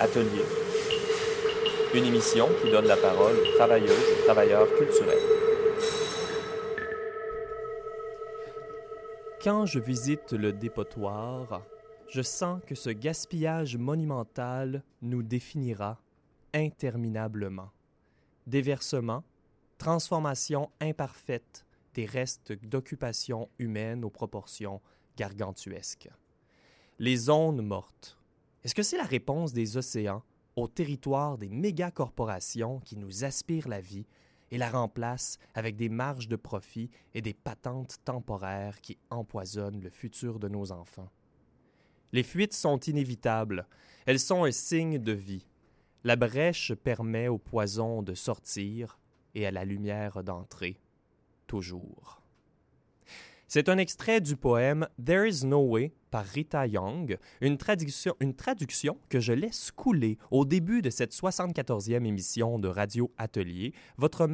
Atelier. 0.00 0.46
Une 1.94 2.04
émission 2.06 2.48
qui 2.62 2.70
donne 2.70 2.86
la 2.86 2.96
parole 2.96 3.36
aux 3.36 3.56
travailleuses 3.56 4.08
et 4.18 4.24
travailleurs 4.24 4.66
culturels. 4.78 5.18
Quand 9.44 9.66
je 9.66 9.78
visite 9.78 10.32
le 10.32 10.54
dépotoir, 10.54 11.62
je 12.08 12.22
sens 12.22 12.62
que 12.66 12.74
ce 12.74 12.88
gaspillage 12.88 13.76
monumental 13.76 14.82
nous 15.02 15.22
définira 15.22 16.00
interminablement. 16.54 17.70
Déversement, 18.46 19.22
transformation 19.76 20.70
imparfaite 20.80 21.66
des 21.92 22.06
restes 22.06 22.52
d'occupation 22.64 23.50
humaine 23.58 24.02
aux 24.02 24.10
proportions 24.10 24.80
gargantuesques. 25.18 26.08
Les 26.98 27.16
zones 27.16 27.60
mortes. 27.60 28.19
Est-ce 28.62 28.74
que 28.74 28.82
c'est 28.82 28.98
la 28.98 29.04
réponse 29.04 29.52
des 29.52 29.76
océans 29.76 30.22
au 30.54 30.68
territoire 30.68 31.38
des 31.38 31.48
mégacorporations 31.48 32.80
qui 32.80 32.96
nous 32.96 33.24
aspirent 33.24 33.68
la 33.68 33.80
vie 33.80 34.06
et 34.50 34.58
la 34.58 34.68
remplacent 34.68 35.38
avec 35.54 35.76
des 35.76 35.88
marges 35.88 36.28
de 36.28 36.36
profit 36.36 36.90
et 37.14 37.22
des 37.22 37.32
patentes 37.32 37.98
temporaires 38.04 38.80
qui 38.80 38.98
empoisonnent 39.08 39.80
le 39.80 39.90
futur 39.90 40.38
de 40.38 40.48
nos 40.48 40.72
enfants? 40.72 41.10
Les 42.12 42.22
fuites 42.22 42.52
sont 42.52 42.78
inévitables. 42.80 43.66
Elles 44.04 44.20
sont 44.20 44.44
un 44.44 44.50
signe 44.50 44.98
de 44.98 45.12
vie. 45.12 45.46
La 46.04 46.16
brèche 46.16 46.74
permet 46.74 47.28
au 47.28 47.38
poison 47.38 48.02
de 48.02 48.14
sortir 48.14 48.98
et 49.34 49.46
à 49.46 49.50
la 49.50 49.64
lumière 49.64 50.22
d'entrer. 50.24 50.80
Toujours. 51.46 52.19
C'est 53.52 53.68
un 53.68 53.78
extrait 53.78 54.20
du 54.20 54.36
poème 54.36 54.86
There 55.04 55.28
is 55.28 55.44
no 55.44 55.58
way 55.58 55.92
par 56.12 56.24
Rita 56.24 56.68
Young, 56.68 57.18
une 57.40 57.58
traduction, 57.58 58.14
une 58.20 58.36
traduction 58.36 58.96
que 59.08 59.18
je 59.18 59.32
laisse 59.32 59.72
couler 59.72 60.18
au 60.30 60.44
début 60.44 60.82
de 60.82 60.90
cette 60.90 61.12
74e 61.12 62.06
émission 62.06 62.60
de 62.60 62.68
Radio 62.68 63.10
Atelier, 63.18 63.74
votre, 63.96 64.28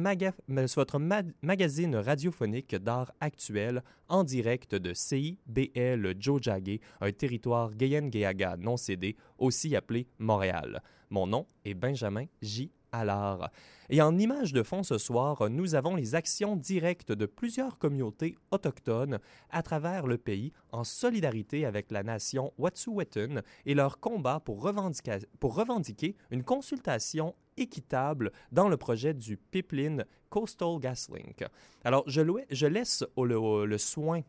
magazine 1.41 1.95
radiophonique 1.95 2.75
d'art 2.75 3.11
actuel 3.19 3.81
en 4.07 4.23
direct 4.23 4.75
de 4.75 4.93
CIBL 4.93 6.13
Jojage, 6.19 6.79
un 7.01 7.11
territoire 7.11 7.73
Gayen-Gayaga 7.73 8.57
non 8.57 8.77
cédé, 8.77 9.15
aussi 9.39 9.75
appelé 9.75 10.07
Montréal. 10.19 10.83
Mon 11.09 11.25
nom 11.25 11.47
est 11.65 11.73
Benjamin 11.73 12.25
J. 12.43 12.71
Allard. 12.97 13.51
Et 13.89 14.01
en 14.01 14.17
image 14.17 14.53
de 14.53 14.63
fond 14.63 14.83
ce 14.83 14.97
soir, 14.97 15.49
nous 15.49 15.75
avons 15.75 15.95
les 15.95 16.15
actions 16.15 16.55
directes 16.55 17.11
de 17.11 17.25
plusieurs 17.25 17.77
communautés 17.77 18.35
autochtones 18.51 19.19
à 19.49 19.61
travers 19.61 20.07
le 20.07 20.17
pays 20.17 20.51
en 20.71 20.83
solidarité 20.83 21.65
avec 21.65 21.91
la 21.91 22.03
nation 22.03 22.51
Wet'suwet'en 22.57 23.41
et 23.65 23.75
leur 23.75 23.99
combat 23.99 24.41
pour 24.41 24.61
revendiquer, 24.61 26.15
une 26.31 26.43
consultation 26.43 27.35
équitable 27.55 28.31
dans 28.51 28.67
le 28.67 28.77
projet 28.77 29.13
du 29.13 29.37
pipeline 29.37 30.05
Coastal 30.29 30.79
GasLink. 30.79 31.45
Alors, 31.83 32.03
je, 32.07 32.67
laisse 32.67 33.05
le, 33.15 33.65
le 33.65 33.77
soin 33.77 34.21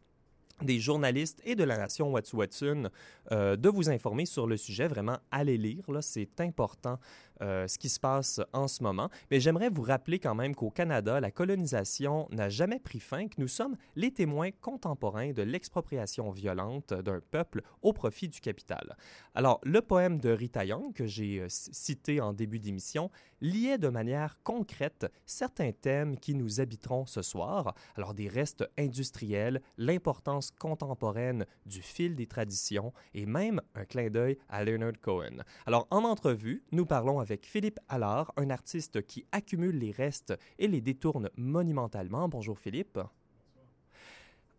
des 0.62 0.80
journalistes 0.80 1.40
et 1.44 1.54
de 1.54 1.64
la 1.64 1.76
nation 1.76 2.12
Wet'suwet'en 2.12 2.88
euh, 3.32 3.56
de 3.56 3.68
vous 3.68 3.90
informer 3.90 4.26
sur 4.26 4.46
le 4.46 4.56
sujet. 4.56 4.88
Vraiment, 4.88 5.18
allez 5.30 5.56
lire, 5.56 5.84
c'est 6.00 6.40
important 6.40 6.98
euh, 7.42 7.66
ce 7.68 7.78
qui 7.78 7.88
se 7.88 8.00
passe 8.00 8.40
en 8.52 8.68
ce 8.68 8.82
moment. 8.82 9.10
Mais 9.30 9.40
j'aimerais 9.40 9.68
vous 9.68 9.82
rappeler 9.82 10.18
quand 10.18 10.34
même 10.34 10.54
qu'au 10.54 10.70
Canada, 10.70 11.20
la 11.20 11.30
colonisation 11.30 12.28
n'a 12.30 12.48
jamais 12.48 12.78
pris 12.78 13.00
fin, 13.00 13.28
que 13.28 13.34
nous 13.38 13.48
sommes 13.48 13.76
les 13.96 14.12
témoins 14.12 14.50
contemporains 14.60 15.32
de 15.32 15.42
l'expropriation 15.42 16.30
violente 16.30 16.92
d'un 16.94 17.20
peuple 17.20 17.62
au 17.82 17.92
profit 17.92 18.28
du 18.28 18.40
capital. 18.40 18.96
Alors, 19.34 19.60
le 19.62 19.80
poème 19.80 20.18
de 20.18 20.30
Rita 20.30 20.64
Young, 20.64 20.92
que 20.92 21.06
j'ai 21.06 21.40
euh, 21.40 21.46
cité 21.48 22.20
en 22.20 22.32
début 22.32 22.58
d'émission, 22.58 23.10
liait 23.40 23.78
de 23.78 23.88
manière 23.88 24.36
concrète 24.42 25.06
certains 25.26 25.72
thèmes 25.72 26.18
qui 26.18 26.34
nous 26.34 26.60
habiteront 26.60 27.06
ce 27.06 27.22
soir. 27.22 27.74
Alors, 27.96 28.14
des 28.14 28.28
restes 28.28 28.68
industriels, 28.76 29.62
l'importance 29.76 30.50
contemporaine 30.50 31.46
du 31.66 31.82
fil 31.82 32.16
des 32.16 32.26
traditions 32.26 32.92
et 33.14 33.26
même 33.26 33.60
un 33.74 33.84
clin 33.84 34.10
d'œil 34.10 34.38
à 34.48 34.64
Leonard 34.64 35.00
Cohen. 35.00 35.44
Alors, 35.66 35.86
en 35.90 36.04
entrevue, 36.04 36.64
nous 36.72 36.86
parlons 36.86 37.20
avec 37.20 37.27
Philippe 37.36 37.80
Allard, 37.88 38.32
un 38.36 38.50
artiste 38.50 39.02
qui 39.06 39.24
accumule 39.32 39.78
les 39.78 39.90
restes 39.90 40.34
et 40.58 40.68
les 40.68 40.80
détourne 40.80 41.30
monumentalement. 41.36 42.28
Bonjour 42.28 42.58
Philippe. 42.58 42.98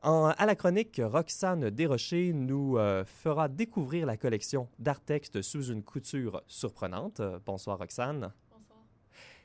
En, 0.02 0.28
à 0.38 0.46
la 0.46 0.56
chronique, 0.56 1.02
Roxane 1.04 1.70
Desrochers 1.72 2.32
nous 2.32 2.78
euh, 2.78 3.04
fera 3.04 3.50
découvrir 3.50 4.06
la 4.06 4.16
collection 4.16 4.70
d'art 4.80 5.02
texte 5.02 5.42
sous 5.42 5.72
une 5.72 5.84
couture 5.84 6.42
surprenante. 6.48 7.22
Bonsoir 7.46 7.78
Roxane. 7.80 8.32
Bonsoir. 8.50 8.80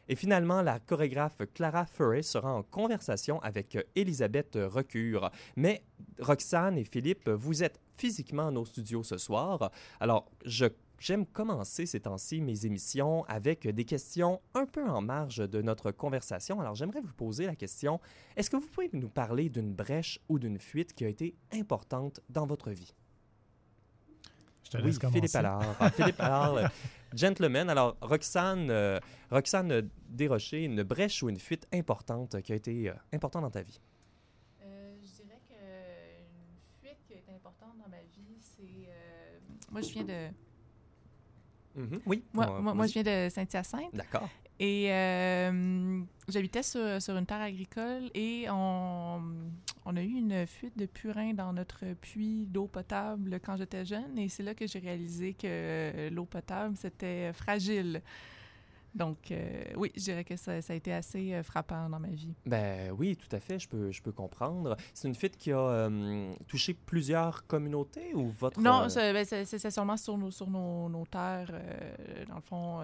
Et 0.09 0.15
finalement, 0.15 0.63
la 0.63 0.79
chorégraphe 0.79 1.43
Clara 1.55 1.87
Furray 1.87 2.23
sera 2.23 2.55
en 2.55 2.63
conversation 2.63 3.41
avec 3.43 3.77
Elisabeth 3.97 4.57
Recure. 4.57 5.31
Mais 5.57 5.83
Roxane 6.21 6.79
et 6.79 6.84
Philippe, 6.84 7.29
vous 7.29 7.65
êtes 7.65 7.81
physiquement 7.97 8.49
à 8.49 8.51
nos 8.53 8.65
studios 8.65 9.03
ce 9.03 9.19
soir. 9.19 9.73
Alors, 9.99 10.31
je 10.45 10.67
J'aime 11.04 11.26
commencer 11.26 11.84
ces 11.84 12.00
temps-ci 12.00 12.41
mes 12.41 12.65
émissions 12.65 13.25
avec 13.25 13.69
des 13.69 13.84
questions 13.84 14.41
un 14.54 14.65
peu 14.65 14.88
en 14.88 15.03
marge 15.03 15.37
de 15.37 15.60
notre 15.60 15.91
conversation. 15.91 16.62
Alors 16.62 16.75
j'aimerais 16.75 17.03
vous 17.03 17.12
poser 17.12 17.44
la 17.44 17.54
question, 17.54 18.00
est-ce 18.37 18.48
que 18.48 18.56
vous 18.56 18.66
pouvez 18.66 18.88
nous 18.94 19.10
parler 19.10 19.50
d'une 19.50 19.75
brèche 19.75 20.19
ou 20.31 20.38
d'une 20.38 20.59
fuite 20.59 20.94
qui 20.94 21.04
a 21.04 21.09
été 21.09 21.34
importante 21.53 22.20
dans 22.31 22.47
votre 22.47 22.70
vie? 22.70 22.94
Je 24.65 24.70
te 24.70 24.76
laisse 24.78 24.97
oui, 24.97 25.10
Philippe 25.12 25.34
Allard. 25.34 25.76
Ah, 25.78 25.91
Philippe 25.91 26.20
Allard, 26.20 26.54
euh, 26.54 26.66
gentleman. 27.15 27.69
Alors, 27.69 27.98
Roxane, 28.00 28.71
euh, 28.71 28.98
Roxane 29.31 29.91
Desrochers, 30.09 30.65
une 30.65 30.84
brèche 30.84 31.22
ou 31.22 31.28
une 31.28 31.38
fuite 31.38 31.69
importante 31.75 32.41
qui 32.41 32.54
a 32.54 32.56
été 32.56 32.88
euh, 32.88 32.94
importante 33.12 33.42
dans 33.42 33.50
ta 33.50 33.62
vie? 33.62 33.78
je 34.62 35.22
dirais 35.22 35.42
qu'une 35.47 36.81
fuite 36.81 37.04
qui 37.06 37.12
a 37.12 37.19
été 37.19 37.31
importante 37.31 37.76
dans 37.76 37.91
ma 37.91 38.00
vie, 38.04 38.38
c'est... 38.41 38.88
moi, 39.71 39.82
je 39.82 39.92
viens 39.92 40.04
de 40.04 40.32
Mhm. 41.75 42.01
Oui. 42.07 42.25
Moi, 42.33 42.61
moi, 42.61 42.87
je 42.87 42.93
viens 42.93 43.03
de 43.03 43.29
Saint-Hyacinthe. 43.31 43.95
D'accord. 43.95 44.29
Et 44.61 44.93
euh, 44.93 46.01
j'habitais 46.29 46.62
sur, 46.62 47.03
sur, 47.03 47.17
une 47.17 47.27
terre 47.27 47.41
agricole 47.41 48.09
et 48.15 48.47
on, 48.51 49.21
on, 49.84 49.97
a 49.97 50.01
eu 50.01 50.13
une 50.13 50.47
fuite 50.47 50.79
de 50.79 50.87
purin 50.87 51.34
dans 51.34 51.53
notre 51.53 51.84
puits 52.01 52.47
d'eau 52.47 52.69
potable 52.69 53.41
quand 53.45 53.57
j'étais 53.57 53.84
jeune. 53.84 54.17
Et 54.17 54.29
c'est 54.29 54.45
là 54.45 54.55
que 54.55 54.67
j'ai 54.69 54.79
réalisé 54.79 55.34
que 55.34 56.09
l'eau 56.11 56.25
potable, 56.25 56.77
c'était 56.77 57.33
fragile. 57.33 58.01
Donc, 58.94 59.32
euh, 59.32 59.65
oui, 59.77 59.91
je 59.97 60.03
dirais 60.03 60.25
que 60.25 60.37
ça, 60.37 60.53
a 60.53 60.75
été 60.75 60.93
assez 60.93 61.34
euh, 61.34 61.43
frappant 61.43 61.88
dans 61.88 61.99
ma 61.99 62.09
vie. 62.09 62.34
Ben 62.47 62.93
oui, 62.97 63.16
tout 63.16 63.34
à 63.34 63.41
fait, 63.41 63.59
je 63.59 63.69
peux, 63.69 63.91
je 63.91 64.00
peux 64.00 64.12
comprendre. 64.12 64.77
C'est 64.93 65.09
une 65.09 65.16
fuite 65.16 65.37
qui 65.37 65.50
a 65.50 65.59
euh, 65.59 66.32
touché 66.47 66.75
plusieurs 66.75 67.44
communautés 67.47 68.15
ou 68.15 68.28
votre... 68.28 68.60
Non, 68.60 68.87
ben, 68.94 69.25
c'est 69.25 69.71
sûrement 69.71 69.97
sur 69.97 70.16
nos, 70.16 70.31
sur 70.31 70.49
nos, 70.49 70.88
nos 70.88 71.04
terres. 71.06 71.50
dans 72.28 72.37
le 72.37 72.41
fond, 72.41 72.83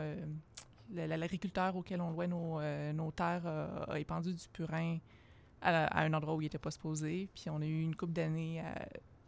l'agriculteur 0.92 1.76
auquel 1.76 2.00
on 2.00 2.10
louait 2.10 2.26
nos, 2.26 2.60
nos 2.92 3.12
terres 3.12 3.46
a 3.46 3.98
épandu 4.00 4.34
du 4.34 4.48
purin 4.52 4.98
à, 5.62 6.02
un 6.02 6.12
endroit 6.12 6.34
où 6.34 6.40
il 6.40 6.46
n'était 6.46 6.58
pas 6.58 6.72
supposé. 6.72 7.28
Puis 7.34 7.50
on 7.50 7.62
a 7.62 7.66
eu 7.66 7.82
une 7.82 7.94
couple 7.94 8.14
d'années 8.14 8.62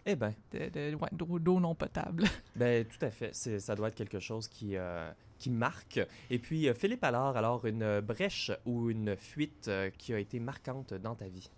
eh 0.04 0.16
ben. 0.16 0.34
d'eau 1.12 1.60
non 1.60 1.76
potable. 1.76 2.24
Ben, 2.56 2.84
tout 2.84 3.04
à 3.04 3.10
fait. 3.10 3.32
Ça 3.34 3.76
doit 3.76 3.88
être 3.88 3.94
quelque 3.94 4.18
chose 4.18 4.48
qui, 4.48 4.76
Et 6.30 6.38
puis, 6.38 6.68
euh, 6.68 6.74
Philippe 6.74 7.04
Allard, 7.04 7.36
alors 7.36 7.66
une 7.66 8.00
brèche 8.00 8.50
ou 8.64 8.90
une 8.90 9.16
fuite 9.16 9.68
euh, 9.68 9.90
qui 9.96 10.12
a 10.12 10.18
été 10.18 10.40
marquante 10.40 10.94
dans 10.94 11.14
ta 11.14 11.26
vie? 11.26 11.50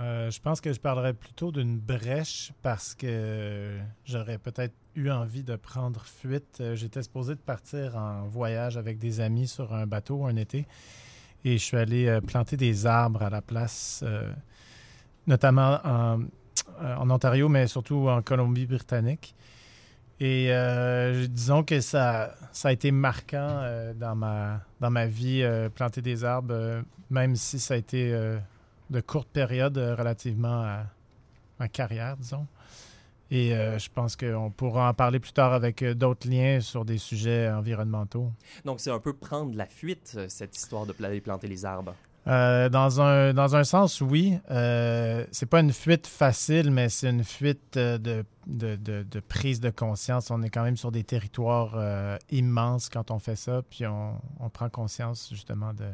Euh, 0.00 0.30
je 0.30 0.40
pense 0.40 0.60
que 0.60 0.72
je 0.72 0.80
parlerais 0.80 1.14
plutôt 1.14 1.52
d'une 1.52 1.78
brèche 1.78 2.52
parce 2.62 2.94
que 2.94 3.78
j'aurais 4.04 4.38
peut-être 4.38 4.74
eu 4.96 5.08
envie 5.10 5.44
de 5.44 5.54
prendre 5.54 6.02
fuite. 6.04 6.62
J'étais 6.74 7.02
supposé 7.02 7.34
de 7.34 7.40
partir 7.40 7.96
en 7.96 8.26
voyage 8.26 8.76
avec 8.76 8.98
des 8.98 9.20
amis 9.20 9.46
sur 9.46 9.72
un 9.72 9.86
bateau 9.86 10.24
un 10.24 10.34
été 10.34 10.66
et 11.44 11.58
je 11.58 11.62
suis 11.62 11.76
allé 11.76 12.18
planter 12.26 12.56
des 12.56 12.86
arbres 12.86 13.22
à 13.22 13.30
la 13.30 13.42
place, 13.42 14.02
notamment 15.28 15.78
en, 15.84 16.22
en, 16.80 17.10
Ontario, 17.10 17.48
mais 17.48 17.66
surtout 17.66 18.08
en 18.08 18.22
Colombie-Britannique. 18.22 19.34
Et 20.20 20.46
euh, 20.50 21.26
disons 21.26 21.64
que 21.64 21.80
ça, 21.80 22.34
ça 22.52 22.68
a 22.68 22.72
été 22.72 22.92
marquant 22.92 23.48
euh, 23.62 23.92
dans, 23.94 24.14
ma, 24.14 24.60
dans 24.80 24.90
ma 24.90 25.06
vie, 25.06 25.42
euh, 25.42 25.68
planter 25.68 26.02
des 26.02 26.24
arbres, 26.24 26.82
même 27.10 27.34
si 27.34 27.58
ça 27.58 27.74
a 27.74 27.76
été 27.76 28.12
de 28.90 29.00
courte 29.00 29.28
période 29.28 29.76
relativement 29.76 30.62
à 30.62 30.84
ma 31.58 31.68
carrière, 31.68 32.16
disons. 32.16 32.46
Et 33.30 33.50
je 33.50 33.88
pense 33.92 34.16
qu'on 34.16 34.50
pourra 34.50 34.90
en 34.90 34.94
parler 34.94 35.18
plus 35.18 35.32
tard 35.32 35.52
avec 35.52 35.82
d'autres 35.84 36.28
liens 36.28 36.60
sur 36.60 36.84
des 36.84 36.98
sujets 36.98 37.50
environnementaux. 37.50 38.30
Donc, 38.64 38.80
c'est 38.80 38.90
un 38.90 39.00
peu 39.00 39.12
prendre 39.12 39.56
la 39.56 39.66
fuite, 39.66 40.18
cette 40.28 40.56
histoire 40.56 40.86
de 40.86 40.92
planter 40.92 41.48
les 41.48 41.64
arbres. 41.64 41.94
Euh, 42.26 42.68
dans, 42.68 43.00
un, 43.00 43.34
dans 43.34 43.56
un 43.56 43.64
sens, 43.64 44.00
oui. 44.00 44.38
Euh, 44.50 45.26
c'est 45.30 45.46
pas 45.46 45.60
une 45.60 45.72
fuite 45.72 46.06
facile, 46.06 46.70
mais 46.70 46.88
c'est 46.88 47.10
une 47.10 47.24
fuite 47.24 47.76
euh, 47.76 47.98
de, 47.98 48.24
de, 48.46 48.76
de, 48.76 49.20
prise 49.20 49.60
de 49.60 49.70
conscience. 49.70 50.30
On 50.30 50.42
est 50.42 50.50
quand 50.50 50.62
même 50.62 50.76
sur 50.76 50.90
des 50.90 51.04
territoires 51.04 51.74
euh, 51.76 52.16
immenses 52.30 52.88
quand 52.88 53.10
on 53.10 53.18
fait 53.18 53.36
ça, 53.36 53.62
puis 53.68 53.86
on, 53.86 54.14
on 54.40 54.48
prend 54.48 54.70
conscience 54.70 55.28
justement 55.30 55.74
de, 55.74 55.84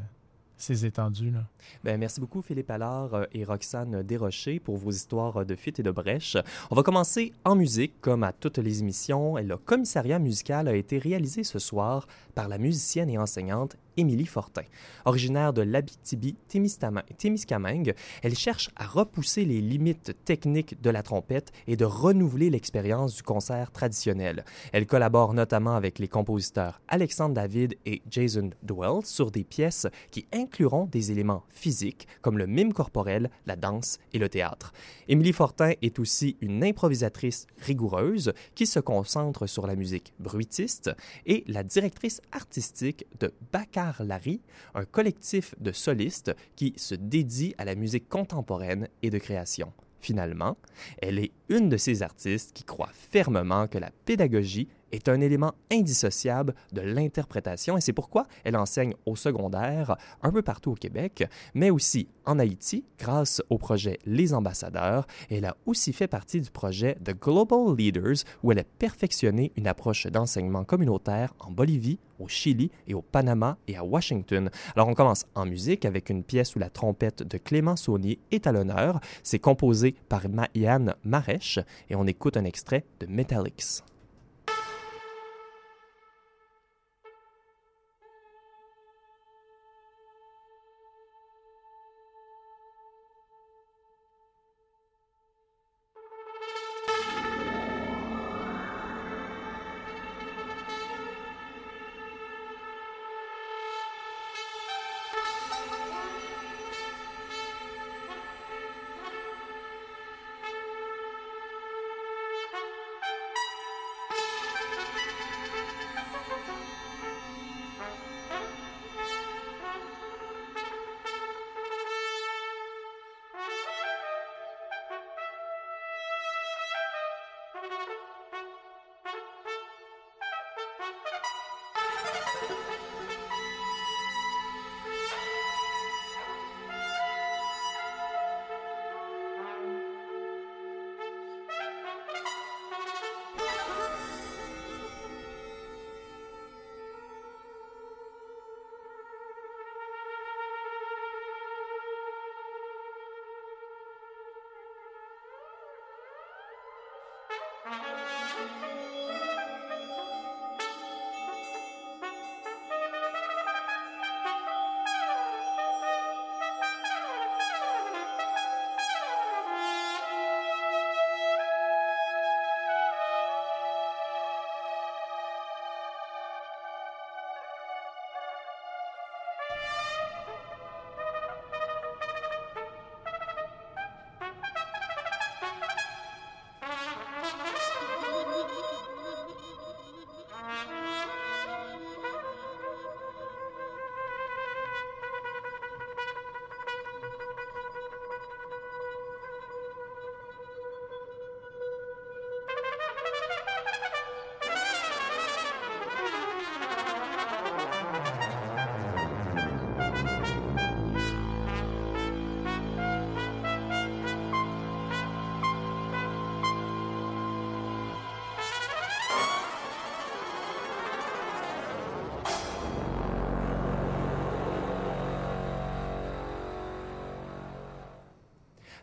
ces 0.60 0.84
étendues. 0.84 1.30
Là. 1.30 1.44
Bien, 1.82 1.96
merci 1.96 2.20
beaucoup, 2.20 2.42
Philippe 2.42 2.70
Allard 2.70 3.26
et 3.32 3.44
Roxane 3.44 4.02
Desrochers, 4.02 4.60
pour 4.60 4.76
vos 4.76 4.90
histoires 4.90 5.44
de 5.44 5.56
fuite 5.56 5.80
et 5.80 5.82
de 5.82 5.90
brèche. 5.90 6.36
On 6.70 6.76
va 6.76 6.82
commencer 6.82 7.32
en 7.44 7.56
musique, 7.56 8.00
comme 8.00 8.22
à 8.22 8.32
toutes 8.32 8.58
les 8.58 8.80
émissions. 8.80 9.36
Le 9.36 9.56
commissariat 9.56 10.18
musical 10.18 10.68
a 10.68 10.74
été 10.74 10.98
réalisé 10.98 11.44
ce 11.44 11.58
soir 11.58 12.06
par 12.34 12.48
la 12.48 12.58
musicienne 12.58 13.10
et 13.10 13.18
enseignante 13.18 13.76
Émilie 13.96 14.26
Fortin. 14.26 14.62
Originaire 15.04 15.52
de 15.52 15.62
l'Abitibi-Témiscamingue, 15.62 17.94
elle 18.22 18.37
cherche 18.37 18.70
à 18.76 18.87
repousser 18.87 19.44
les 19.44 19.60
limites 19.60 20.14
techniques 20.25 20.81
de 20.81 20.90
la 20.90 21.02
trompette 21.02 21.50
et 21.66 21.76
de 21.76 21.84
renouveler 21.84 22.50
l'expérience 22.50 23.16
du 23.16 23.22
concert 23.22 23.72
traditionnel. 23.72 24.44
Elle 24.72 24.87
collabore 24.87 25.34
notamment 25.34 25.75
avec 25.75 25.98
les 25.98 26.08
compositeurs 26.08 26.81
Alexandre 26.88 27.34
David 27.34 27.76
et 27.87 28.02
Jason 28.10 28.50
Dwell 28.62 29.04
sur 29.04 29.31
des 29.31 29.44
pièces 29.44 29.87
qui 30.10 30.26
incluront 30.32 30.87
des 30.87 31.10
éléments 31.10 31.44
physiques 31.48 32.06
comme 32.22 32.38
le 32.38 32.46
mime 32.46 32.72
corporel, 32.72 33.31
la 33.46 33.56
danse 33.56 33.98
et 34.12 34.19
le 34.19 34.28
théâtre. 34.28 34.72
Émilie 35.08 35.32
Fortin 35.32 35.72
est 35.82 35.98
aussi 35.98 36.37
une 36.40 36.62
improvisatrice 36.62 37.46
rigoureuse 37.58 38.32
qui 38.54 38.66
se 38.66 38.81
concentre 38.81 39.46
sur 39.46 39.66
la 39.66 39.76
musique 39.76 40.12
bruitiste 40.19 40.90
et 41.26 41.44
la 41.46 41.62
directrice 41.62 42.20
artistique 42.32 43.06
de 43.19 43.32
Bacar 43.52 43.79
Larry, 44.00 44.40
un 44.74 44.84
collectif 44.84 45.54
de 45.60 45.72
solistes 45.72 46.34
qui 46.56 46.74
se 46.76 46.94
dédie 46.94 47.54
à 47.58 47.64
la 47.64 47.74
musique 47.74 48.08
contemporaine 48.08 48.88
et 49.02 49.10
de 49.10 49.18
création. 49.18 49.72
Finalement, 50.00 50.56
elle 51.02 51.18
est 51.18 51.32
une 51.48 51.68
de 51.68 51.76
ces 51.76 52.02
artistes 52.02 52.52
qui 52.54 52.64
croit 52.64 52.90
fermement 52.92 53.68
que 53.68 53.78
la 53.78 53.90
pédagogie 54.06 54.68
est 54.92 55.08
un 55.08 55.20
élément 55.20 55.54
indissociable 55.70 56.54
de 56.72 56.81
l'interprétation 56.81 57.76
et 57.76 57.81
c'est 57.81 57.92
pourquoi 57.92 58.26
elle 58.44 58.56
enseigne 58.56 58.94
au 59.06 59.16
secondaire 59.16 59.96
un 60.22 60.31
peu 60.31 60.42
partout 60.42 60.72
au 60.72 60.75
Québec, 60.75 61.25
mais 61.54 61.70
aussi 61.70 62.08
en 62.26 62.38
Haïti 62.38 62.84
grâce 62.98 63.42
au 63.50 63.58
projet 63.58 63.98
Les 64.04 64.34
Ambassadeurs. 64.34 65.06
Elle 65.31 65.44
a 65.44 65.56
aussi 65.66 65.92
fait 65.92 66.08
partie 66.08 66.40
du 66.40 66.50
projet 66.50 66.96
The 67.04 67.19
Global 67.19 67.76
Leaders 67.76 68.25
où 68.42 68.52
elle 68.52 68.58
a 68.58 68.64
perfectionné 68.64 69.52
une 69.56 69.66
approche 69.66 70.06
d'enseignement 70.06 70.64
communautaire 70.64 71.34
en 71.40 71.50
Bolivie, 71.50 71.98
au 72.19 72.28
Chili 72.28 72.70
et 72.87 72.94
au 72.94 73.02
Panama 73.02 73.56
et 73.66 73.76
à 73.76 73.84
Washington. 73.84 74.50
Alors 74.76 74.88
on 74.88 74.94
commence 74.94 75.25
en 75.34 75.46
musique 75.46 75.84
avec 75.84 76.10
une 76.10 76.22
pièce 76.22 76.54
où 76.54 76.58
la 76.58 76.70
trompette 76.70 77.22
de 77.22 77.38
Clément 77.38 77.76
Saunier 77.76 78.19
est 78.31 78.46
à 78.46 78.52
l'honneur. 78.52 79.00
C'est 79.22 79.38
composé 79.38 79.94
par 80.08 80.22
Yann 80.54 80.94
Marèche 81.04 81.58
et 81.88 81.96
on 81.96 82.06
écoute 82.06 82.37
un 82.37 82.44
extrait 82.44 82.84
de 83.00 83.06
Metallics. 83.06 83.82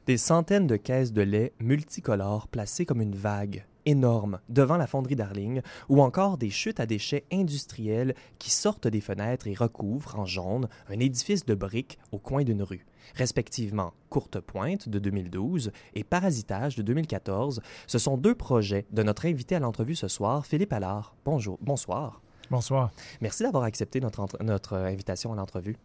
Des 0.08 0.16
centaines 0.16 0.68
de 0.68 0.78
caisses 0.78 1.12
de 1.12 1.22
lait 1.22 1.52
multicolores 1.60 2.48
placées 2.48 2.86
comme 2.86 3.02
une 3.02 3.14
vague 3.14 3.66
énorme 3.86 4.40
devant 4.48 4.78
la 4.78 4.88
fonderie 4.88 5.18
Darling, 5.18 5.62
ou 5.90 6.02
encore 6.02 6.38
des 6.38 6.50
chutes 6.50 6.80
à 6.80 6.86
déchets 6.86 7.26
industriels 7.30 8.16
qui 8.40 8.50
sortent 8.50 8.88
des 8.88 9.02
fenêtres 9.02 9.48
et 9.48 9.54
recouvrent 9.54 10.18
en 10.18 10.26
jaune 10.26 10.70
un 10.88 11.00
édifice 11.02 11.46
de 11.46 11.56
briques 11.56 12.00
au 12.14 12.20
coin 12.20 12.46
d'une 12.46 12.64
rue. 12.64 12.86
Respectivement 13.16 13.92
Courte 14.10 14.40
Pointe 14.40 14.88
de 14.88 14.98
2012 14.98 15.74
et 15.94 16.06
Parasitage 16.06 16.78
de 16.78 16.84
2014, 16.84 17.62
ce 17.86 18.00
sont 18.00 18.16
deux 18.16 18.36
projets 18.36 18.86
de 18.92 19.04
notre 19.04 19.26
invité 19.26 19.56
à 19.56 19.60
l'entrevue 19.60 19.96
ce 19.96 20.08
soir, 20.08 20.46
Philippe 20.46 20.72
Allard. 20.72 21.18
Bonjour, 21.26 21.58
bonsoir. 21.62 22.22
Bonsoir. 22.50 22.92
Merci 23.20 23.44
d'avoir 23.44 23.64
accepté 23.64 24.00
notre, 24.00 24.42
notre 24.42 24.78
invitation 24.78 25.34
à 25.34 25.36
l'entrevue. 25.36 25.76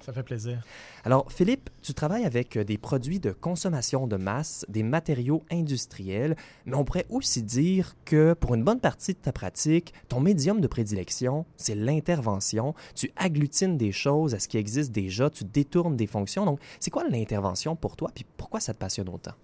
Ça 0.00 0.12
fait 0.12 0.22
plaisir. 0.22 0.62
Alors, 1.04 1.30
Philippe, 1.30 1.68
tu 1.82 1.92
travailles 1.94 2.24
avec 2.24 2.56
euh, 2.56 2.64
des 2.64 2.78
produits 2.78 3.20
de 3.20 3.32
consommation 3.32 4.06
de 4.06 4.16
masse, 4.16 4.64
des 4.68 4.82
matériaux 4.82 5.44
industriels, 5.50 6.36
mais 6.64 6.74
on 6.74 6.84
pourrait 6.84 7.06
aussi 7.10 7.42
dire 7.42 7.94
que 8.04 8.32
pour 8.34 8.54
une 8.54 8.64
bonne 8.64 8.80
partie 8.80 9.12
de 9.12 9.18
ta 9.18 9.32
pratique, 9.32 9.92
ton 10.08 10.20
médium 10.20 10.60
de 10.60 10.66
prédilection, 10.66 11.44
c'est 11.56 11.74
l'intervention. 11.74 12.74
Tu 12.94 13.12
agglutines 13.16 13.76
des 13.76 13.92
choses 13.92 14.34
à 14.34 14.38
ce 14.38 14.48
qui 14.48 14.56
existe 14.56 14.92
déjà, 14.92 15.28
tu 15.28 15.44
détournes 15.44 15.96
des 15.96 16.06
fonctions. 16.06 16.46
Donc, 16.46 16.60
c'est 16.78 16.90
quoi 16.90 17.04
l'intervention 17.08 17.76
pour 17.76 17.96
toi, 17.96 18.10
puis 18.14 18.24
pourquoi 18.36 18.60
ça 18.60 18.72
te 18.72 18.78
passionne 18.78 19.08
autant? 19.08 19.34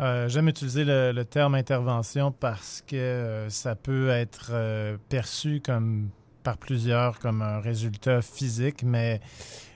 Euh, 0.00 0.28
J'aime 0.28 0.48
utiliser 0.48 0.84
le, 0.84 1.24
terme 1.24 1.54
intervention 1.54 2.32
parce 2.32 2.84
que 2.86 2.96
euh, 2.96 3.50
ça 3.50 3.74
peut 3.74 4.10
être 4.10 4.52
perçu 5.08 5.60
comme 5.64 6.10
par 6.42 6.56
plusieurs 6.58 7.18
comme 7.18 7.42
un 7.42 7.60
résultat 7.60 8.22
physique, 8.22 8.82
mais 8.82 9.20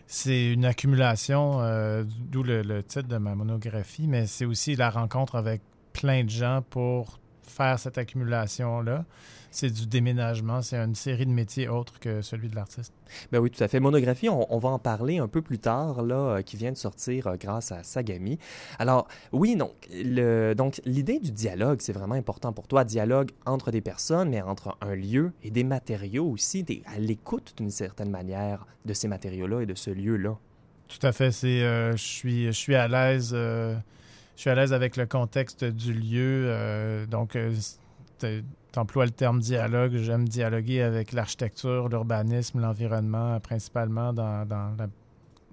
c'est 0.06 0.52
une 0.52 0.64
accumulation, 0.64 1.60
euh, 1.62 2.04
d'où 2.06 2.42
le, 2.42 2.62
le 2.62 2.82
titre 2.82 3.08
de 3.08 3.16
ma 3.16 3.34
monographie, 3.34 4.06
mais 4.06 4.26
c'est 4.26 4.44
aussi 4.44 4.76
la 4.76 4.90
rencontre 4.90 5.36
avec 5.36 5.62
plein 5.92 6.24
de 6.24 6.30
gens 6.30 6.62
pour 6.68 7.18
faire 7.42 7.78
cette 7.78 7.98
accumulation-là 7.98 9.04
c'est 9.52 9.70
du 9.70 9.86
déménagement, 9.86 10.62
c'est 10.62 10.78
une 10.78 10.94
série 10.94 11.26
de 11.26 11.30
métiers 11.30 11.68
autres 11.68 12.00
que 12.00 12.22
celui 12.22 12.48
de 12.48 12.56
l'artiste. 12.56 12.94
Ben 13.30 13.38
oui, 13.38 13.50
tout 13.50 13.62
à 13.62 13.68
fait. 13.68 13.80
Monographie, 13.80 14.28
on, 14.30 14.58
va 14.58 14.70
en 14.70 14.78
parler 14.78 15.18
un 15.18 15.28
peu 15.28 15.42
plus 15.42 15.58
tard, 15.58 16.02
là, 16.02 16.14
euh, 16.14 16.42
qui 16.42 16.56
vient 16.56 16.72
de 16.72 16.76
sortir 16.76 17.26
euh, 17.26 17.36
grâce 17.38 17.70
à 17.70 17.82
Sagami. 17.82 18.38
Alors, 18.78 19.06
oui, 19.30 19.54
donc, 19.54 19.74
le, 19.92 20.54
donc 20.54 20.80
l'idée 20.86 21.18
du 21.18 21.32
dialogue, 21.32 21.80
c'est 21.82 21.92
vraiment 21.92 22.14
important 22.14 22.52
pour 22.52 22.66
toi. 22.66 22.84
Dialogue 22.84 23.30
entre 23.44 23.70
des 23.70 23.82
personnes, 23.82 24.30
mais 24.30 24.40
entre 24.40 24.76
un 24.80 24.94
lieu 24.94 25.32
et 25.42 25.50
des 25.50 25.64
matériaux 25.64 26.26
aussi, 26.26 26.62
des, 26.62 26.82
à 26.86 26.98
l'écoute 26.98 27.54
d'une 27.58 27.70
certaine 27.70 28.10
manière 28.10 28.66
de 28.86 28.94
ces 28.94 29.06
matériaux-là 29.06 29.60
et 29.60 29.66
de 29.66 29.74
ce 29.74 29.90
lieu-là. 29.90 30.38
Tout 30.88 31.06
à 31.06 31.12
fait. 31.12 31.30
C'est, 31.30 31.62
euh, 31.62 31.92
je 31.92 32.02
suis, 32.02 32.46
je 32.46 32.52
suis 32.52 32.74
à 32.74 32.88
l'aise. 32.88 33.32
je 33.32 33.76
suis 34.36 34.48
à 34.48 34.54
l'aise 34.54 34.72
avec 34.72 34.96
le 34.96 35.04
contexte 35.04 35.64
du 35.64 35.92
lieu. 35.92 37.06
donc, 37.10 37.36
emploies 38.76 39.06
le 39.06 39.10
terme 39.10 39.40
dialogue. 39.40 39.96
J'aime 39.96 40.28
dialoguer 40.28 40.82
avec 40.82 41.12
l'architecture, 41.12 41.88
l'urbanisme, 41.88 42.60
l'environnement, 42.60 43.38
principalement 43.40 44.12
dans, 44.12 44.46
la 44.48 44.88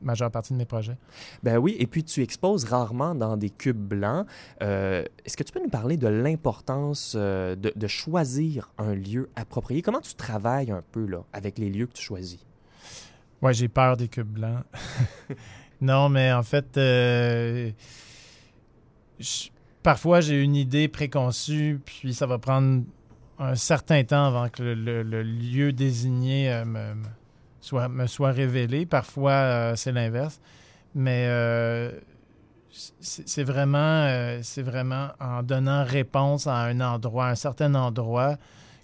majeure 0.01 0.31
partie 0.31 0.53
de 0.53 0.57
mes 0.57 0.65
projets. 0.65 0.97
Ben 1.43 1.57
oui, 1.57 1.75
et 1.79 1.87
puis 1.87 2.03
tu 2.03 2.21
exposes 2.21 2.63
rarement 2.63 3.15
dans 3.15 3.37
des 3.37 3.49
cubes 3.49 3.77
blancs. 3.77 4.25
Euh, 4.61 5.03
est-ce 5.25 5.35
que 5.35 5.43
tu 5.43 5.51
peux 5.51 5.61
nous 5.61 5.69
parler 5.69 5.97
de 5.97 6.07
l'importance 6.07 7.13
euh, 7.17 7.55
de, 7.55 7.87
choisir 7.87 8.71
un 8.77 8.95
lieu 8.95 9.29
approprié? 9.35 9.81
Comment 9.81 10.01
tu 10.01 10.15
travailles 10.15 10.71
un 10.71 10.83
peu 10.91 11.05
là, 11.05 11.23
avec 11.33 11.57
les 11.57 11.69
lieux 11.69 11.87
que 11.87 11.93
tu 11.93 12.03
choisis? 12.03 12.39
Oui, 13.41 13.53
j'ai 13.53 13.67
peur 13.67 13.97
des 13.97 14.07
cubes 14.07 14.27
blancs. 14.27 14.63
non, 15.81 16.09
mais 16.09 16.31
en 16.31 16.43
fait, 16.43 16.77
euh, 16.77 17.71
parfois 19.83 20.21
j'ai 20.21 20.41
une 20.41 20.55
idée 20.55 20.87
préconçue, 20.87 21.79
puis 21.85 22.13
ça 22.13 22.25
va 22.25 22.37
prendre 22.37 22.83
un 23.39 23.55
certain 23.55 24.03
temps 24.03 24.25
avant 24.25 24.49
que 24.49 24.61
le, 24.61 25.23
lieu 25.23 25.71
désigné 25.71 26.51
euh, 26.51 26.65
me, 26.65 26.93
soit, 27.61 27.87
me 27.87 28.05
soit 28.05 28.31
révélé. 28.31 28.85
Parfois, 28.85 29.31
euh, 29.31 29.75
c'est 29.75 29.93
l'inverse. 29.93 30.41
Mais 30.93 31.25
euh, 31.29 31.91
c'est 32.71 33.43
vraiment, 33.43 34.07
c'est 34.41 34.61
vraiment 34.61 35.09
en 35.19 35.43
donnant 35.43 35.83
réponse 35.85 36.47
à 36.47 36.55
un 36.55 36.81
endroit, 36.81 37.27
à 37.27 37.31
un 37.31 37.35
certain 37.35 37.73
endroit, 37.75 38.37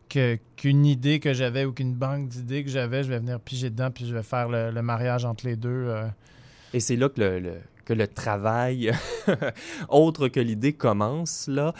qu'une 0.08 0.86
idée 0.86 1.20
que 1.20 1.34
j'avais 1.34 1.66
ou 1.66 1.74
qu'une 1.74 1.94
banque 1.94 2.28
d'idées 2.28 2.64
que 2.64 2.70
j'avais, 2.70 3.04
je 3.04 3.10
vais 3.10 3.20
venir 3.20 3.40
piger 3.40 3.70
dedans, 3.70 3.90
puis 3.92 4.06
je 4.06 4.14
vais 4.14 4.24
faire 4.24 4.50
le, 4.50 4.82
mariage 4.82 5.26
entre 5.26 5.48
les 5.48 5.56
deux. 5.56 5.94
Et 6.74 6.80
c'est 6.80 6.96
là 6.96 7.10
que 7.10 7.20
le, 7.20 7.54
que 7.86 7.94
le 7.94 8.08
travail, 8.08 8.92
autre 9.90 10.28
que 10.28 10.40
l'idée, 10.40 10.74
commence. 10.74 11.48
Là, 11.48 11.74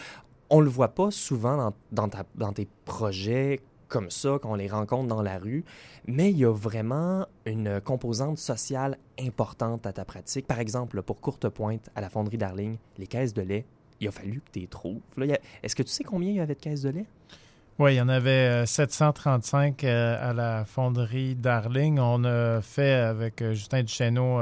on 0.48 0.60
le 0.60 0.70
voit 0.70 0.94
pas 0.94 1.10
souvent 1.10 1.72
dans, 1.92 2.08
dans, 2.34 2.52
tes 2.52 2.68
projets 2.84 3.60
comme 3.88 4.10
ça, 4.10 4.38
quand 4.40 4.52
on 4.52 4.54
les 4.54 4.68
rencontre 4.68 5.08
dans 5.08 5.22
la 5.22 5.38
rue, 5.38 5.64
mais 6.06 6.30
il 6.30 6.38
y 6.38 6.44
a 6.44 6.52
vraiment 6.52 7.26
une 7.44 7.80
composante 7.80 8.38
sociale 8.38 8.98
importante 9.20 9.86
à 9.86 9.92
ta 9.92 10.04
pratique. 10.04 10.46
Par 10.46 10.60
exemple, 10.60 11.02
pour 11.02 11.20
courte 11.20 11.48
pointe, 11.48 11.90
à 11.94 12.00
la 12.00 12.08
fonderie 12.08 12.38
Darling, 12.38 12.78
les 12.98 13.06
caisses 13.06 13.34
de 13.34 13.42
lait, 13.42 13.64
il 14.00 14.08
a 14.08 14.10
fallu 14.10 14.40
que 14.40 14.50
tu 14.52 14.60
les 14.60 14.66
trouves. 14.66 15.00
Est-ce 15.62 15.76
que 15.76 15.82
tu 15.82 15.90
sais 15.90 16.04
combien 16.04 16.30
il 16.30 16.36
y 16.36 16.40
avait 16.40 16.54
de 16.54 16.60
caisses 16.60 16.82
de 16.82 16.90
lait? 16.90 17.06
Oui, 17.78 17.92
il 17.92 17.96
y 17.96 18.00
en 18.00 18.08
avait 18.08 18.64
735 18.64 19.84
euh, 19.84 19.86
euh, 19.86 20.30
à 20.30 20.32
la 20.32 20.64
fonderie 20.64 21.34
Darling. 21.34 21.98
On 21.98 22.24
a 22.24 22.62
fait 22.62 22.94
avec 22.94 23.42
euh, 23.42 23.52
Justin 23.52 23.82
Duchesneau 23.82 24.40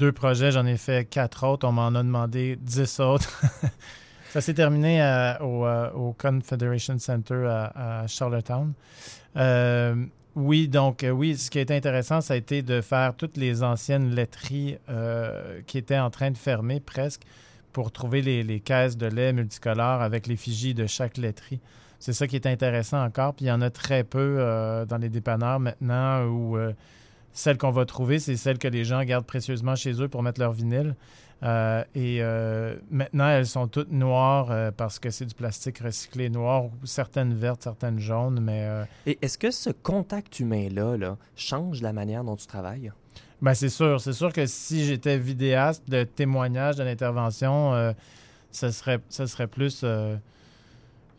deux 0.00 0.12
projets. 0.12 0.50
J'en 0.50 0.64
ai 0.64 0.78
fait 0.78 1.04
quatre 1.04 1.46
autres. 1.46 1.68
On 1.68 1.72
m'en 1.72 1.88
a 1.88 2.02
demandé 2.02 2.56
dix 2.60 3.00
autres. 3.00 3.42
Ça 4.30 4.40
s'est 4.40 4.54
terminé 4.54 5.02
euh, 5.02 5.34
euh, 5.40 5.90
au, 5.90 6.12
Confederation 6.14 6.98
Center 6.98 7.68
à, 7.74 8.06
Charlottetown. 8.06 8.72
Euh, 9.36 9.94
oui, 10.36 10.68
donc 10.68 11.04
oui, 11.12 11.36
ce 11.36 11.50
qui 11.50 11.58
a 11.58 11.60
été 11.60 11.74
intéressant, 11.74 12.20
ça 12.20 12.34
a 12.34 12.36
été 12.36 12.62
de 12.62 12.80
faire 12.80 13.14
toutes 13.16 13.36
les 13.36 13.64
anciennes 13.64 14.14
laiteries 14.14 14.78
qui 15.66 15.76
étaient 15.76 15.98
en 15.98 16.10
train 16.10 16.30
de 16.30 16.38
fermer 16.38 16.78
presque 16.78 17.22
pour 17.72 17.90
trouver 17.90 18.22
les, 18.22 18.60
caisses 18.60 18.96
de 18.96 19.06
lait 19.06 19.32
multicolores 19.32 20.00
avec 20.00 20.28
l'effigie 20.28 20.72
de 20.72 20.86
chaque 20.86 21.18
laiterie. 21.18 21.60
C'est 21.98 22.12
ça 22.12 22.28
qui 22.28 22.36
est 22.36 22.46
intéressant 22.46 23.04
encore. 23.04 23.34
Puis 23.34 23.46
il 23.46 23.48
y 23.48 23.52
en 23.52 23.60
a 23.60 23.70
très 23.70 24.04
peu 24.04 24.36
dans 24.88 24.98
les 24.98 25.08
dépanneurs 25.08 25.58
maintenant 25.58 26.24
où 26.26 26.56
celles 27.32 27.58
qu'on 27.58 27.70
va 27.70 27.84
trouver, 27.84 28.18
c'est 28.18 28.36
celles 28.36 28.58
que 28.58 28.68
les 28.68 28.84
gens 28.84 29.02
gardent 29.04 29.26
précieusement 29.26 29.76
chez 29.76 30.00
eux 30.02 30.08
pour 30.08 30.22
mettre 30.22 30.40
leur 30.40 30.52
vinyle. 30.52 30.94
Euh, 31.42 31.82
et 31.94 32.18
euh, 32.20 32.76
maintenant, 32.90 33.28
elles 33.28 33.46
sont 33.46 33.66
toutes 33.66 33.92
noires 33.92 34.50
euh, 34.50 34.70
parce 34.76 34.98
que 34.98 35.10
c'est 35.10 35.24
du 35.24 35.34
plastique 35.34 35.78
recyclé 35.78 36.28
noir, 36.28 36.64
certaines 36.84 37.34
vertes, 37.34 37.62
certaines 37.62 37.98
jaunes, 37.98 38.40
mais... 38.40 38.68
Et 39.06 39.18
est-ce 39.22 39.38
que 39.38 39.50
ce 39.50 39.70
contact 39.70 40.40
humain-là 40.40 40.96
là, 40.96 41.16
change 41.36 41.80
la 41.80 41.92
manière 41.92 42.24
dont 42.24 42.36
tu 42.36 42.46
travailles? 42.46 42.92
Bien, 43.40 43.54
c'est 43.54 43.70
sûr. 43.70 44.00
C'est 44.00 44.12
sûr 44.12 44.32
que 44.32 44.44
si 44.44 44.84
j'étais 44.84 45.16
vidéaste 45.16 45.88
de 45.88 46.04
témoignage, 46.04 46.76
de 46.76 46.82
l'intervention, 46.82 47.94
ce, 48.50 48.70
serait, 48.70 49.00
ce 49.08 49.24
serait 49.24 49.46
plus 49.46 49.82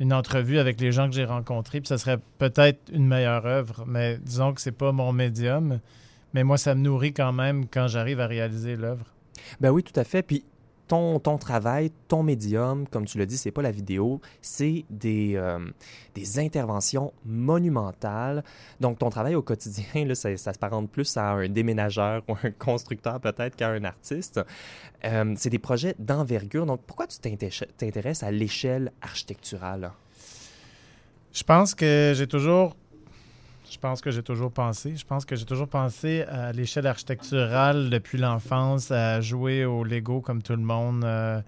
une 0.02 0.14
entrevue 0.14 0.58
avec 0.58 0.82
les 0.82 0.92
gens 0.92 1.08
que 1.08 1.14
j'ai 1.14 1.26
rencontrés, 1.26 1.80
puis 1.80 1.88
ce 1.88 1.98
serait 1.98 2.18
peut-être 2.40 2.80
une 2.92 3.06
meilleure 3.06 3.46
œuvre. 3.46 3.86
Mais 3.86 4.18
disons 4.18 4.52
que 4.52 4.60
c'est 4.60 4.72
pas 4.72 4.92
mon 4.92 5.14
médium. 5.14 5.80
Mais 6.34 6.44
moi, 6.44 6.58
ça 6.58 6.74
me 6.74 6.82
nourrit 6.82 7.14
quand 7.14 7.32
même 7.32 7.68
quand 7.68 7.88
j'arrive 7.88 8.20
à 8.20 8.26
réaliser 8.26 8.76
l'œuvre. 8.76 9.06
Ben 9.60 9.70
oui, 9.70 9.84
tout 9.84 9.98
à 10.00 10.04
fait. 10.04 10.24
Puis 10.24 10.44
ton, 10.92 11.22
ton 11.22 11.38
travail, 11.38 11.90
ton 12.10 12.22
médium, 12.22 12.86
comme 12.86 13.06
tu 13.06 13.18
l'as 13.18 13.26
dit, 13.26 13.38
c'est 13.38 13.52
pas 13.52 13.62
la 13.62 13.72
vidéo, 13.72 14.20
c'est 14.42 14.84
des, 14.90 15.36
euh, 15.38 15.58
des 16.16 16.38
interventions 16.38 17.14
monumentales. 17.24 18.44
Donc, 18.82 19.00
ton 19.00 19.10
travail 19.10 19.36
au 19.36 19.42
quotidien, 19.42 20.04
là, 20.06 20.16
ça, 20.16 20.36
ça 20.36 20.52
se 20.52 20.60
parente 20.60 20.90
plus 20.90 21.16
à 21.16 21.30
un 21.30 21.48
déménageur 21.48 22.24
ou 22.28 22.34
un 22.44 22.52
constructeur 22.52 23.22
peut-être 23.22 23.56
qu'à 23.56 23.70
un 23.70 23.86
artiste. 23.86 24.42
Euh, 25.06 25.34
c'est 25.38 25.50
des 25.50 25.60
projets 25.60 25.96
d'envergure. 25.98 26.66
Donc, 26.66 26.82
pourquoi 26.86 27.08
tu 27.08 27.20
t'intéresses 27.20 28.24
à 28.24 28.32
l'échelle 28.32 28.92
architecturale? 29.02 29.94
Je 31.32 31.44
pense 31.44 31.74
que 31.74 32.12
j'ai 32.14 32.28
toujours 32.28 32.76
je 33.72 33.80
pense 33.80 34.02
que 34.02 34.12
j'ai 34.12 34.22
toujours 34.22 34.52
pensé. 34.52 34.96
Je 34.98 35.06
pense 35.06 35.24
que 35.24 35.36
j'ai 35.36 35.46
toujours 35.46 35.68
pensé 35.68 36.24
à 36.24 36.52
l'échelle 36.52 36.88
architecturale 36.88 37.90
depuis 37.90 38.18
l'enfance, 38.18 38.92
à 38.92 39.22
jouer 39.22 39.64
au 39.64 39.86
Lego 39.86 40.20
comme 40.20 40.42
tout 40.42 40.54
le 40.54 40.62
monde, 40.62 41.06
euh, 41.06 41.42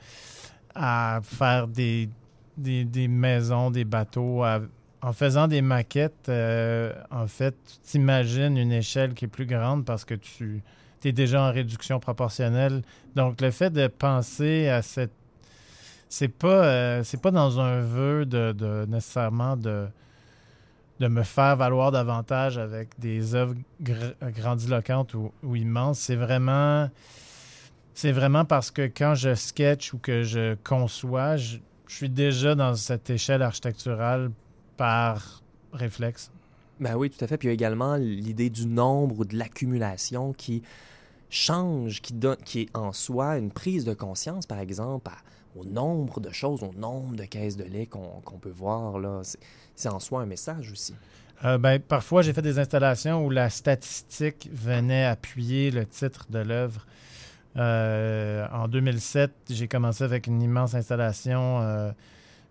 à 0.73 1.19
faire 1.21 1.67
des, 1.67 2.09
des, 2.57 3.07
maisons, 3.09 3.71
des 3.71 3.83
bateaux. 3.83 4.45
en 4.45 5.13
faisant 5.13 5.49
des 5.49 5.61
maquettes, 5.61 6.29
euh, 6.29 6.93
en 7.11 7.27
fait, 7.27 7.55
tu 7.65 7.91
t'imagines 7.91 8.57
une 8.57 8.71
échelle 8.71 9.13
qui 9.13 9.25
est 9.25 9.27
plus 9.27 9.45
grande 9.45 9.83
parce 9.83 10.05
que 10.05 10.15
tu 10.15 10.63
es 11.03 11.11
déjà 11.11 11.43
en 11.43 11.51
réduction 11.51 11.99
proportionnelle. 11.99 12.83
Donc, 13.17 13.41
le 13.41 13.51
fait 13.51 13.69
de 13.69 13.87
penser 13.87 14.69
à 14.69 14.81
cette 14.81 15.11
c'est 16.07 16.27
pas 16.27 16.47
euh, 16.47 17.03
c'est 17.03 17.19
pas 17.19 17.31
dans 17.31 17.59
un 17.59 17.81
vœu 17.81 18.25
de, 18.27 18.51
de 18.51 18.85
nécessairement 18.87 19.57
de 19.57 19.87
de 21.03 21.09
me 21.09 21.23
faire 21.23 21.57
valoir 21.57 21.91
davantage 21.91 22.57
avec 22.57 22.97
des 22.97 23.35
œuvres 23.35 23.55
grandiloquentes 23.81 25.13
ou, 25.13 25.55
immenses. 25.55 25.99
C'est 25.99 26.15
vraiment, 26.15 26.89
c'est 27.93 28.13
vraiment 28.13 28.45
parce 28.45 28.71
que 28.71 28.83
quand 28.83 29.13
je 29.13 29.35
sketch 29.35 29.93
ou 29.93 29.97
que 29.97 30.23
je 30.23 30.55
conçois, 30.63 31.35
je, 31.35 31.57
suis 31.89 32.09
déjà 32.09 32.55
dans 32.55 32.73
cette 32.73 33.09
échelle 33.09 33.41
architecturale 33.43 34.31
par 34.77 35.43
réflexe. 35.73 36.31
Ben 36.79 36.95
oui, 36.95 37.11
tout 37.11 37.23
à 37.23 37.27
fait. 37.27 37.37
Puis 37.37 37.47
il 37.47 37.49
y 37.49 37.51
a 37.51 37.53
également 37.53 37.97
l'idée 37.97 38.49
du 38.49 38.65
nombre 38.65 39.19
ou 39.19 39.25
de 39.25 39.37
l'accumulation 39.37 40.33
qui 40.33 40.63
change, 41.29 42.01
qui, 42.01 42.13
donne, 42.13 42.37
qui 42.37 42.61
est 42.61 42.75
en 42.75 42.93
soi 42.93 43.37
une 43.37 43.51
prise 43.51 43.83
de 43.83 43.93
conscience, 43.93 44.47
par 44.47 44.59
exemple, 44.59 45.11
au 45.55 45.65
nombre 45.65 46.19
de 46.19 46.31
choses, 46.31 46.63
au 46.63 46.73
nombre 46.73 47.15
de 47.15 47.25
caisses 47.25 47.57
de 47.57 47.63
lait 47.63 47.85
qu'on 47.85 48.37
peut 48.39 48.49
voir. 48.49 48.99
c'est 49.75 49.89
en 49.89 49.99
soi 49.99 50.21
un 50.21 50.25
message 50.25 50.71
aussi. 50.71 50.93
Euh, 51.45 51.57
ben, 51.57 51.79
parfois, 51.79 52.21
j'ai 52.21 52.33
fait 52.33 52.41
des 52.41 52.59
installations 52.59 53.25
où 53.25 53.29
la 53.29 53.49
statistique 53.49 54.49
venait 54.53 55.05
appuyer 55.05 55.71
le 55.71 55.85
titre 55.85 56.25
de 56.29 56.39
l'œuvre. 56.39 56.85
Euh, 57.57 58.47
en 58.51 58.67
2007, 58.67 59.31
j'ai 59.49 59.67
commencé 59.67 60.03
avec 60.03 60.27
une 60.27 60.41
immense 60.41 60.73
installation 60.73 61.59
euh, 61.61 61.91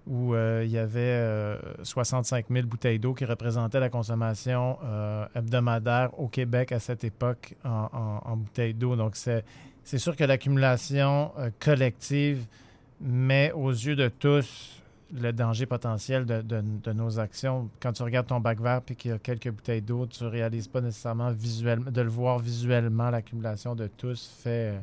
où 0.06 0.34
il 0.34 0.68
y 0.68 0.78
avait 0.78 1.56
65 1.84 2.46
000 2.50 2.66
bouteilles 2.66 2.98
d'eau 2.98 3.14
qui 3.14 3.24
représentaient 3.24 3.78
la 3.78 3.88
consommation 3.88 4.76
hebdomadaire 5.32 6.10
au 6.18 6.26
Québec 6.26 6.72
à 6.72 6.80
cette 6.80 7.04
époque 7.04 7.54
en, 7.64 8.20
en 8.24 8.36
bouteilles 8.36 8.74
d'eau. 8.74 8.96
Donc, 8.96 9.14
c'est 9.14 9.98
sûr 9.98 10.16
que 10.16 10.24
l'accumulation 10.24 11.30
collective 11.60 12.44
met 13.02 13.52
aux 13.52 13.70
yeux 13.70 13.96
de 13.96 14.08
tous 14.08 14.82
le 15.12 15.32
danger 15.32 15.66
potentiel 15.66 16.24
de, 16.24 16.92
nos 16.92 17.18
actions. 17.18 17.68
Quand 17.80 17.92
tu 17.92 18.02
regardes 18.02 18.28
ton 18.28 18.40
bac 18.40 18.60
vert 18.60 18.80
et 18.88 18.94
qu'il 18.94 19.10
y 19.10 19.14
a 19.14 19.18
quelques 19.18 19.50
bouteilles 19.50 19.82
d'eau, 19.82 20.06
tu 20.06 20.24
ne 20.24 20.28
réalises 20.28 20.68
pas 20.68 20.80
nécessairement 20.80 21.30
visuellement, 21.30 21.90
de 21.90 22.00
le 22.00 22.08
voir 22.08 22.38
visuellement, 22.38 23.10
l'accumulation 23.10 23.74
de 23.74 23.88
tous 23.88 24.30
fait, 24.42 24.74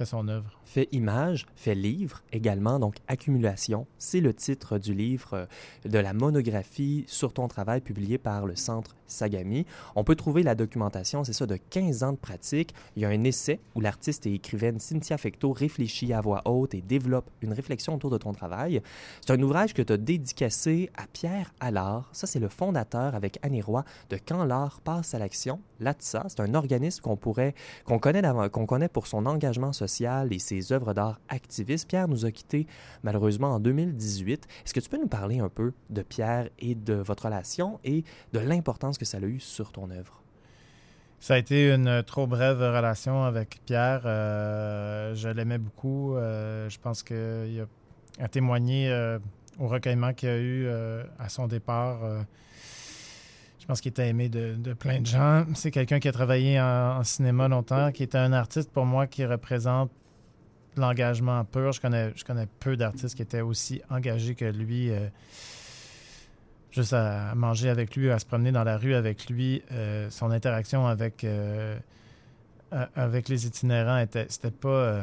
fait 0.00 0.06
son 0.06 0.28
œuvre. 0.28 0.58
Fait 0.64 0.88
image, 0.92 1.46
fait 1.56 1.74
livre 1.74 2.22
également, 2.32 2.78
donc 2.78 2.96
accumulation. 3.06 3.86
C'est 3.98 4.20
le 4.20 4.32
titre 4.32 4.78
du 4.78 4.94
livre 4.94 5.34
euh, 5.34 5.46
de 5.84 5.98
la 5.98 6.14
monographie 6.14 7.04
sur 7.06 7.34
ton 7.34 7.48
travail 7.48 7.82
publié 7.82 8.16
par 8.16 8.46
le 8.46 8.56
Centre 8.56 8.96
Sagami. 9.06 9.66
On 9.96 10.04
peut 10.04 10.14
trouver 10.14 10.42
la 10.42 10.54
documentation, 10.54 11.22
c'est 11.22 11.34
ça, 11.34 11.44
de 11.44 11.56
15 11.56 12.02
ans 12.04 12.12
de 12.12 12.16
pratique. 12.16 12.72
Il 12.96 13.02
y 13.02 13.04
a 13.04 13.08
un 13.08 13.24
essai 13.24 13.60
où 13.74 13.80
l'artiste 13.80 14.26
et 14.26 14.32
écrivaine 14.32 14.78
Cynthia 14.78 15.18
Fecto 15.18 15.52
réfléchit 15.52 16.14
à 16.14 16.22
voix 16.22 16.40
haute 16.46 16.74
et 16.74 16.80
développe 16.80 17.28
une 17.42 17.52
réflexion 17.52 17.94
autour 17.94 18.10
de 18.10 18.18
ton 18.18 18.32
travail. 18.32 18.80
C'est 19.20 19.32
un 19.32 19.42
ouvrage 19.42 19.74
que 19.74 19.82
tu 19.82 19.92
as 19.92 19.98
dédicacé 19.98 20.88
à 20.96 21.06
Pierre 21.12 21.52
Allard. 21.60 22.08
Ça, 22.12 22.26
c'est 22.26 22.38
le 22.38 22.48
fondateur 22.48 23.14
avec 23.14 23.38
Annie 23.42 23.60
Roy 23.60 23.84
de 24.08 24.18
Quand 24.24 24.44
l'art 24.44 24.80
passe 24.80 25.12
à 25.12 25.18
l'action. 25.18 25.60
LATSA, 25.80 26.26
c'est 26.28 26.40
un 26.40 26.54
organisme 26.54 27.02
qu'on 27.02 27.16
pourrait, 27.16 27.54
qu'on 27.84 27.98
connaît, 27.98 28.22
qu'on 28.50 28.66
connaît 28.66 28.88
pour 28.88 29.06
son 29.06 29.26
engagement 29.26 29.72
social 29.72 29.89
et 30.30 30.38
ses 30.38 30.72
œuvres 30.72 30.94
d'art 30.94 31.20
activistes. 31.28 31.88
Pierre 31.88 32.08
nous 32.08 32.24
a 32.24 32.30
quittés 32.30 32.66
malheureusement 33.02 33.48
en 33.48 33.60
2018. 33.60 34.46
Est-ce 34.64 34.74
que 34.74 34.80
tu 34.80 34.88
peux 34.88 34.98
nous 34.98 35.08
parler 35.08 35.40
un 35.40 35.48
peu 35.48 35.72
de 35.90 36.02
Pierre 36.02 36.48
et 36.58 36.74
de 36.74 36.94
votre 36.94 37.24
relation 37.24 37.80
et 37.84 38.04
de 38.32 38.38
l'importance 38.38 38.98
que 38.98 39.04
ça 39.04 39.18
a 39.18 39.20
eu 39.20 39.40
sur 39.40 39.72
ton 39.72 39.90
œuvre? 39.90 40.22
Ça 41.18 41.34
a 41.34 41.38
été 41.38 41.70
une 41.70 42.02
trop 42.02 42.26
brève 42.26 42.60
relation 42.60 43.24
avec 43.24 43.60
Pierre. 43.66 44.02
Euh, 44.06 45.14
je 45.14 45.28
l'aimais 45.28 45.58
beaucoup. 45.58 46.16
Euh, 46.16 46.68
je 46.70 46.78
pense 46.78 47.02
qu'il 47.02 47.66
a, 48.18 48.28
témoigné 48.28 48.90
euh, 48.90 49.18
au 49.58 49.68
recueillement 49.68 50.14
qu'il 50.14 50.28
a 50.30 50.38
eu 50.38 50.68
à 51.18 51.28
son 51.28 51.46
départ. 51.46 51.98
Je 53.60 53.66
pense 53.66 53.80
qu'il 53.82 53.90
était 53.90 54.08
aimé 54.08 54.28
de, 54.30 54.72
plein 54.72 55.00
de 55.00 55.06
gens. 55.06 55.44
C'est 55.54 55.70
quelqu'un 55.70 56.00
qui 56.00 56.08
a 56.08 56.12
travaillé 56.12 56.58
en, 56.58 57.04
cinéma 57.04 57.46
longtemps, 57.46 57.92
qui 57.92 58.02
était 58.02 58.18
un 58.18 58.32
artiste 58.32 58.70
pour 58.70 58.86
moi 58.86 59.06
qui 59.06 59.24
représente 59.24 59.90
l'engagement 60.76 61.44
pur. 61.44 61.72
Je 61.72 61.80
connais, 61.80 62.12
je 62.16 62.24
connais 62.24 62.48
peu 62.58 62.76
d'artistes 62.76 63.14
qui 63.14 63.22
étaient 63.22 63.42
aussi 63.42 63.82
engagés 63.90 64.34
que 64.34 64.46
lui. 64.46 64.90
Euh, 64.90 65.08
juste 66.70 66.94
à 66.94 67.34
manger 67.34 67.68
avec 67.68 67.96
lui, 67.96 68.10
à 68.10 68.18
se 68.18 68.24
promener 68.24 68.52
dans 68.52 68.64
la 68.64 68.78
rue 68.78 68.94
avec 68.94 69.28
lui, 69.28 69.62
euh, 69.72 70.08
son 70.08 70.30
interaction 70.30 70.86
avec, 70.86 71.24
euh, 71.24 71.76
avec 72.94 73.28
les 73.28 73.46
itinérants 73.46 73.98
était 73.98 74.26
c'était 74.28 74.52
pas 74.52 75.02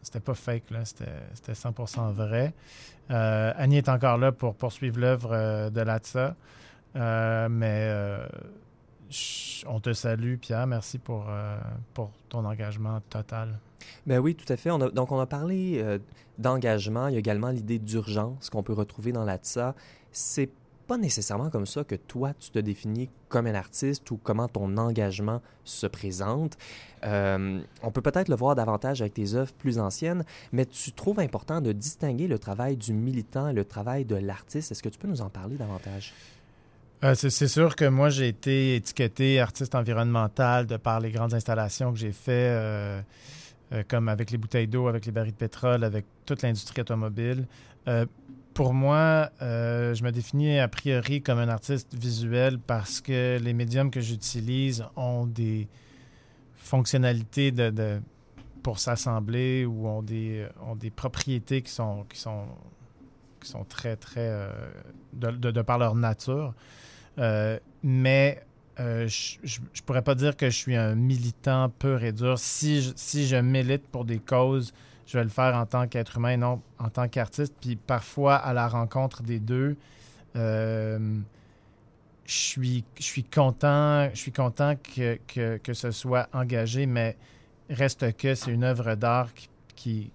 c'était 0.00 0.20
pas 0.20 0.34
fake 0.34 0.62
c'était 0.84 1.52
100% 1.52 2.12
vrai. 2.12 2.54
Annie 3.08 3.78
est 3.78 3.88
encore 3.88 4.16
là 4.16 4.30
pour 4.30 4.54
poursuivre 4.54 5.00
l'œuvre 5.00 5.70
de 5.70 5.80
Latsa, 5.80 6.36
mais 6.94 7.92
on 9.66 9.80
te 9.80 9.92
salue 9.92 10.36
Pierre, 10.36 10.66
merci 10.66 10.98
pour, 10.98 11.26
pour 11.94 12.10
ton 12.28 12.44
engagement 12.44 13.00
total. 13.08 13.58
Ben 14.06 14.18
oui, 14.18 14.34
tout 14.34 14.50
à 14.52 14.56
fait. 14.56 14.70
donc, 14.70 15.12
on 15.12 15.18
a 15.18 15.26
parlé 15.26 15.80
euh, 15.82 15.98
d'engagement. 16.38 17.08
Il 17.08 17.14
y 17.14 17.16
a 17.16 17.18
également 17.18 17.50
l'idée 17.50 17.78
d'urgence 17.78 18.50
qu'on 18.50 18.62
peut 18.62 18.72
retrouver 18.72 19.12
dans 19.12 19.24
la 19.24 19.38
TSA. 19.38 19.74
C'est 20.12 20.50
pas 20.86 20.96
nécessairement 20.96 21.50
comme 21.50 21.66
ça 21.66 21.84
que 21.84 21.94
toi, 21.94 22.32
tu 22.40 22.50
te 22.50 22.58
définis 22.58 23.10
comme 23.28 23.46
un 23.46 23.54
artiste 23.54 24.10
ou 24.10 24.16
comment 24.16 24.48
ton 24.48 24.78
engagement 24.78 25.42
se 25.64 25.86
présente. 25.86 26.56
Euh, 27.04 27.60
on 27.82 27.90
peut 27.90 28.00
peut-être 28.00 28.30
le 28.30 28.36
voir 28.36 28.54
davantage 28.54 29.02
avec 29.02 29.12
tes 29.12 29.34
œuvres 29.34 29.52
plus 29.52 29.78
anciennes, 29.78 30.24
mais 30.52 30.64
tu 30.64 30.92
trouves 30.92 31.20
important 31.20 31.60
de 31.60 31.72
distinguer 31.72 32.26
le 32.26 32.38
travail 32.38 32.78
du 32.78 32.94
militant 32.94 33.48
et 33.48 33.52
le 33.52 33.66
travail 33.66 34.06
de 34.06 34.16
l'artiste. 34.16 34.72
Est-ce 34.72 34.82
que 34.82 34.88
tu 34.88 34.98
peux 34.98 35.08
nous 35.08 35.20
en 35.20 35.28
parler 35.28 35.56
davantage? 35.56 36.14
Euh, 37.04 37.14
c'est 37.14 37.48
sûr 37.48 37.76
que 37.76 37.84
moi, 37.84 38.08
j'ai 38.08 38.28
été 38.28 38.74
étiqueté 38.74 39.40
artiste 39.40 39.74
environnemental 39.74 40.66
de 40.66 40.76
par 40.76 40.98
les 40.98 41.12
grandes 41.12 41.34
installations 41.34 41.92
que 41.92 41.98
j'ai 41.98 42.12
faites. 42.12 43.04
Euh, 43.72 43.82
comme 43.86 44.08
avec 44.08 44.30
les 44.30 44.38
bouteilles 44.38 44.66
d'eau, 44.66 44.88
avec 44.88 45.04
les 45.04 45.12
barils 45.12 45.32
de 45.32 45.36
pétrole, 45.36 45.84
avec 45.84 46.06
toute 46.24 46.40
l'industrie 46.40 46.80
automobile. 46.80 47.46
Euh, 47.86 48.06
pour 48.54 48.72
moi, 48.72 49.30
euh, 49.42 49.94
je 49.94 50.02
me 50.02 50.10
définis 50.10 50.58
a 50.58 50.68
priori 50.68 51.20
comme 51.20 51.38
un 51.38 51.50
artiste 51.50 51.94
visuel 51.94 52.58
parce 52.58 53.02
que 53.02 53.38
les 53.38 53.52
médiums 53.52 53.90
que 53.90 54.00
j'utilise 54.00 54.86
ont 54.96 55.26
des 55.26 55.68
fonctionnalités 56.54 57.52
de, 57.52 58.00
pour 58.62 58.78
s'assembler 58.78 59.66
ou 59.66 59.86
ont 59.86 60.02
des, 60.02 60.46
ont 60.66 60.74
des 60.74 60.90
propriétés 60.90 61.60
qui 61.60 61.70
sont, 61.70 62.06
qui 62.08 62.18
sont, 62.18 62.46
qui 63.38 63.50
sont 63.50 63.64
très, 63.64 63.96
très... 63.96 64.48
de, 65.12 65.30
de, 65.30 65.62
par 65.62 65.76
leur 65.76 65.94
nature. 65.94 66.54
Mais 67.82 68.42
euh, 68.80 69.08
je 69.08 69.60
ne 69.60 69.80
pourrais 69.84 70.02
pas 70.02 70.14
dire 70.14 70.36
que 70.36 70.46
je 70.46 70.56
suis 70.56 70.76
un 70.76 70.94
militant 70.94 71.68
pur 71.68 72.02
et 72.04 72.12
dur. 72.12 72.38
Si 72.38 72.82
je, 72.82 72.92
si 72.94 73.26
je 73.26 73.36
milite 73.36 73.86
pour 73.88 74.04
des 74.04 74.20
causes, 74.20 74.72
je 75.06 75.18
vais 75.18 75.24
le 75.24 75.30
faire 75.30 75.56
en 75.56 75.66
tant 75.66 75.88
qu'être 75.88 76.18
humain, 76.18 76.36
non 76.36 76.62
en 76.78 76.88
tant 76.88 77.08
qu'artiste. 77.08 77.54
Puis 77.60 77.76
parfois, 77.76 78.36
à 78.36 78.52
la 78.52 78.68
rencontre 78.68 79.22
des 79.22 79.40
deux, 79.40 79.76
euh, 80.36 81.18
je, 82.24 82.32
suis, 82.32 82.84
je 82.98 83.02
suis 83.02 83.24
content, 83.24 84.10
je 84.10 84.18
suis 84.18 84.32
content 84.32 84.76
que, 84.76 85.18
que, 85.26 85.56
que, 85.56 85.72
ce 85.72 85.90
soit 85.90 86.28
engagé, 86.32 86.86
mais 86.86 87.16
reste 87.68 88.16
que 88.16 88.34
c'est 88.36 88.52
une 88.52 88.64
œuvre 88.64 88.94
d'art 88.94 89.34
qui, 89.34 89.48
qui, 89.74 90.10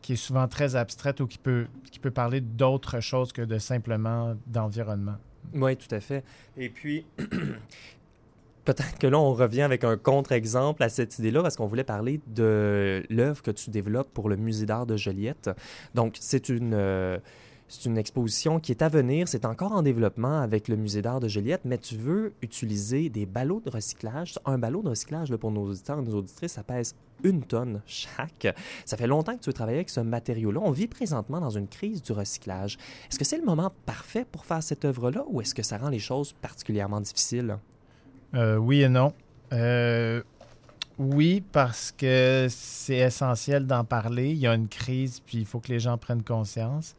qui, 0.00 0.12
est 0.14 0.16
souvent 0.16 0.48
très 0.48 0.74
abstraite 0.74 1.20
ou 1.20 1.26
qui 1.26 1.38
peut, 1.38 1.66
qui 1.90 1.98
peut 1.98 2.10
parler 2.10 2.40
d'autre 2.40 3.00
chose 3.00 3.30
que 3.32 3.42
de 3.42 3.58
simplement 3.58 4.36
d'environnement. 4.46 5.16
Oui, 5.54 5.76
tout 5.76 5.92
à 5.94 6.00
fait. 6.00 6.24
Et 6.56 6.68
puis, 6.68 7.04
peut-être 8.64 8.98
que 8.98 9.06
là, 9.06 9.18
on 9.18 9.34
revient 9.34 9.62
avec 9.62 9.84
un 9.84 9.96
contre-exemple 9.96 10.82
à 10.82 10.88
cette 10.88 11.18
idée-là, 11.18 11.42
parce 11.42 11.56
qu'on 11.56 11.66
voulait 11.66 11.84
parler 11.84 12.20
de 12.26 13.04
l'œuvre 13.10 13.42
que 13.42 13.50
tu 13.50 13.70
développes 13.70 14.12
pour 14.12 14.28
le 14.28 14.36
Musée 14.36 14.66
d'art 14.66 14.86
de 14.86 14.96
Joliette. 14.96 15.50
Donc, 15.94 16.16
c'est 16.20 16.48
une... 16.48 16.74
Euh, 16.74 17.18
c'est 17.70 17.88
une 17.88 17.98
exposition 17.98 18.58
qui 18.58 18.72
est 18.72 18.82
à 18.82 18.88
venir, 18.88 19.28
c'est 19.28 19.44
encore 19.44 19.70
en 19.70 19.82
développement 19.82 20.40
avec 20.40 20.66
le 20.66 20.74
Musée 20.74 21.02
d'art 21.02 21.20
de 21.20 21.28
Joliette, 21.28 21.60
mais 21.64 21.78
tu 21.78 21.94
veux 21.94 22.32
utiliser 22.42 23.08
des 23.10 23.26
ballots 23.26 23.62
de 23.64 23.70
recyclage. 23.70 24.34
Un 24.44 24.58
ballot 24.58 24.82
de 24.82 24.88
recyclage, 24.88 25.34
pour 25.36 25.52
nos 25.52 25.68
auditeurs 25.68 26.00
et 26.00 26.02
nos 26.02 26.16
auditrices, 26.16 26.52
ça 26.52 26.64
pèse 26.64 26.96
une 27.22 27.42
tonne 27.42 27.80
chaque. 27.86 28.52
Ça 28.84 28.96
fait 28.96 29.06
longtemps 29.06 29.36
que 29.36 29.42
tu 29.42 29.50
veux 29.50 29.54
travailler 29.54 29.78
avec 29.78 29.90
ce 29.90 30.00
matériau-là. 30.00 30.60
On 30.64 30.72
vit 30.72 30.88
présentement 30.88 31.40
dans 31.40 31.50
une 31.50 31.68
crise 31.68 32.02
du 32.02 32.10
recyclage. 32.10 32.76
Est-ce 33.08 33.20
que 33.20 33.24
c'est 33.24 33.38
le 33.38 33.44
moment 33.44 33.72
parfait 33.86 34.26
pour 34.30 34.44
faire 34.44 34.64
cette 34.64 34.84
œuvre-là 34.84 35.24
ou 35.28 35.40
est-ce 35.40 35.54
que 35.54 35.62
ça 35.62 35.78
rend 35.78 35.90
les 35.90 36.00
choses 36.00 36.32
particulièrement 36.32 37.00
difficiles? 37.00 37.56
Euh, 38.34 38.56
oui 38.56 38.82
et 38.82 38.88
non. 38.88 39.12
Euh, 39.52 40.22
oui, 40.98 41.40
parce 41.52 41.92
que 41.92 42.48
c'est 42.50 42.98
essentiel 42.98 43.68
d'en 43.68 43.84
parler. 43.84 44.30
Il 44.30 44.38
y 44.38 44.48
a 44.48 44.54
une 44.54 44.68
crise, 44.68 45.20
puis 45.20 45.38
il 45.38 45.46
faut 45.46 45.60
que 45.60 45.68
les 45.68 45.78
gens 45.78 45.96
prennent 45.98 46.24
conscience. 46.24 46.96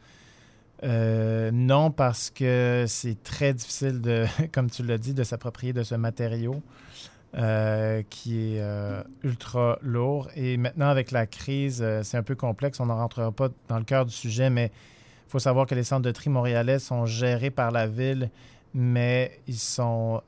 Euh, 0.83 1.51
non, 1.51 1.91
parce 1.91 2.29
que 2.31 2.85
c'est 2.87 3.21
très 3.23 3.53
difficile, 3.53 4.01
de, 4.01 4.25
comme 4.51 4.69
tu 4.69 4.83
l'as 4.83 4.97
dit, 4.97 5.13
de 5.13 5.23
s'approprier 5.23 5.73
de 5.73 5.83
ce 5.83 5.95
matériau 5.95 6.61
euh, 7.35 8.01
qui 8.09 8.55
est 8.55 8.61
euh, 8.61 9.03
ultra 9.23 9.77
lourd. 9.81 10.29
Et 10.35 10.57
maintenant, 10.57 10.87
avec 10.87 11.11
la 11.11 11.27
crise, 11.27 11.85
c'est 12.03 12.17
un 12.17 12.23
peu 12.23 12.35
complexe. 12.35 12.79
On 12.79 12.87
n'en 12.87 12.97
rentrera 12.97 13.31
pas 13.31 13.49
dans 13.67 13.77
le 13.77 13.83
cœur 13.83 14.05
du 14.05 14.13
sujet, 14.13 14.49
mais 14.49 14.71
il 15.27 15.31
faut 15.31 15.39
savoir 15.39 15.65
que 15.67 15.75
les 15.75 15.83
centres 15.83 16.01
de 16.01 16.11
tri 16.11 16.29
montréalais 16.29 16.79
sont 16.79 17.05
gérés 17.05 17.51
par 17.51 17.71
la 17.71 17.87
ville, 17.87 18.29
mais 18.73 19.39
ils 19.47 19.59
sont, 19.59 20.21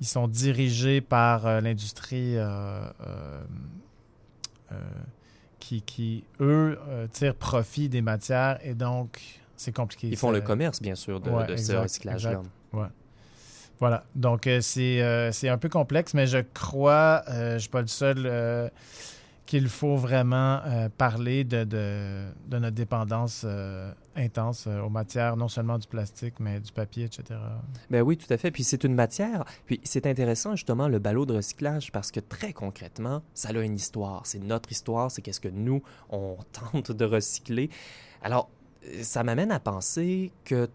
ils 0.00 0.06
sont 0.06 0.28
dirigés 0.28 1.00
par 1.00 1.60
l'industrie 1.60 2.36
qui, 5.58 6.24
eux, 6.40 6.78
euh, 6.88 7.06
tirent 7.12 7.34
profit 7.34 7.88
des 7.88 8.02
matières 8.02 8.58
et 8.62 8.74
donc 8.74 9.20
c'est 9.56 9.74
compliqué. 9.74 10.08
Ils 10.08 10.16
font 10.16 10.30
le 10.30 10.40
commerce, 10.40 10.80
bien 10.80 10.94
sûr, 10.94 11.20
de, 11.20 11.56
ce 11.56 11.72
recyclage-là. 11.72 12.42
Ouais. 12.72 12.86
Voilà. 13.80 14.04
Donc, 14.14 14.46
euh, 14.46 14.60
euh, 14.78 15.32
c'est 15.32 15.48
un 15.48 15.58
peu 15.58 15.68
complexe, 15.68 16.14
mais 16.14 16.26
je 16.26 16.38
crois, 16.54 17.22
je 17.28 17.54
ne 17.54 17.58
suis 17.58 17.68
pas 17.68 17.80
le 17.80 17.86
seul 17.86 18.70
qu'il 19.48 19.68
faut 19.68 19.96
vraiment 19.96 20.60
euh, 20.66 20.90
parler 20.90 21.42
de, 21.42 21.64
de, 21.64 22.58
notre 22.58 22.76
dépendance 22.76 23.44
euh, 23.46 23.90
intense 24.18 24.66
euh, 24.66 24.80
aux 24.80 24.90
matières, 24.90 25.36
non 25.36 25.48
seulement 25.48 25.78
du 25.78 25.86
plastique, 25.86 26.34
mais 26.40 26.60
du 26.60 26.72
papier, 26.72 27.04
etc. 27.04 27.38
Ben 27.90 28.02
oui, 28.02 28.16
tout 28.16 28.32
à 28.32 28.36
fait. 28.36 28.50
Puis 28.50 28.64
c'est 28.64 28.84
une 28.84 28.94
matière. 28.94 29.44
Puis 29.66 29.80
c'est 29.84 30.06
intéressant, 30.06 30.56
justement, 30.56 30.88
le 30.88 30.98
ballot 30.98 31.26
de 31.26 31.34
recyclage, 31.34 31.92
parce 31.92 32.10
que 32.10 32.20
très 32.20 32.52
concrètement, 32.52 33.22
ça 33.34 33.50
a 33.50 33.62
une 33.62 33.76
histoire. 33.76 34.26
C'est 34.26 34.40
notre 34.40 34.70
histoire, 34.72 35.10
c'est 35.10 35.22
qu'est-ce 35.22 35.40
que 35.40 35.48
nous, 35.48 35.82
on 36.10 36.36
tente 36.72 36.92
de 36.92 37.04
recycler. 37.04 37.70
Alors, 38.22 38.50
ça 39.02 39.22
m'amène 39.24 39.52
à 39.52 39.60
penser 39.60 40.32
que 40.44 40.68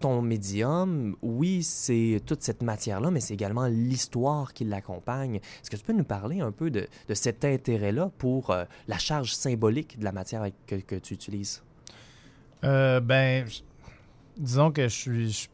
ton 0.00 0.20
médium, 0.20 1.16
oui, 1.22 1.62
c'est 1.62 2.20
toute 2.26 2.42
cette 2.42 2.62
matière-là, 2.62 3.10
mais 3.10 3.20
c'est 3.20 3.34
également 3.34 3.66
l'histoire 3.66 4.52
qui 4.52 4.64
l'accompagne. 4.64 5.36
Est-ce 5.36 5.70
que 5.70 5.76
tu 5.76 5.84
peux 5.84 5.92
nous 5.92 6.04
parler 6.04 6.40
un 6.40 6.52
peu 6.52 6.70
de, 6.70 6.86
cet 7.14 7.44
intérêt-là 7.44 8.10
pour 8.18 8.50
euh, 8.50 8.64
la 8.88 8.98
charge 8.98 9.34
symbolique 9.34 9.98
de 9.98 10.04
la 10.04 10.12
matière 10.12 10.46
que, 10.66 10.96
tu 10.96 11.14
utilises? 11.14 11.62
Euh, 12.66 13.00
ben, 13.00 13.46
disons 14.36 14.70
que 14.70 14.82
je 14.82 14.88
suis. 14.88 15.30
Je, 15.30 15.48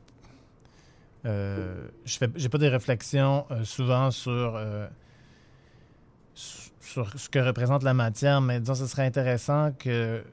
euh, 1.27 1.89
je 2.05 2.19
fais, 2.19 2.29
j'ai 2.35 2.49
pas 2.49 2.59
des 2.59 2.69
réflexions 2.69 3.47
euh, 3.51 3.65
souvent 3.65 4.11
sur, 4.11 4.57
euh, 4.57 4.89
sur 6.35 7.19
ce 7.19 7.29
que 7.29 7.39
représente 7.39 7.83
la 7.85 7.95
matière, 7.95 8.41
mais 8.41 8.59
disons 8.59 8.75
ce 8.75 8.87
serait 8.87 9.07
intéressant 9.07 9.73
que, 9.79 10.25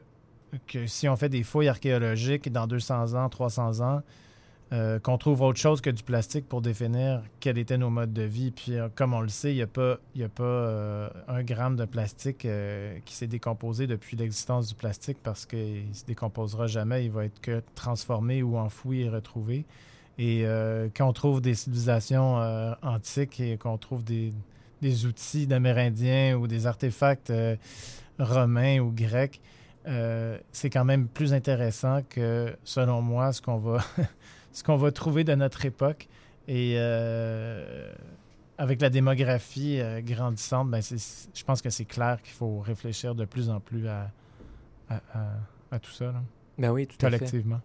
que 0.68 0.88
si 0.88 1.08
on 1.08 1.16
fait 1.16 1.30
des 1.30 1.44
fouilles 1.44 1.68
archéologiques 1.68 2.52
dans 2.52 2.66
200 2.66 3.14
ans, 3.14 3.30
300 3.30 3.82
ans, 3.82 4.02
euh, 4.72 5.00
qu'on 5.00 5.18
trouve 5.18 5.42
autre 5.42 5.60
chose 5.60 5.82
que 5.82 5.90
du 5.90 6.04
plastique 6.04 6.48
pour 6.48 6.62
définir 6.62 7.24
quels 7.40 7.58
étaient 7.58 7.80
nos 7.80 7.90
modes 7.90 8.14
de 8.14 8.22
vie. 8.22 8.52
Puis, 8.52 8.78
euh, 8.78 8.88
comme 8.94 9.16
on 9.16 9.22
le 9.22 9.30
sait, 9.30 9.52
il 9.52 9.56
n'y 9.56 9.64
a 9.64 9.68
pas, 9.68 9.98
y 10.16 10.22
a 10.22 10.30
pas 10.30 10.44
euh, 10.44 11.10
un 11.28 11.42
gramme 11.42 11.76
de 11.76 11.86
plastique 11.86 12.48
qui 13.06 13.16
s'est 13.16 13.28
décomposé 13.28 13.88
depuis 13.88 14.16
l'existence 14.16 14.68
du 14.68 14.76
plastique 14.76 15.18
parce 15.24 15.48
qu'il 15.48 15.90
ne 15.90 15.94
se 15.94 16.06
décomposera 16.06 16.68
jamais. 16.68 17.06
Il 17.06 17.12
va 17.12 17.26
être 17.26 17.42
que 17.42 17.64
transformé 17.74 18.44
ou 18.44 18.58
enfoui 18.58 19.02
et 19.02 19.10
retrouvé. 19.10 19.66
Et 20.20 20.44
quand 20.96 21.08
on 21.08 21.14
trouve 21.14 21.40
des 21.40 21.56
civilisations 21.56 22.36
antiques 22.82 23.40
et 23.40 23.58
qu'on 23.58 23.78
trouve 23.78 24.04
des, 24.04 24.34
des 24.82 25.06
outils 25.06 25.48
d'Amérindiens 25.48 26.36
ou 26.36 26.46
des 26.46 26.68
artefacts 26.68 27.32
romains 28.20 28.80
ou 28.80 28.92
grecs, 28.92 29.40
c'est 30.52 30.70
quand 30.70 30.84
même 30.84 31.08
plus 31.08 31.34
intéressant 31.34 32.02
que, 32.10 32.54
selon 32.66 33.02
moi, 33.02 33.32
ce 33.32 33.42
qu'on 33.42 33.60
va, 33.60 33.78
ce 34.52 34.64
qu'on 34.64 34.78
va 34.78 34.92
trouver 34.92 35.24
de 35.24 35.36
notre 35.36 35.66
époque. 35.66 36.08
Et 36.48 36.76
euh, 36.78 37.92
avec 38.58 38.82
la 38.82 38.90
démographie 38.90 39.80
euh, 39.80 40.02
grandissante, 40.02 40.70
ben 40.70 40.82
c'est- 40.82 41.30
je 41.34 41.44
pense 41.44 41.62
que 41.62 41.70
c'est 41.70 41.86
clair 41.86 42.22
qu'il 42.24 42.34
faut 42.34 42.60
réfléchir 42.60 43.14
de 43.16 43.26
plus 43.26 43.50
en 43.50 43.60
plus 43.60 43.88
à, 43.88 44.12
à, 44.90 44.96
à- 45.14 45.38
à 45.72 45.80
tout 45.80 45.92
ça, 45.92 46.06
là, 46.06 46.24
Ben 46.58 46.72
oui, 46.72 46.88
tout 46.88 46.96
à 47.06 47.10
fait. 47.12 47.18
collectivement. 47.20 47.62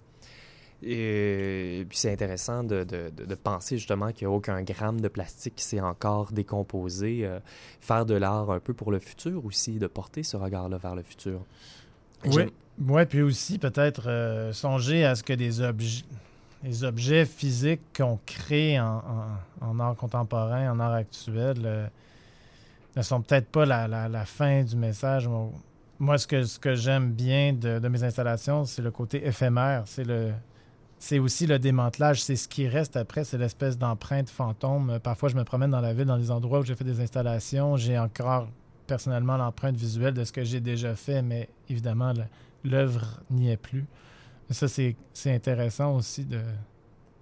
Et 0.82 1.86
puis 1.88 1.96
c'est 1.96 2.12
intéressant 2.12 2.62
de, 2.62 2.84
de- 2.84 3.10
de- 3.24 3.34
penser 3.34 3.78
justement 3.78 4.12
qu'il 4.12 4.28
n'y 4.28 4.34
a 4.34 4.36
aucun 4.36 4.62
gramme 4.62 5.00
de 5.00 5.08
plastique 5.08 5.54
qui 5.56 5.64
s'est 5.64 5.80
encore 5.80 6.32
décomposé. 6.32 7.20
euh, 7.24 7.40
faire 7.80 8.04
de 8.04 8.14
l'art 8.14 8.50
un 8.50 8.60
peu 8.60 8.74
pour 8.74 8.92
le 8.92 8.98
futur 8.98 9.44
aussi, 9.46 9.78
de 9.78 9.86
porter 9.86 10.22
ce 10.22 10.36
regard-là 10.36 10.76
vers 10.76 10.94
le 10.94 11.02
futur. 11.02 11.40
Oui. 12.26 12.44
Ouais, 12.86 13.06
puis 13.06 13.22
aussi 13.22 13.58
peut-être 13.58 14.08
euh, 14.08 14.52
songer 14.52 15.04
à 15.04 15.14
ce 15.14 15.22
que 15.22 15.32
des 15.32 15.60
objets, 15.62 16.04
les 16.64 16.82
objets 16.82 17.26
physiques 17.26 17.82
qu'on 17.96 18.18
crée 18.24 18.80
en, 18.80 19.78
art 19.78 19.96
contemporain, 19.96 20.72
en 20.72 20.80
art 20.80 20.94
actuel, 20.94 21.58
euh, 21.64 21.86
ne 22.96 23.02
sont 23.02 23.20
peut-être 23.20 23.48
pas 23.48 23.66
la, 23.66 24.24
fin 24.24 24.62
du 24.62 24.74
message. 24.74 25.28
Moi, 25.98 26.18
ce 26.18 26.26
que, 26.26 26.74
j'aime 26.74 27.12
bien 27.12 27.52
de, 27.52 27.86
mes 27.88 28.02
installations, 28.02 28.64
c'est 28.64 28.82
le 28.82 28.90
côté 28.90 29.26
éphémère. 29.26 29.84
C'est 30.98 31.18
aussi 31.18 31.46
le 31.46 31.58
démantelage, 31.58 32.22
c'est 32.22 32.36
ce 32.36 32.48
qui 32.48 32.66
reste 32.66 32.96
après, 32.96 33.24
c'est 33.24 33.36
l'espèce 33.36 33.76
d'empreinte 33.76 34.30
fantôme. 34.30 34.98
Parfois, 35.02 35.28
je 35.28 35.36
me 35.36 35.44
promène 35.44 35.70
dans 35.70 35.82
la 35.82 35.92
ville, 35.92 36.06
dans 36.06 36.18
des 36.18 36.30
endroits 36.30 36.60
où 36.60 36.64
j'ai 36.64 36.76
fait 36.76 36.84
des 36.84 37.00
installations, 37.00 37.76
j'ai 37.76 37.98
encore 37.98 38.48
personnellement 38.86 39.36
l'empreinte 39.36 39.76
visuelle 39.76 40.14
de 40.14 40.24
ce 40.24 40.32
que 40.32 40.44
j'ai 40.44 40.60
déjà 40.60 40.94
fait, 40.94 41.20
mais 41.20 41.50
évidemment, 41.68 42.14
l'œuvre 42.64 43.20
n'y 43.30 43.50
est 43.50 43.58
plus. 43.58 43.84
Ça, 44.50 44.68
c'est 44.68 44.96
c'est 45.12 45.34
intéressant 45.34 45.96
aussi 45.96 46.24
de 46.24 46.40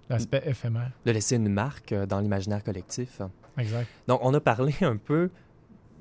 l'aspect 0.09 0.43
éphémère. 0.45 0.91
De 1.05 1.11
laisser 1.11 1.35
une 1.35 1.49
marque 1.49 1.91
euh, 1.91 2.05
dans 2.05 2.19
l'imaginaire 2.19 2.63
collectif. 2.63 3.21
Exact. 3.57 3.87
Donc, 4.07 4.19
on 4.23 4.33
a 4.33 4.39
parlé 4.39 4.73
un 4.81 4.97
peu 4.97 5.29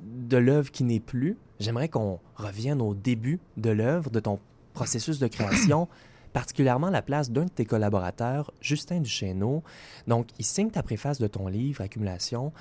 de 0.02 0.36
l'œuvre 0.36 0.70
qui 0.70 0.84
n'est 0.84 1.00
plus. 1.00 1.36
J'aimerais 1.60 1.88
qu'on 1.88 2.18
revienne 2.36 2.82
au 2.82 2.94
début 2.94 3.38
de 3.56 3.70
l'œuvre, 3.70 4.10
de 4.10 4.20
ton 4.20 4.40
processus 4.74 5.18
de 5.18 5.28
création, 5.28 5.88
particulièrement 6.32 6.90
la 6.90 7.02
place 7.02 7.30
d'un 7.30 7.44
de 7.44 7.50
tes 7.50 7.64
collaborateurs, 7.64 8.52
Justin 8.60 9.00
Duchesneau. 9.00 9.62
Donc, 10.06 10.28
il 10.38 10.44
signe 10.44 10.70
ta 10.70 10.82
préface 10.82 11.18
de 11.20 11.26
ton 11.26 11.46
livre, 11.46 11.82
Accumulation, 11.82 12.52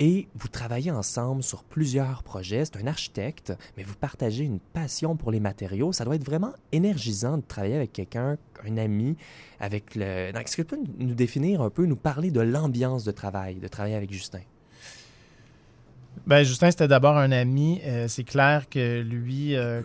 et 0.00 0.28
vous 0.34 0.48
travaillez 0.48 0.90
ensemble 0.90 1.42
sur 1.42 1.62
plusieurs 1.62 2.22
projets. 2.22 2.64
C'est 2.64 2.78
un 2.78 2.86
architecte, 2.86 3.52
mais 3.76 3.82
vous 3.82 3.94
partagez 3.94 4.44
une 4.44 4.58
passion 4.58 5.14
pour 5.14 5.30
les 5.30 5.40
matériaux. 5.40 5.92
Ça 5.92 6.06
doit 6.06 6.16
être 6.16 6.24
vraiment 6.24 6.54
énergisant 6.72 7.36
de 7.36 7.42
travailler 7.42 7.76
avec 7.76 7.92
quelqu'un, 7.92 8.38
un 8.66 8.76
ami, 8.78 9.16
avec 9.60 9.94
le... 9.94 10.34
Est-ce 10.34 10.56
que 10.56 10.62
tu 10.62 10.76
peux 10.76 10.82
nous 10.98 11.14
définir 11.14 11.60
un 11.60 11.68
peu, 11.68 11.84
nous 11.84 11.96
parler 11.96 12.30
de 12.30 12.40
l'ambiance 12.40 13.04
de 13.04 13.10
travail, 13.10 13.56
de 13.56 13.68
travailler 13.68 13.94
avec 13.94 14.10
Justin? 14.10 14.40
Ben, 16.26 16.44
Justin, 16.44 16.70
c'était 16.70 16.88
d'abord 16.88 17.18
un 17.18 17.30
ami. 17.30 17.82
Euh, 17.84 18.08
c'est 18.08 18.24
clair 18.24 18.70
que 18.70 19.02
lui, 19.02 19.54
euh, 19.54 19.82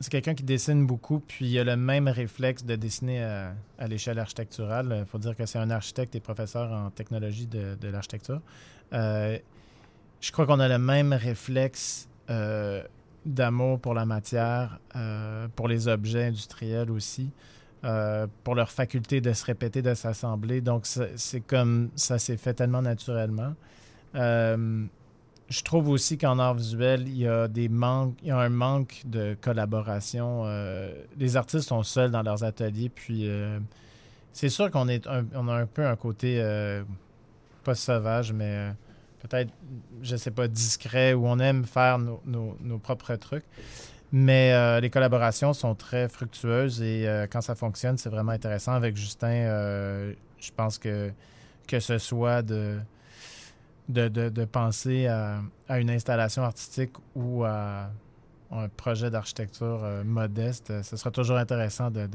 c'est 0.00 0.10
quelqu'un 0.10 0.34
qui 0.34 0.42
dessine 0.42 0.86
beaucoup, 0.86 1.20
puis 1.20 1.50
il 1.50 1.58
a 1.58 1.64
le 1.64 1.76
même 1.76 2.08
réflexe 2.08 2.64
de 2.64 2.76
dessiner 2.76 3.22
à, 3.22 3.54
à 3.78 3.86
l'échelle 3.88 4.18
architecturale. 4.18 5.00
Il 5.00 5.06
faut 5.06 5.18
dire 5.18 5.36
que 5.36 5.44
c'est 5.44 5.58
un 5.58 5.70
architecte 5.70 6.14
et 6.14 6.20
professeur 6.20 6.72
en 6.72 6.90
technologie 6.90 7.46
de 7.46 7.88
l'architecture. 7.88 8.40
Euh, 8.94 9.38
je 10.20 10.32
crois 10.32 10.46
qu'on 10.46 10.60
a 10.60 10.68
le 10.68 10.78
même 10.78 11.12
réflexe 11.12 12.08
euh, 12.30 12.82
d'amour 13.26 13.80
pour 13.80 13.94
la 13.94 14.06
matière, 14.06 14.78
euh, 14.96 15.48
pour 15.54 15.68
les 15.68 15.88
objets 15.88 16.24
industriels 16.24 16.90
aussi, 16.90 17.30
pour 18.44 18.54
leur 18.54 18.70
faculté 18.70 19.20
de 19.20 19.34
se 19.34 19.44
répéter, 19.44 19.82
de 19.82 19.92
s'assembler. 19.92 20.62
Donc, 20.62 20.86
c'est 20.86 21.40
comme 21.42 21.90
ça 21.96 22.18
s'est 22.18 22.38
fait 22.38 22.54
tellement 22.54 22.80
naturellement. 22.80 23.52
Je 24.14 25.62
trouve 25.62 25.90
aussi 25.90 26.16
qu'en 26.16 26.38
art 26.38 26.54
visuel, 26.54 27.06
il 27.06 27.18
y 27.18 27.28
a 27.28 27.46
un 27.46 28.48
manque 28.48 29.02
de 29.04 29.36
collaboration. 29.38 30.46
Les 31.18 31.36
artistes 31.36 31.68
sont 31.68 31.82
seuls 31.82 32.10
dans 32.10 32.22
leurs 32.22 32.42
ateliers, 32.42 32.88
puis 32.88 33.28
c'est 34.32 34.48
sûr 34.48 34.70
qu'on 34.70 34.88
est 34.88 35.06
on 35.34 35.48
a 35.48 35.54
un 35.54 35.66
peu 35.66 35.86
un 35.86 35.96
côté 35.96 36.42
pas 37.64 37.74
sauvage, 37.74 38.32
mais 38.32 38.72
peut-être, 39.28 39.50
je 40.02 40.16
sais 40.16 40.30
pas, 40.30 40.48
discret, 40.48 41.14
où 41.14 41.26
on 41.26 41.38
aime 41.38 41.64
faire 41.64 41.98
nos, 41.98 42.20
nos- 42.24 42.78
propres 42.78 43.16
trucs. 43.16 43.44
Mais 44.12 44.52
euh, 44.52 44.80
les 44.80 44.90
collaborations 44.90 45.52
sont 45.54 45.74
très 45.74 46.08
fructueuses 46.08 46.80
et 46.82 47.08
euh, 47.08 47.26
quand 47.28 47.40
ça 47.40 47.54
fonctionne, 47.54 47.98
c'est 47.98 48.10
vraiment 48.10 48.32
intéressant. 48.32 48.72
Avec 48.72 48.96
Justin, 48.96 49.26
euh, 49.28 50.12
je 50.38 50.50
pense 50.54 50.78
que 50.78 51.10
que 51.66 51.80
ce 51.80 51.98
soit 51.98 52.42
de 52.42 52.78
de, 53.88 54.08
de, 54.08 54.44
penser 54.46 55.06
à, 55.08 55.40
à 55.68 55.78
une 55.78 55.90
installation 55.90 56.42
artistique 56.42 56.92
ou 57.14 57.44
à 57.44 57.90
un 58.50 58.68
projet 58.68 59.10
d'architecture 59.10 59.80
modeste, 60.04 60.82
ce 60.82 60.96
sera 60.96 61.10
toujours 61.10 61.36
intéressant 61.36 61.90
de, 61.90 62.06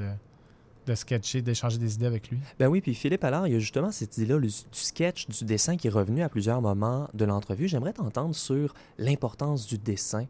de 0.90 0.96
sketcher, 0.96 1.42
d'échanger 1.42 1.78
des 1.78 1.96
idées 1.96 2.06
avec 2.08 2.30
lui? 2.30 2.38
Ben 2.60 2.68
oui, 2.68 2.82
puis 2.82 2.94
Philippe, 2.96 3.24
alors, 3.24 3.48
il 3.48 3.54
y 3.54 3.56
a 3.56 3.60
justement 3.60 3.92
cette 3.92 4.18
idée-là 4.18 4.40
du 4.40 4.50
sketch, 4.72 5.28
du 5.28 5.46
dessin 5.46 5.78
qui 5.78 5.88
est 5.88 5.92
revenu 5.92 6.22
à 6.24 6.30
plusieurs 6.30 6.62
moments 6.62 7.08
de 7.14 7.26
l'entrevue. 7.26 7.68
J'aimerais 7.68 7.94
t'entendre 7.94 8.36
sur 8.36 8.74
l'importance 8.98 9.68
du 9.68 9.78
dessin, 9.78 10.26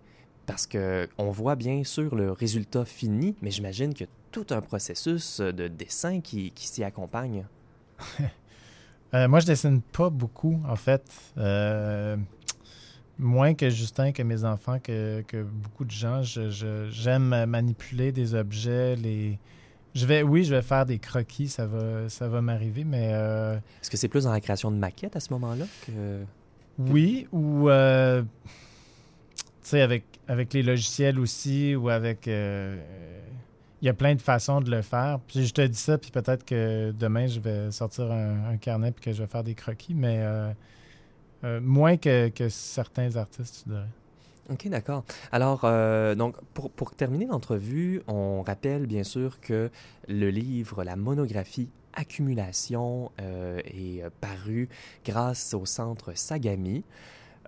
parce 0.45 0.67
que 0.67 1.07
on 1.17 1.31
voit 1.31 1.55
bien 1.55 1.83
sûr 1.83 2.15
le 2.15 2.31
résultat 2.31 2.85
fini, 2.85 3.35
mais 3.41 3.51
j'imagine 3.51 3.93
qu'il 3.93 4.05
y 4.07 4.09
a 4.09 4.11
tout 4.31 4.47
un 4.51 4.61
processus 4.61 5.39
de 5.39 5.67
dessin 5.67 6.21
qui, 6.21 6.51
qui 6.51 6.67
s'y 6.67 6.83
accompagne. 6.83 7.45
Euh, 9.15 9.27
moi, 9.27 9.39
je 9.39 9.47
dessine 9.47 9.81
pas 9.81 10.11
beaucoup, 10.11 10.61
en 10.67 10.75
fait. 10.75 11.01
Euh, 11.39 12.15
moins 13.17 13.55
que 13.55 13.67
Justin, 13.69 14.11
que 14.11 14.21
mes 14.21 14.43
enfants, 14.43 14.77
que, 14.77 15.21
que 15.27 15.41
beaucoup 15.41 15.83
de 15.83 15.89
gens. 15.89 16.21
Je- 16.21 16.51
je- 16.51 16.89
J'aime 16.91 17.45
manipuler 17.45 18.11
des 18.11 18.35
objets. 18.35 18.95
Les... 18.95 19.39
Je 19.99 20.05
vais, 20.05 20.23
oui, 20.23 20.45
je 20.45 20.55
vais 20.55 20.61
faire 20.61 20.85
des 20.85 20.97
croquis, 20.97 21.49
ça 21.49 21.65
va, 21.65 22.07
ça 22.07 22.29
va 22.29 22.41
m'arriver, 22.41 22.85
mais 22.85 23.09
euh, 23.11 23.55
Est-ce 23.81 23.89
que 23.89 23.97
c'est 23.97 24.07
plus 24.07 24.23
dans 24.23 24.31
la 24.31 24.39
création 24.39 24.71
de 24.71 24.77
maquettes 24.77 25.15
à 25.15 25.19
ce 25.19 25.33
moment-là 25.33 25.65
que... 25.85 26.23
oui, 26.77 27.27
ou 27.33 27.69
euh, 27.69 28.21
tu 28.21 29.41
sais, 29.63 29.81
avec, 29.81 30.05
avec 30.29 30.53
les 30.53 30.63
logiciels 30.63 31.19
aussi, 31.19 31.75
ou 31.75 31.89
avec. 31.89 32.27
euh, 32.29 32.77
Il 33.81 33.87
y 33.87 33.89
a 33.89 33.93
plein 33.93 34.15
de 34.15 34.21
façons 34.21 34.61
de 34.61 34.71
le 34.71 34.81
faire. 34.81 35.19
Puis 35.27 35.45
je 35.45 35.53
te 35.53 35.61
dis 35.61 35.77
ça, 35.77 35.97
puis 35.97 36.11
peut-être 36.11 36.45
que 36.45 36.91
demain, 36.91 37.27
je 37.27 37.39
vais 37.41 37.69
sortir 37.71 38.09
un, 38.11 38.51
un 38.51 38.57
carnet 38.57 38.91
puis 38.93 39.03
que 39.03 39.11
je 39.11 39.21
vais 39.21 39.27
faire 39.27 39.43
des 39.43 39.55
croquis, 39.55 39.93
mais 39.93 40.23
moins 41.61 41.97
que, 41.97 42.29
que 42.29 42.47
certains 42.49 43.15
artistes, 43.17 43.63
tu 43.63 43.69
dirais. 43.69 43.87
OK, 44.51 44.67
d'accord. 44.67 45.03
Alors, 45.31 45.61
euh, 45.63 46.15
donc, 46.15 46.35
pour, 46.53 46.71
pour 46.71 46.95
terminer 46.95 47.27
l'entrevue, 47.27 48.01
on 48.07 48.41
rappelle 48.41 48.87
bien 48.87 49.03
sûr 49.03 49.39
que 49.39 49.69
le 50.07 50.29
livre, 50.29 50.83
la 50.83 50.95
monographie 50.95 51.69
Accumulation 51.93 53.11
euh, 53.19 53.59
est 53.65 54.03
euh, 54.03 54.09
paru 54.21 54.69
grâce 55.03 55.53
au 55.53 55.65
centre 55.65 56.13
Sagami. 56.15 56.83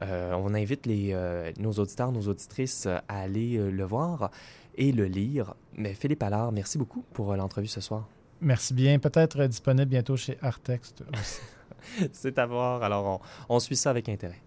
Euh, 0.01 0.33
on 0.35 0.55
invite 0.55 0.87
les, 0.87 1.15
nos 1.59 1.73
auditeurs, 1.73 2.11
nos 2.11 2.27
auditrices 2.27 2.87
à 2.87 3.03
aller 3.07 3.57
le 3.57 3.83
voir 3.83 4.31
et 4.75 4.91
le 4.91 5.05
lire. 5.05 5.53
Mais 5.75 5.93
Philippe 5.93 6.23
Allard, 6.23 6.51
merci 6.51 6.79
beaucoup 6.79 7.03
pour 7.13 7.35
l'entrevue 7.35 7.67
ce 7.67 7.81
soir. 7.81 8.07
Merci 8.41 8.73
bien. 8.73 8.97
Peut-être 8.97 9.45
disponible 9.45 9.85
bientôt 9.85 10.17
chez 10.17 10.39
Artext 10.41 11.03
aussi. 11.13 11.41
C'est 12.13 12.39
à 12.39 12.47
voir. 12.47 12.81
Alors, 12.81 13.21
on, 13.49 13.55
on 13.55 13.59
suit 13.59 13.75
ça 13.75 13.91
avec 13.91 14.09
intérêt. 14.09 14.41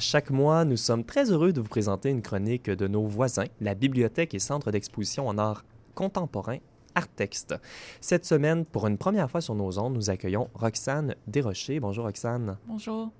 Chaque 0.00 0.30
mois, 0.30 0.64
nous 0.64 0.76
sommes 0.76 1.04
très 1.04 1.30
heureux 1.30 1.52
de 1.52 1.60
vous 1.60 1.68
présenter 1.68 2.08
une 2.08 2.22
chronique 2.22 2.70
de 2.70 2.88
nos 2.88 3.06
voisins, 3.06 3.44
la 3.60 3.74
Bibliothèque 3.74 4.34
et 4.34 4.38
Centre 4.38 4.70
d'exposition 4.70 5.28
en 5.28 5.38
art 5.38 5.64
contemporain 5.94 6.58
Artexte. 6.94 7.54
Cette 8.00 8.24
semaine, 8.24 8.64
pour 8.64 8.86
une 8.86 8.98
première 8.98 9.30
fois 9.30 9.40
sur 9.40 9.54
nos 9.54 9.78
ondes, 9.78 9.94
nous 9.94 10.10
accueillons 10.10 10.48
Roxane 10.54 11.14
Desrochers. 11.26 11.78
Bonjour 11.80 12.06
Roxane. 12.06 12.56
Bonjour. 12.66 13.10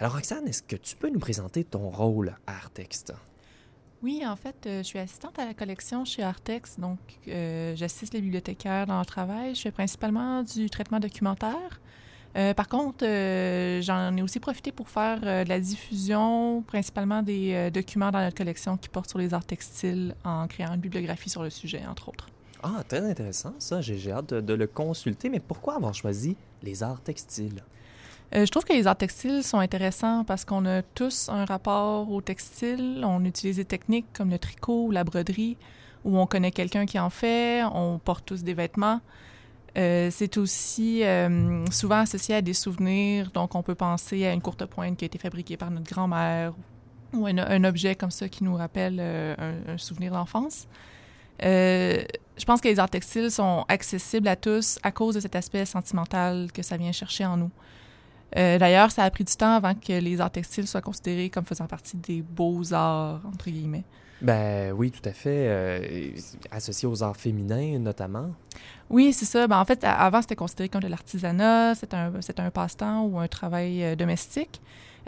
Alors 0.00 0.14
Roxane, 0.14 0.48
est-ce 0.48 0.62
que 0.62 0.76
tu 0.76 0.96
peux 0.96 1.10
nous 1.10 1.20
présenter 1.20 1.62
ton 1.62 1.88
rôle 1.90 2.34
à 2.46 2.56
Artexte? 2.56 3.12
Oui, 4.02 4.22
en 4.26 4.36
fait, 4.36 4.66
euh, 4.66 4.78
je 4.78 4.82
suis 4.82 4.98
assistante 4.98 5.38
à 5.38 5.44
la 5.44 5.54
collection 5.54 6.04
chez 6.04 6.22
Artex, 6.22 6.78
donc 6.78 6.98
euh, 7.28 7.74
j'assiste 7.76 8.14
les 8.14 8.20
bibliothécaires 8.20 8.86
dans 8.86 8.94
leur 8.94 9.06
travail. 9.06 9.54
Je 9.54 9.62
fais 9.62 9.70
principalement 9.70 10.42
du 10.42 10.68
traitement 10.68 11.00
documentaire. 11.00 11.80
Euh, 12.36 12.52
par 12.52 12.68
contre, 12.68 13.04
euh, 13.06 13.80
j'en 13.80 14.14
ai 14.14 14.22
aussi 14.22 14.40
profité 14.40 14.70
pour 14.70 14.90
faire 14.90 15.20
euh, 15.24 15.44
de 15.44 15.48
la 15.48 15.58
diffusion, 15.58 16.62
principalement 16.66 17.22
des 17.22 17.70
documents 17.70 18.10
dans 18.10 18.20
notre 18.20 18.36
collection 18.36 18.76
qui 18.76 18.88
portent 18.88 19.08
sur 19.08 19.18
les 19.18 19.32
arts 19.32 19.46
textiles 19.46 20.14
en 20.22 20.46
créant 20.46 20.74
une 20.74 20.80
bibliographie 20.80 21.30
sur 21.30 21.42
le 21.42 21.50
sujet, 21.50 21.82
entre 21.88 22.10
autres. 22.10 22.28
Ah, 22.62 22.82
très 22.86 23.00
intéressant 23.00 23.54
ça. 23.58 23.80
J'ai 23.80 24.12
hâte 24.12 24.34
de, 24.34 24.40
de 24.40 24.54
le 24.54 24.66
consulter. 24.66 25.30
Mais 25.30 25.40
pourquoi 25.40 25.76
avoir 25.76 25.94
choisi 25.94 26.36
les 26.62 26.82
arts 26.82 27.00
textiles? 27.00 27.62
Je 28.32 28.46
trouve 28.46 28.64
que 28.64 28.72
les 28.72 28.88
arts 28.88 28.96
textiles 28.96 29.44
sont 29.44 29.60
intéressants 29.60 30.24
parce 30.24 30.44
qu'on 30.44 30.66
a 30.66 30.82
tous 30.82 31.28
un 31.28 31.44
rapport 31.44 32.10
au 32.10 32.20
textile. 32.20 33.02
On 33.04 33.24
utilise 33.24 33.56
des 33.56 33.64
techniques 33.64 34.06
comme 34.12 34.30
le 34.30 34.38
tricot 34.38 34.86
ou 34.86 34.90
la 34.90 35.04
broderie, 35.04 35.56
où 36.04 36.18
on 36.18 36.26
connaît 36.26 36.50
quelqu'un 36.50 36.86
qui 36.86 36.98
en 36.98 37.08
fait, 37.08 37.62
on 37.64 37.98
porte 37.98 38.26
tous 38.26 38.42
des 38.42 38.54
vêtements. 38.54 39.00
Euh, 39.76 40.08
c'est 40.10 40.38
aussi 40.38 41.04
euh, 41.04 41.64
souvent 41.70 41.98
associé 41.98 42.36
à 42.36 42.42
des 42.42 42.54
souvenirs, 42.54 43.30
donc 43.32 43.54
on 43.54 43.62
peut 43.62 43.74
penser 43.74 44.24
à 44.24 44.32
une 44.32 44.40
courte 44.40 44.64
pointe 44.64 44.96
qui 44.96 45.04
a 45.04 45.06
été 45.06 45.18
fabriquée 45.18 45.58
par 45.58 45.70
notre 45.70 45.92
grand-mère 45.92 46.54
ou 47.12 47.26
un, 47.26 47.64
objet 47.64 47.94
comme 47.94 48.10
ça 48.10 48.28
qui 48.28 48.42
nous 48.42 48.54
rappelle 48.54 48.96
euh, 48.98 49.34
un, 49.38 49.74
un 49.74 49.78
souvenir 49.78 50.12
d'enfance. 50.12 50.66
Je 51.40 52.44
pense 52.46 52.60
que 52.60 52.68
les 52.68 52.78
arts 52.78 52.90
textiles 52.90 53.30
sont 53.30 53.66
accessibles 53.68 54.28
à 54.28 54.36
tous 54.36 54.78
à 54.82 54.92
cause 54.92 55.14
de 55.14 55.20
cet 55.20 55.36
aspect 55.36 55.66
sentimental 55.66 56.50
que 56.52 56.62
ça 56.62 56.78
vient 56.78 56.92
chercher 56.92 57.26
en 57.26 57.36
nous. 57.36 57.50
D'ailleurs, 58.34 58.90
ça 58.90 59.04
a 59.04 59.10
pris 59.10 59.24
du 59.24 59.34
temps 59.34 59.54
avant 59.54 59.74
que 59.74 59.92
les 59.92 60.20
arts 60.20 60.32
textiles 60.32 60.66
soient 60.66 60.82
considérés 60.82 61.30
comme 61.30 61.44
faisant 61.44 61.66
partie 61.66 61.96
des 61.96 62.22
beaux-arts, 62.22 63.20
entre 63.24 63.50
guillemets. 63.50 63.84
Ben 64.22 64.72
oui, 64.72 64.90
tout 64.90 65.06
à 65.06 65.12
fait. 65.12 65.46
euh, 65.48 66.10
associé 66.50 66.88
aux 66.88 67.02
arts 67.02 67.16
féminins 67.16 67.78
notamment. 67.78 68.30
Oui, 68.88 69.12
c'est 69.12 69.26
ça. 69.26 69.46
Ben, 69.46 69.58
en 69.58 69.64
fait, 69.64 69.84
avant, 69.84 70.22
c'était 70.22 70.36
considéré 70.36 70.68
comme 70.68 70.82
de 70.82 70.88
l'artisanat, 70.88 71.74
c'était 71.74 71.96
un, 71.96 72.12
un 72.38 72.50
passe-temps 72.50 73.02
ou 73.04 73.18
un 73.18 73.28
travail 73.28 73.82
euh, 73.84 73.96
domestique. 73.96 74.60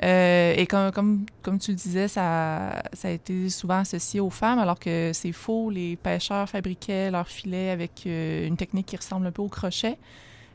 Euh, 0.04 0.54
et 0.56 0.66
comme, 0.66 0.92
comme, 0.92 1.26
comme 1.42 1.58
tu 1.58 1.72
le 1.72 1.76
disais, 1.76 2.06
ça, 2.06 2.82
ça 2.92 3.08
a 3.08 3.10
été 3.10 3.48
souvent 3.48 3.78
associé 3.78 4.20
aux 4.20 4.30
femmes, 4.30 4.58
alors 4.58 4.78
que 4.78 5.10
c'est 5.12 5.32
faux. 5.32 5.70
Les 5.70 5.96
pêcheurs 5.96 6.48
fabriquaient 6.48 7.10
leurs 7.10 7.28
filets 7.28 7.70
avec 7.70 8.02
une 8.06 8.56
technique 8.56 8.86
qui 8.86 8.96
ressemble 8.96 9.26
un 9.26 9.32
peu 9.32 9.42
au 9.42 9.48
crochet. 9.48 9.98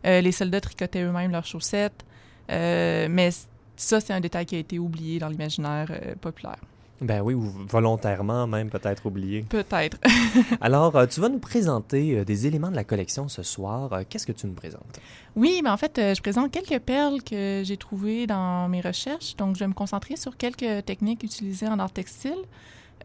Les 0.06 0.32
soldats 0.32 0.62
tricotaient 0.62 1.04
eux-mêmes 1.04 1.32
leurs 1.32 1.46
chaussettes. 1.46 2.06
Mais 2.48 3.32
ça, 3.76 4.00
c'est 4.00 4.14
un 4.14 4.22
détail 4.22 4.46
qui 4.46 4.56
a 4.56 4.60
été 4.60 4.80
oublié 4.80 5.20
dans 5.20 5.28
l'imaginaire 5.28 5.92
populaire. 6.22 6.60
Ben 7.04 7.22
oui, 7.22 7.34
ou 7.34 7.42
volontairement 7.68 8.48
même 8.48 8.70
peut-être 8.70 9.06
oublié. 9.06 9.46
Peut-être. 9.50 9.98
Alors, 10.62 10.96
euh, 10.96 11.06
tu 11.06 11.20
vas 11.22 11.30
nous 11.30 11.40
présenter 11.40 12.18
euh, 12.18 12.26
des 12.26 12.48
éléments 12.48 12.72
de 12.72 12.76
la 12.76 12.84
collection 12.84 13.28
ce 13.28 13.44
soir. 13.44 13.94
Euh, 13.94 14.04
Qu'est-ce 14.10 14.26
que 14.26 14.32
tu 14.32 14.48
nous 14.48 14.54
présentes? 14.54 15.00
Oui, 15.36 15.62
mais 15.64 15.70
en 15.70 15.78
fait, 15.78 16.00
je 16.16 16.22
présente 16.22 16.52
quelques 16.52 16.80
perles 16.80 17.22
que 17.22 17.62
j'ai 17.64 17.78
trouvées 17.78 18.26
dans 18.26 18.68
mes 18.70 18.82
recherches. 18.82 19.36
Donc, 19.36 19.56
je 19.56 19.60
vais 19.60 19.68
me 19.68 19.74
concentrer 19.74 20.16
sur 20.16 20.38
quelques 20.38 20.86
techniques 20.86 21.24
utilisées 21.24 21.68
en 21.68 21.80
art 21.80 21.92
textile 21.92 22.38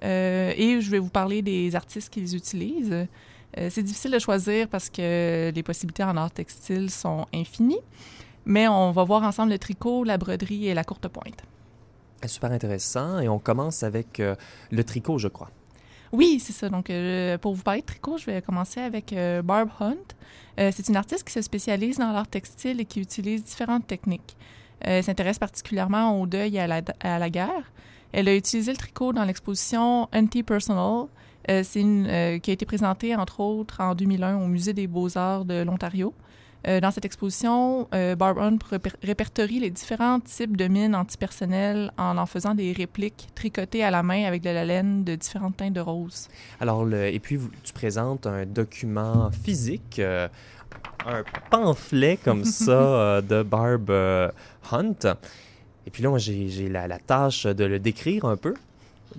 euh, 0.04 0.52
et 0.56 0.80
je 0.80 0.90
vais 0.90 0.98
vous 0.98 1.08
parler 1.08 1.42
des 1.42 1.74
artistes 1.74 2.11
qui 2.12 2.20
les 2.20 2.37
utilisent. 2.37 3.06
Euh, 3.56 3.68
c'est 3.70 3.82
difficile 3.82 4.11
de 4.12 4.18
choisir 4.18 4.68
parce 4.68 4.90
que 4.90 5.50
les 5.54 5.62
possibilités 5.62 6.04
en 6.04 6.16
art 6.16 6.30
textile 6.30 6.90
sont 6.90 7.26
infinies, 7.34 7.80
mais 8.44 8.68
on 8.68 8.92
va 8.92 9.04
voir 9.04 9.22
ensemble 9.22 9.52
le 9.52 9.58
tricot, 9.58 10.04
la 10.04 10.18
broderie 10.18 10.68
et 10.68 10.74
la 10.74 10.84
courte 10.84 11.08
pointe. 11.08 11.42
Super 12.26 12.50
intéressant. 12.50 13.20
Et 13.20 13.28
on 13.28 13.38
commence 13.38 13.83
avec 13.83 14.20
euh, 14.20 14.35
le 14.70 14.83
tricot, 14.83 15.18
je 15.18 15.28
crois. 15.28 15.50
Oui, 16.12 16.40
c'est 16.40 16.52
ça. 16.52 16.68
Donc, 16.68 16.90
euh, 16.90 17.38
pour 17.38 17.54
vous 17.54 17.62
parler 17.62 17.81
de 17.81 17.87
tricot, 17.87 18.18
je 18.18 18.26
vais 18.26 18.42
commencer 18.42 18.81
avec 18.81 19.12
euh, 19.12 19.42
Barb 19.42 19.68
Hunt. 19.81 19.96
C'est 20.72 20.88
une 20.88 20.96
artiste 20.96 21.22
qui 21.22 21.33
se 21.33 21.40
spécialise 21.40 21.98
dans 21.98 22.11
l'art 22.11 22.26
textile 22.26 22.81
et 22.81 22.85
qui 22.85 23.00
utilise 23.00 23.44
différentes 23.44 23.87
techniques. 23.87 24.37
Elle 24.81 25.04
s'intéresse 25.04 25.38
particulièrement 25.38 26.20
au 26.20 26.26
deuil 26.26 26.57
et 26.57 26.61
à 26.61 26.66
la, 26.66 27.31
guerre. 27.31 27.70
Elle 28.11 28.26
a 28.26 28.35
utilisé 28.35 28.72
le 28.72 28.76
tricot 28.76 29.12
dans 29.12 29.22
l'exposition 29.22 30.09
Anti-Personal. 30.12 31.07
Qui 31.46 31.70
a 31.70 32.35
été 32.35 32.66
présentée, 32.66 33.14
entre 33.14 33.38
autres, 33.38 33.81
en 33.81 33.94
2001 33.94 34.37
au 34.38 34.48
Musée 34.48 34.72
des 34.72 34.88
beaux-arts 34.88 35.44
de 35.44 35.62
l'Ontario. 35.62 36.12
Euh, 36.68 36.81
dans 36.81 36.90
cette 36.90 37.04
exposition, 37.07 37.88
euh, 37.94 38.14
Barb 38.14 38.38
Hunt 38.38 38.59
réper- 38.70 38.92
répertorie 39.02 39.59
les 39.61 39.70
différents 39.70 40.20
types 40.20 40.57
de 40.57 40.68
mines 40.68 40.94
antipersonnelles 40.94 41.90
en 41.96 42.18
en 42.18 42.26
faisant 42.26 42.54
des 42.54 42.72
répliques 42.72 43.28
tricotées 43.35 43.83
à 43.83 43.90
la 43.90 44.02
main 44.02 44.24
avec 44.24 44.42
de 44.42 44.50
la 44.50 44.64
laine 44.64 45.02
de 45.02 45.14
différentes 45.14 45.57
teintes 45.57 45.72
de 45.72 45.81
rose. 45.81 46.28
Alors, 46.61 46.85
le, 46.85 47.07
et 47.07 47.18
puis, 47.20 47.37
vous- 47.37 47.50
tu 47.64 47.72
présentes 47.72 48.26
un 48.26 48.44
document 48.44 49.31
physique, 49.31 49.98
euh, 49.98 50.28
un 51.07 51.22
pamphlet 51.50 52.18
comme 52.22 52.44
ça 52.66 53.22
de 53.22 53.42
Barb 53.42 53.90
Hunt. 54.70 55.14
Et 55.87 55.90
puis 55.90 56.02
là, 56.02 56.11
moi, 56.11 56.18
j'ai 56.18 56.48
j'ai 56.50 56.68
la, 56.68 56.87
la 56.87 56.98
tâche 56.98 57.46
de 57.46 57.64
le 57.64 57.78
décrire 57.78 58.26
un 58.26 58.37
peu. 58.37 58.52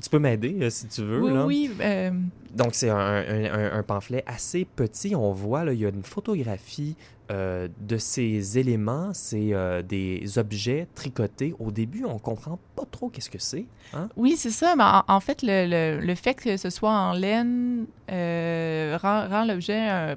Tu 0.02 0.10
peux 0.10 0.20
m'aider 0.20 0.56
euh, 0.62 0.70
si 0.70 0.88
tu 0.88 1.02
veux. 1.04 1.22
oui, 1.22 1.34
là. 1.34 1.46
oui. 1.46 1.72
euh, 1.82 2.12
Donc, 2.56 2.70
c'est 2.74 2.90
un, 2.90 2.98
un- 2.98 3.78
un- 3.80 3.84
pamphlet 3.84 4.24
assez 4.26 4.66
petit. 4.66 5.16
On 5.16 5.32
voit, 5.34 5.64
là, 5.66 5.74
il 5.74 5.80
y 5.80 5.86
a 5.86 5.90
une 5.90 6.04
photographie 6.04 6.96
euh, 7.32 7.68
de 7.82 7.98
ces 7.98 8.58
éléments. 8.58 9.12
C'est 9.14 9.54
des 9.84 10.38
objets 10.38 10.88
tricotés. 10.96 11.54
Au 11.60 11.72
début, 11.72 12.06
on 12.06 12.18
comprend 12.18 12.58
pas 12.76 12.86
trop 12.90 13.10
qu'est-ce 13.10 13.30
que 13.30 13.40
c'est. 13.40 13.66
Hein? 13.94 14.10
oui, 14.16 14.36
c'est 14.38 14.50
ça. 14.52 14.76
Mais 14.76 14.84
en, 14.84 15.04
en 15.08 15.20
fait, 15.20 15.42
le, 15.44 15.68
le- 15.68 16.06
le 16.06 16.16
fait 16.16 16.34
que 16.36 16.58
ce 16.58 16.70
soit 16.70 16.92
en 16.92 17.14
laine 17.14 17.86
rend, 18.08 19.28
rend 19.28 19.46
l'objet 19.46 20.16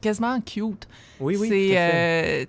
quasiment 0.00 0.40
cute. 0.40 0.86
Oui, 1.20 1.36
oui, 1.36 1.48
c'est, 1.48 2.48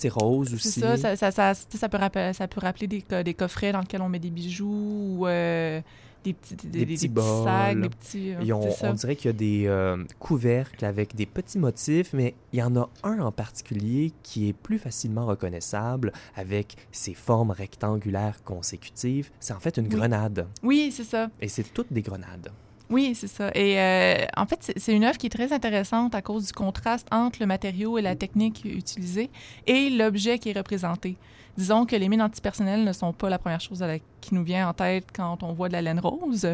c'est 0.00 0.08
rose 0.08 0.54
aussi. 0.54 0.80
c'est 0.80 0.96
ça, 1.16 1.30
ça, 1.30 1.54
ça, 1.54 1.88
peut 1.88 1.98
rappeler, 1.98 2.32
ça 2.32 2.48
peut 2.48 2.60
rappeler 2.60 2.86
des, 2.86 3.02
co- 3.02 3.22
des 3.22 3.34
coffrets 3.34 3.72
dans 3.72 3.80
lesquels 3.80 4.02
on 4.02 4.08
met 4.08 4.18
des 4.18 4.30
bijoux 4.30 5.16
ou 5.18 5.26
euh, 5.26 5.80
des 6.24 6.32
petits, 6.34 6.54
des, 6.54 6.84
Des 6.84 6.86
petits 6.94 7.08
petits 7.08 7.26
sacs, 7.44 7.80
des 7.80 7.88
petits. 7.88 8.32
euh, 8.34 8.54
on, 8.82 8.92
dirait 8.94 9.16
qu'il 9.16 9.26
y 9.26 9.34
a 9.34 9.36
des 9.36 9.64
euh, 9.66 10.04
couvercles 10.18 10.84
avec 10.84 11.14
des 11.14 11.24
petits 11.26 11.58
motifs, 11.58 12.12
mais 12.12 12.34
il 12.52 12.58
y 12.58 12.62
en 12.62 12.76
a 12.76 12.88
un 13.04 13.20
en 13.20 13.32
particulier 13.32 14.12
qui 14.22 14.48
est 14.48 14.52
plus 14.52 14.78
facilement 14.78 15.24
reconnaissable 15.26 16.12
avec 16.36 16.76
ses 16.92 17.14
formes 17.14 17.50
rectangulaires 17.50 18.42
consécutives. 18.44 19.30
C'est 19.40 19.54
en 19.54 19.60
fait 19.60 19.76
une 19.78 19.84
Oui. 19.86 19.90
grenade. 19.96 20.46
Oui, 20.62 20.92
c'est 20.94 21.04
ça. 21.04 21.30
Et 21.40 21.48
c'est 21.48 21.64
toutes 21.74 21.92
des 21.92 22.02
grenades. 22.02 22.50
Oui, 22.90 23.14
c'est 23.14 23.28
ça. 23.28 23.50
Et 23.54 23.78
euh, 23.78 24.26
en 24.36 24.46
fait, 24.46 24.72
c'est- 24.76 24.92
une 24.92 25.04
œuvre 25.04 25.16
qui 25.16 25.26
est 25.26 25.30
très 25.30 25.52
intéressante 25.52 26.14
à 26.16 26.22
cause 26.22 26.46
du 26.48 26.52
contraste 26.52 27.06
entre 27.12 27.38
le 27.40 27.46
matériau 27.46 27.98
et 27.98 28.02
la 28.02 28.16
technique 28.16 28.64
utilisée 28.64 29.30
et 29.68 29.90
l'objet 29.90 30.38
qui 30.40 30.50
est 30.50 30.56
représenté. 30.58 31.16
Disons 31.56 31.86
que 31.86 31.94
les 31.94 32.08
mines 32.08 32.22
antipersonnelles 32.22 32.84
ne 32.84 32.92
sont 32.92 33.12
pas 33.12 33.28
la 33.30 33.38
première 33.38 33.60
chose 33.60 33.84
qui 34.20 34.34
nous 34.34 34.42
vient 34.42 34.68
en 34.68 34.72
tête 34.72 35.06
quand 35.14 35.42
on 35.44 35.52
voit 35.52 35.68
de 35.68 35.74
la 35.74 35.82
laine 35.82 36.00
rose. 36.00 36.46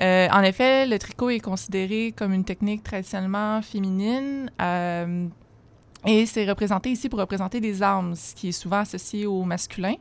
Euh, 0.00 0.28
en 0.30 0.42
effet, 0.42 0.86
le 0.86 0.98
tricot 0.98 1.30
est 1.30 1.40
considéré 1.40 2.12
comme 2.16 2.32
une 2.32 2.44
technique 2.44 2.84
traditionnellement 2.84 3.60
féminine 3.62 4.50
euh, 4.60 5.26
et 6.06 6.26
c'est 6.26 6.46
représenté 6.48 6.90
ici 6.90 7.08
pour 7.08 7.18
représenter 7.18 7.60
des 7.60 7.82
armes, 7.82 8.14
ce 8.14 8.34
qui 8.34 8.48
est 8.48 8.52
souvent 8.52 8.78
associé 8.80 9.26
au 9.26 9.42
masculin. 9.42 9.94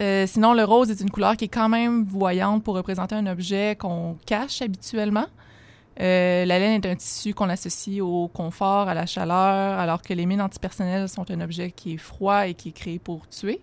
Euh, 0.00 0.26
sinon, 0.26 0.54
le 0.54 0.64
rose 0.64 0.90
est 0.90 1.00
une 1.00 1.10
couleur 1.10 1.36
qui 1.36 1.46
est 1.46 1.48
quand 1.48 1.68
même 1.68 2.04
voyante 2.04 2.62
pour 2.62 2.74
représenter 2.74 3.14
un 3.14 3.26
objet 3.26 3.76
qu'on 3.76 4.16
cache 4.26 4.62
habituellement. 4.62 5.26
Euh, 6.00 6.44
la 6.44 6.58
laine 6.60 6.84
est 6.84 6.88
un 6.88 6.94
tissu 6.94 7.34
qu'on 7.34 7.48
associe 7.48 8.00
au 8.00 8.28
confort, 8.28 8.88
à 8.88 8.94
la 8.94 9.06
chaleur, 9.06 9.78
alors 9.78 10.02
que 10.02 10.14
les 10.14 10.26
mines 10.26 10.40
antipersonnelles 10.40 11.08
sont 11.08 11.28
un 11.30 11.40
objet 11.40 11.72
qui 11.72 11.94
est 11.94 11.98
froid 11.98 12.46
et 12.46 12.54
qui 12.54 12.68
est 12.68 12.72
créé 12.72 13.00
pour 13.00 13.28
tuer. 13.28 13.60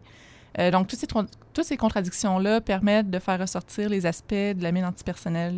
Euh, 0.59 0.71
donc, 0.71 0.87
toutes 0.87 1.63
ces, 1.63 1.77
contradictions-là 1.77 2.59
permettent 2.59 3.09
de 3.09 3.19
faire 3.19 3.39
ressortir 3.39 3.87
les 3.87 4.05
aspects 4.05 4.33
de 4.33 4.61
la 4.61 4.73
mine 4.73 4.85
antipersonnelle 4.85 5.55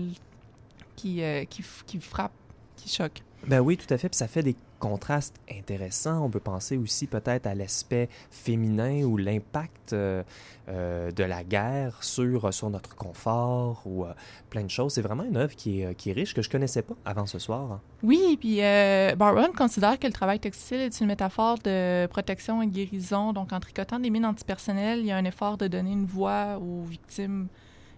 qui, 0.96 1.22
qui, 1.50 1.64
qui 1.86 2.00
frappent, 2.00 2.32
qui 2.76 2.90
choquent. 2.90 3.24
Ben 3.46 3.60
oui, 3.60 3.78
tout 3.78 3.92
à 3.94 3.98
fait. 3.98 4.10
Puis 4.10 4.18
ça 4.18 4.28
fait 4.28 4.44
des 4.44 4.56
contrastes 4.80 5.36
intéressants. 5.52 6.24
On 6.26 6.30
peut 6.30 6.40
penser 6.40 6.76
aussi 6.78 7.08
peut-être 7.08 7.48
à 7.48 7.56
l'aspect 7.56 8.10
féminin 8.30 9.04
ou 9.04 9.16
l'impact 9.18 9.94
euh, 9.94 10.24
euh, 10.70 11.12
de 11.12 11.24
la 11.24 11.44
guerre 11.44 12.04
sur, 12.04 12.54
sur 12.54 12.70
notre 12.70 12.96
confort 12.96 13.84
ou 13.86 14.06
euh, 14.06 14.14
plein 14.50 14.64
de 14.64 14.70
choses. 14.70 14.94
C'est 14.94 15.02
vraiment 15.02 15.24
une 15.24 15.38
œuvre 15.38 15.56
qui 15.56 15.82
est, 15.82 16.12
riche, 16.12 16.34
que 16.34 16.42
je 16.42 16.50
connaissais 16.50 16.82
pas 16.82 16.96
avant 17.06 17.26
ce 17.26 17.40
soir. 17.40 17.72
hein. 17.72 17.82
Oui, 18.04 18.38
puis 18.40 18.62
euh, 18.62 19.16
Barron 19.16 19.52
considère 19.56 19.98
que 20.00 20.08
le 20.08 20.14
travail 20.14 20.40
textile 20.40 20.82
est 20.82 21.00
une 21.00 21.08
métaphore 21.08 21.58
de 21.60 22.06
protection 22.08 22.62
et 22.62 22.68
de 22.68 22.72
guérison. 22.74 23.34
Donc, 23.34 23.54
en 23.54 23.60
tricotant 23.60 24.00
des 24.00 24.10
mines 24.10 24.26
antipersonnelles, 24.26 25.00
il 25.00 25.06
y 25.06 25.12
a 25.12 25.16
un 25.18 25.26
effort 25.26 25.58
de 25.58 25.68
donner 25.68 25.92
une 25.92 26.06
voix 26.06 26.60
aux 26.60 26.84
victimes 26.84 27.48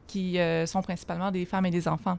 qui 0.06 0.40
euh, 0.40 0.66
sont 0.66 0.82
principalement 0.82 1.32
des 1.32 1.46
femmes 1.46 1.66
et 1.66 1.72
des 1.72 1.88
enfants. 1.88 2.18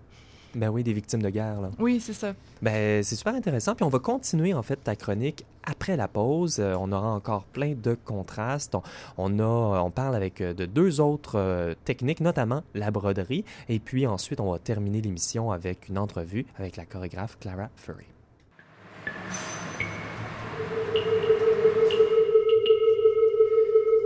Ben 0.55 0.69
oui, 0.69 0.83
des 0.83 0.93
victimes 0.93 1.23
de 1.23 1.31
guerre. 1.31 1.61
Là. 1.61 1.71
Oui, 1.79 2.01
c'est 2.01 2.13
ça. 2.13 2.35
Ben, 2.61 3.03
c'est 3.03 3.17
super 3.17 3.35
intéressant. 3.35 3.75
Puis 3.75 3.85
on 3.85 3.89
va 3.89 3.99
continuer 3.99 4.53
en 4.55 4.63
fait 4.63 4.77
ta 4.77 4.97
chronique 4.97 5.45
après 5.65 5.97
la 5.97 6.09
pause. 6.09 6.59
Euh, 6.59 6.75
on 6.79 6.91
aura 6.93 7.13
encore 7.13 7.45
plein 7.45 7.75
de 7.75 7.97
contrastes. 8.05 8.75
On, 8.75 8.83
on 9.17 9.39
a, 9.39 9.83
on 9.83 9.91
parle 9.91 10.17
avec 10.17 10.41
euh, 10.41 10.53
de 10.53 10.67
deux 10.67 11.01
autres 11.01 11.39
euh, 11.39 11.75
techniques, 11.85 12.21
notamment 12.21 12.63
la 12.75 12.91
broderie. 12.91 13.45
Et 13.69 13.79
puis 13.79 14.07
ensuite, 14.07 14.41
on 14.41 14.51
va 14.51 14.59
terminer 14.59 15.01
l'émission 15.01 15.53
avec 15.53 15.89
une 15.89 15.99
entrevue 15.99 16.47
avec 16.59 16.77
la 16.77 16.85
chorégraphe 16.85 17.39
Clara 17.39 17.69
Furry. 17.77 18.07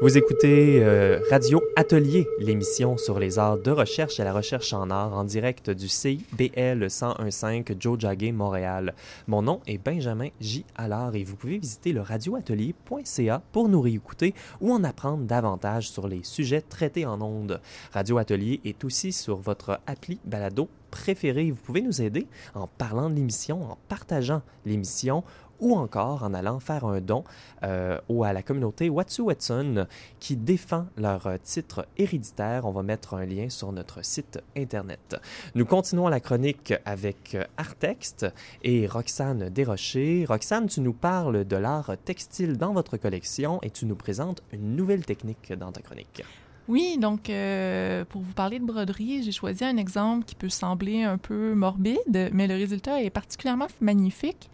Vous 0.05 0.19
écoutez 0.19 0.85
euh, 0.85 1.19
Radio 1.31 1.63
Atelier, 1.77 2.29
l'émission 2.39 2.99
sur 2.99 3.19
les 3.19 3.39
arts 3.39 3.57
de 3.57 3.71
recherche 3.71 4.21
et 4.21 4.25
la 4.25 4.35
recherche 4.35 4.75
en 4.75 4.91
art 4.91 5.15
en 5.15 5.25
direct 5.25 5.71
du 5.71 5.89
CIBL 5.89 6.89
1015 6.91 7.65
Jojage 7.81 8.33
Montréal. 8.35 8.93
Mon 9.29 9.41
nom 9.41 9.63
est 9.67 9.79
Benjamin 9.79 10.29
J. 10.43 10.67
Allard 10.77 11.15
et 11.15 11.25
vous 11.25 11.37
pouvez 11.37 11.57
visiter 11.57 11.95
le 11.95 12.03
radioatelier.ca 12.03 13.41
pour 13.51 13.71
nous 13.71 13.81
réécouter 13.81 14.35
ou 14.61 14.75
en 14.75 14.85
apprendre 14.85 15.25
davantage 15.25 15.89
sur 15.89 16.07
les 16.07 16.23
sujets 16.23 16.61
traités 16.61 17.07
en 17.07 17.23
ondes. 17.23 17.63
Radio 17.95 18.19
Atelier 18.19 18.61
est 18.67 18.85
aussi 18.85 19.11
sur 19.11 19.39
votre 19.39 19.81
appli 19.87 20.19
balado 20.27 20.69
préféré. 20.91 21.51
Vous 21.51 21.57
pouvez 21.57 21.81
nous 21.81 22.03
aider 22.03 22.29
en 22.55 22.69
parlant 22.69 23.11
de 23.11 23.15
l'émission, 23.15 23.63
en 23.63 23.79
partageant 23.89 24.43
l'émission 24.67 25.25
ou 25.65 25.75
encore 25.75 26.23
en 26.23 26.35
allant 26.35 26.61
faire 26.61 26.85
un 26.85 27.01
don 27.01 27.25
euh, 27.63 27.99
à 28.23 28.33
la 28.33 28.43
communauté 28.43 28.91
Watsu 28.91 29.23
Watson 29.23 29.87
qui 30.21 30.37
défend 30.37 30.87
leur 30.97 31.27
euh, 31.27 31.37
titre 31.43 31.87
héréditaire. 31.97 32.67
On 32.67 32.71
va 32.71 32.83
mettre 32.83 33.15
un 33.15 33.25
lien 33.25 33.49
sur 33.49 33.73
notre 33.73 34.05
site 34.05 34.39
internet. 34.57 35.17
Nous 35.55 35.65
continuons 35.65 36.09
la 36.09 36.21
chronique 36.21 36.75
avec 36.85 37.35
euh, 37.35 37.45
Artexte 37.57 38.27
et 38.63 38.87
Roxane 38.87 39.49
Desrochers. 39.49 40.27
Roxane, 40.29 40.67
tu 40.67 40.81
nous 40.81 40.93
parles 40.93 41.45
de 41.45 41.57
l'art 41.57 41.93
textile 42.05 42.59
dans 42.59 42.75
votre 42.75 42.99
collection 42.99 43.59
et 43.63 43.71
tu 43.71 43.87
nous 43.87 43.97
présentes 43.97 44.43
une 44.53 44.77
nouvelle 44.77 45.05
technique 45.05 45.53
dans 45.53 45.73
ta 45.73 45.81
chronique. 45.81 46.23
Oui, 46.67 46.97
donc 46.99 47.29
euh, 47.29 48.05
pour 48.07 48.23
vous 48.23 48.33
parler 48.33 48.59
de 48.59 48.65
broderie, 48.65 49.23
j'ai 49.23 49.33
choisi 49.33 49.65
un 49.65 49.77
exemple 49.77 50.25
qui 50.25 50.35
peut 50.35 50.49
sembler 50.49 51.03
un 51.03 51.19
peu 51.19 51.55
morbide, 51.55 52.31
mais 52.33 52.47
le 52.47 52.55
résultat 52.55 53.03
est 53.03 53.11
particulièrement 53.11 53.67
magnifique. 53.81 54.51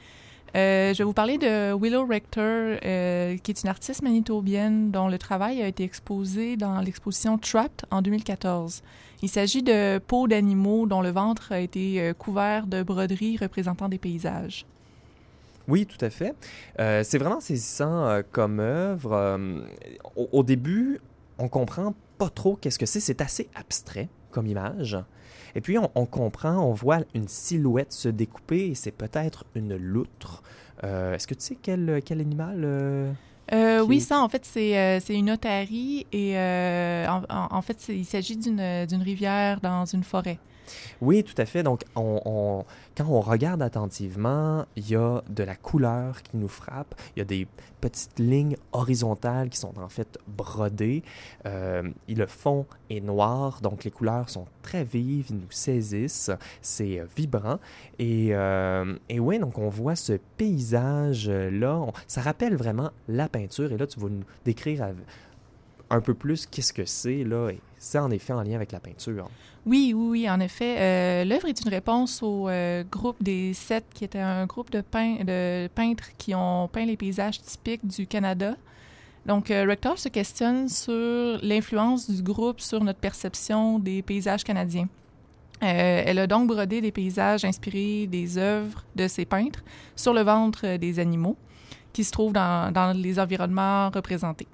Euh, 0.57 0.93
je 0.93 0.99
vais 0.99 1.05
vous 1.05 1.13
parler 1.13 1.39
de 1.39 1.73
Willow 1.81 2.07
Rector, 2.07 2.79
euh, 2.85 3.37
qui 3.37 3.51
est 3.51 3.63
une 3.63 3.69
artiste 3.69 4.03
manitobienne 4.03 4.91
dont 4.91 5.09
le 5.09 5.17
travail 5.17 5.63
a 5.63 5.69
été 5.69 5.85
exposé 5.85 6.57
dans 6.57 6.81
l'exposition 6.81 7.39
Trapped 7.39 7.87
en 7.91 8.03
2014. 8.03 8.83
Il 9.23 9.29
s'agit 9.29 9.63
de 9.63 9.99
peaux 9.99 10.27
d'animaux 10.27 10.87
dont 10.87 11.03
le 11.03 11.11
ventre 11.11 11.53
a 11.53 11.61
été 11.61 12.01
euh, 12.01 12.15
couvert 12.15 12.67
de 12.67 12.83
broderies 12.83 13.37
représentant 13.37 13.89
des 13.89 13.99
paysages. 13.99 14.67
Oui, 15.69 15.87
tout 15.87 16.05
à 16.05 16.11
fait. 16.11 16.35
C'est 17.05 17.19
vraiment 17.19 17.39
saisissant 17.39 18.23
comme 18.33 18.59
œuvre. 18.59 19.39
Au, 20.17 20.29
au 20.33 20.43
début, 20.43 20.99
on 21.39 21.49
comprend 21.49 21.95
pas 22.19 22.29
trop 22.29 22.57
qu'est-ce 22.57 22.79
que 22.79 22.87
c'est. 22.87 22.99
C'est 22.99 23.21
assez 23.21 23.49
abstrait 23.55 24.09
comme 24.33 24.49
image. 24.49 24.99
Et 25.55 25.61
puis, 25.61 25.79
on, 25.79 25.91
on 25.95 26.07
comprend, 26.07 26.59
on 26.59 26.73
voit 26.73 27.01
une 27.15 27.29
silhouette 27.29 27.93
se 27.93 28.09
découper 28.09 28.69
et 28.71 28.75
c'est 28.75 28.91
peut-être 28.93 29.45
une 29.55 29.77
loutre. 29.77 30.43
Euh, 30.85 31.15
Est-ce 31.15 31.27
que 31.27 31.35
tu 31.35 31.41
sais 31.43 31.57
quel, 31.61 32.01
quel 32.05 32.21
animal 32.21 32.63
euh, 32.65 33.13
Euh, 33.53 33.81
Qui- 33.83 33.89
Oui, 33.89 34.01
ça, 34.01 34.21
en 34.21 34.29
fait, 34.29 34.45
c'est 34.45 35.01
une 35.11 35.31
otarie 35.31 36.07
et 36.13 36.35
en, 36.39 37.23
en- 37.29 37.63
fait, 37.63 37.87
il 37.89 38.05
s'agit 38.05 38.37
d'une 38.37 38.87
d'une 38.87 39.03
rivière 39.03 39.61
dans 39.61 39.85
une 39.85 40.05
forêt. 40.05 40.39
Oui, 41.01 41.25
tout 41.25 41.35
à 41.39 41.47
fait. 41.47 41.63
Donc, 41.63 41.83
on, 41.97 42.21
on- 42.25 42.65
quand 42.97 43.07
on 43.09 43.21
regarde 43.21 43.63
attentivement, 43.63 44.67
il 44.77 44.89
y 44.91 44.97
a 44.97 45.23
de 45.29 45.43
la 45.43 45.57
couleur 45.57 46.23
qui 46.23 46.37
nous 46.37 46.49
frappe. 46.49 46.95
Il 47.17 47.21
y 47.21 47.23
a 47.23 47.25
des 47.25 47.47
petites 47.81 48.19
lignes 48.19 48.57
horizontales 48.73 49.49
qui 49.49 49.57
sont 49.59 49.79
en 49.79 49.89
fait 49.89 50.19
brodées. 50.29 51.03
Euh, 51.47 51.83
le 52.09 52.27
fond 52.27 52.67
est 52.91 53.01
noir, 53.01 53.61
donc 53.63 53.85
les 53.85 53.91
couleurs 53.91 54.29
sont 54.29 54.47
très 54.63 54.85
vives, 54.85 55.27
ils 55.31 55.37
nous 55.37 55.51
saisissent. 55.51 56.31
C'est 56.61 56.99
euh, 57.01 57.07
vibrant. 57.17 57.59
Et, 57.99 58.29
euh, 58.35 58.95
et 59.09 59.19
oui, 59.19 59.39
donc 59.39 59.57
on 59.59 59.71
voit 59.71 59.97
ce 59.97 60.19
paysage-là. 60.37 61.87
Ça 62.07 62.21
rappelle 62.21 62.57
vraiment 62.57 62.91
la 63.09 63.29
peinture. 63.29 63.73
Et 63.73 63.79
là, 63.79 63.87
tu 63.87 63.99
vas 64.01 64.09
nous 64.09 64.25
décrire 64.45 64.89
un 65.91 66.01
peu 66.01 66.15
plus 66.15 66.47
qu'est-ce 66.47 66.73
que 66.73 66.85
c'est. 66.85 67.25
là. 67.25 67.51
C'est 67.79 67.99
en 67.99 68.11
effet 68.11 68.33
en 68.33 68.43
lien 68.43 68.55
avec 68.57 68.73
la 68.73 68.81
peinture. 68.81 69.29
Oui, 69.67 69.93
oui, 69.95 70.09
oui, 70.23 70.31
en 70.31 70.41
effet. 70.41 70.77
Euh, 70.79 71.25
L'œuvre 71.25 71.47
est 71.49 71.61
une 71.63 71.69
réponse 71.71 72.23
au 72.23 72.49
euh, 72.49 72.83
groupe 72.91 73.23
des 73.23 73.53
Sept, 73.53 73.85
qui 73.93 74.05
était 74.05 74.19
un 74.19 74.47
groupe 74.47 74.71
de, 74.71 74.81
pein- 74.81 75.23
de 75.25 75.69
peintres 75.75 76.09
qui 76.17 76.35
ont 76.35 76.69
peint 76.69 76.87
les 76.87 76.97
paysages 76.97 77.41
typiques 77.43 77.87
du 77.87 78.07
Canada. 78.07 78.57
Donc, 79.27 79.51
euh, 79.51 79.67
Rector 79.69 79.99
se 79.99 80.09
questionne 80.09 80.69
sur 80.69 81.39
l'influence 81.43 82.11
du 82.11 82.23
groupe 82.23 82.61
sur 82.61 82.83
notre 82.83 83.01
perception 83.01 83.79
des 83.79 84.01
paysages 84.01 84.45
canadiens. 84.45 84.89
Elle 85.63 86.19
a 86.19 86.27
donc 86.27 86.49
brodé 86.49 86.81
des 86.81 86.91
paysages 86.91 87.45
inspirés 87.45 88.07
des 88.07 88.39
œuvres 88.39 88.83
de 88.97 89.07
ces 89.07 89.27
peintres 89.27 89.63
sur 89.95 90.15
le 90.15 90.23
ventre 90.23 90.79
des 90.79 90.99
animaux 90.99 91.37
qui 91.93 92.03
se 92.03 92.11
trouvent 92.13 92.33
dans 92.33 92.97
les 92.97 93.19
environnements 93.21 93.91
représentés. 93.91 94.47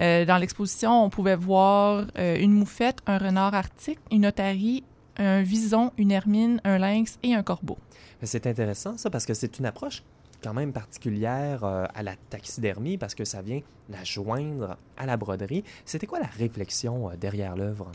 Euh, 0.00 0.24
dans 0.24 0.38
l'exposition, 0.38 1.04
on 1.04 1.10
pouvait 1.10 1.36
voir 1.36 2.06
euh, 2.18 2.36
une 2.38 2.52
moufette, 2.52 2.98
un 3.06 3.18
renard 3.18 3.54
arctique, 3.54 3.98
une 4.10 4.26
otarie, 4.26 4.84
un 5.16 5.42
vison, 5.42 5.92
une 5.98 6.10
hermine, 6.10 6.60
un 6.64 6.78
lynx 6.78 7.18
et 7.22 7.34
un 7.34 7.42
corbeau. 7.42 7.78
C'est 8.22 8.46
intéressant 8.46 8.96
ça 8.96 9.10
parce 9.10 9.26
que 9.26 9.34
c'est 9.34 9.58
une 9.58 9.66
approche 9.66 10.02
quand 10.42 10.54
même 10.54 10.72
particulière 10.72 11.64
euh, 11.64 11.84
à 11.94 12.02
la 12.02 12.16
taxidermie 12.30 12.98
parce 12.98 13.14
que 13.14 13.24
ça 13.24 13.42
vient 13.42 13.60
la 13.88 14.02
joindre 14.04 14.76
à 14.96 15.06
la 15.06 15.16
broderie. 15.16 15.64
C'était 15.84 16.06
quoi 16.06 16.20
la 16.20 16.26
réflexion 16.26 17.10
derrière 17.20 17.56
l'œuvre? 17.56 17.90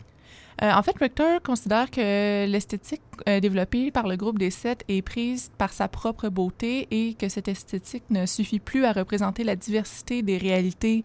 Euh, 0.62 0.72
en 0.72 0.82
fait, 0.82 0.96
Rector 0.98 1.40
considère 1.42 1.90
que 1.90 2.46
l'esthétique 2.46 3.02
euh, 3.28 3.38
développée 3.38 3.92
par 3.92 4.08
le 4.08 4.16
groupe 4.16 4.38
des 4.38 4.50
sept 4.50 4.84
est 4.88 5.02
prise 5.02 5.52
par 5.56 5.72
sa 5.72 5.86
propre 5.86 6.28
beauté 6.28 6.88
et 6.90 7.14
que 7.14 7.28
cette 7.28 7.46
esthétique 7.46 8.04
ne 8.10 8.26
suffit 8.26 8.58
plus 8.58 8.84
à 8.84 8.92
représenter 8.92 9.44
la 9.44 9.54
diversité 9.54 10.22
des 10.22 10.36
réalités 10.36 11.04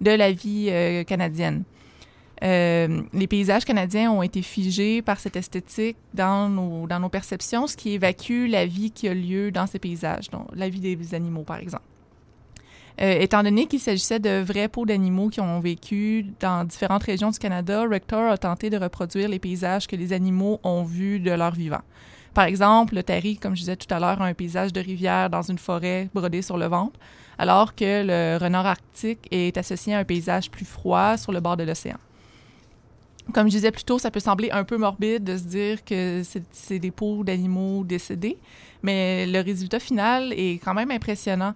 de 0.00 0.10
la 0.10 0.32
vie 0.32 0.68
euh, 0.70 1.04
canadienne. 1.04 1.64
Euh, 2.42 3.02
les 3.12 3.26
paysages 3.26 3.64
canadiens 3.64 4.10
ont 4.10 4.22
été 4.22 4.40
figés 4.40 5.02
par 5.02 5.20
cette 5.20 5.36
esthétique 5.36 5.96
dans 6.14 6.48
nos, 6.48 7.08
perceptions, 7.10 7.66
ce 7.66 7.76
qui 7.76 7.90
évacue 7.92 8.48
la 8.48 8.64
vie 8.64 8.90
qui 8.90 9.08
a 9.08 9.14
lieu 9.14 9.50
dans 9.50 9.66
ces 9.66 9.78
paysages, 9.78 10.30
donc 10.30 10.46
la 10.54 10.68
vie 10.68 10.80
des 10.80 11.14
animaux, 11.14 11.42
par 11.42 11.58
exemple. 11.58 11.84
Euh, 13.00 13.18
étant 13.18 13.42
donné 13.42 13.66
qu'il 13.66 13.80
s'agissait 13.80 14.18
de 14.18 14.40
vrais 14.40 14.68
peaux 14.68 14.84
d'animaux 14.84 15.28
qui 15.28 15.40
ont 15.40 15.60
vécu 15.60 16.26
dans 16.40 16.64
différentes 16.64 17.04
régions 17.04 17.30
du 17.30 17.38
Canada, 17.38 17.84
Rector 17.88 18.30
a 18.30 18.36
tenté 18.36 18.68
de 18.68 18.76
reproduire 18.76 19.28
les 19.28 19.38
paysages 19.38 19.86
que 19.86 19.96
les 19.96 20.12
animaux 20.12 20.60
ont 20.64 20.82
vus 20.82 21.18
de 21.20 21.30
leur 21.30 21.52
vivant. 21.52 21.80
Par 22.34 22.44
exemple, 22.44 22.94
le 22.94 23.02
Terry, 23.02 23.36
comme 23.36 23.54
je 23.54 23.60
disais 23.60 23.76
tout 23.76 23.92
à 23.92 23.98
l'heure, 23.98 24.20
a 24.20 24.26
un 24.26 24.34
paysage 24.34 24.72
de 24.72 24.80
rivière 24.80 25.30
dans 25.30 25.42
une 25.42 25.58
forêt 25.58 26.08
brodée 26.14 26.42
sur 26.42 26.58
le 26.58 26.66
ventre, 26.66 26.98
alors 27.40 27.74
que 27.74 28.04
le 28.04 28.36
renard 28.36 28.66
arctique 28.66 29.26
est 29.30 29.56
associé 29.56 29.94
à 29.94 29.98
un 30.00 30.04
paysage 30.04 30.50
plus 30.50 30.66
froid 30.66 31.16
sur 31.16 31.32
le 31.32 31.40
bord 31.40 31.56
de 31.56 31.64
l'océan. 31.64 31.96
Comme 33.32 33.46
je 33.46 33.52
disais 33.52 33.70
plus 33.70 33.84
tôt, 33.84 33.98
ça 33.98 34.10
peut 34.10 34.20
sembler 34.20 34.50
un 34.50 34.62
peu 34.62 34.76
morbide 34.76 35.24
de 35.24 35.38
se 35.38 35.44
dire 35.44 35.82
que 35.82 36.22
c'est- 36.52 36.78
des 36.78 36.90
peaux 36.90 37.24
d'animaux 37.24 37.82
décédés, 37.82 38.36
mais 38.82 39.24
le 39.26 39.40
résultat 39.40 39.80
final 39.80 40.34
est 40.34 40.60
quand 40.62 40.74
même 40.74 40.90
impressionnant. 40.90 41.54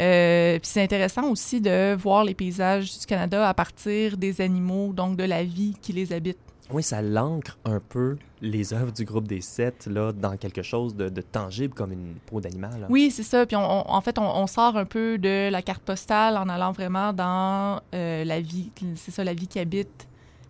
Euh, 0.00 0.58
puis 0.58 0.68
c'est 0.68 0.82
intéressant 0.82 1.30
aussi 1.30 1.60
de 1.60 1.94
voir 1.94 2.24
les 2.24 2.34
paysages 2.34 2.98
du 2.98 3.06
Canada 3.06 3.48
à 3.48 3.54
partir 3.54 4.16
des 4.16 4.40
animaux, 4.40 4.92
donc 4.92 5.16
de 5.16 5.24
la 5.24 5.44
vie 5.44 5.74
qui 5.80 5.92
les 5.92 6.12
habite. 6.12 6.38
Oui, 6.72 6.82
ça 6.82 7.02
l'ancre 7.02 7.58
un 7.64 7.80
peu 7.80 8.16
les 8.40 8.72
œuvres 8.72 8.92
du 8.92 9.04
groupe 9.04 9.26
des 9.28 9.40
sept 9.40 9.86
là, 9.86 10.12
dans 10.12 10.36
quelque 10.36 10.62
chose 10.62 10.94
de, 10.94 11.08
de 11.08 11.20
tangible 11.20 11.74
comme 11.74 11.92
une 11.92 12.14
peau 12.26 12.40
d'animal. 12.40 12.86
Oui, 12.88 13.10
c'est 13.10 13.22
ça. 13.22 13.44
Puis 13.46 13.56
on- 13.56 13.60
on- 13.60 13.90
en 13.90 14.00
fait, 14.00 14.18
on, 14.18 14.22
on 14.36 14.46
sort 14.46 14.76
un 14.76 14.84
peu 14.84 15.18
de 15.18 15.50
la 15.50 15.62
carte 15.62 15.82
postale 15.82 16.36
en 16.36 16.48
allant 16.48 16.72
vraiment 16.72 17.12
dans 17.12 17.80
euh, 17.94 18.24
la 18.24 18.40
vie, 18.40 18.70
c'est 18.96 19.10
ça, 19.10 19.24
la 19.24 19.34
vie 19.34 19.46
qui 19.48 19.58
habite 19.58 20.06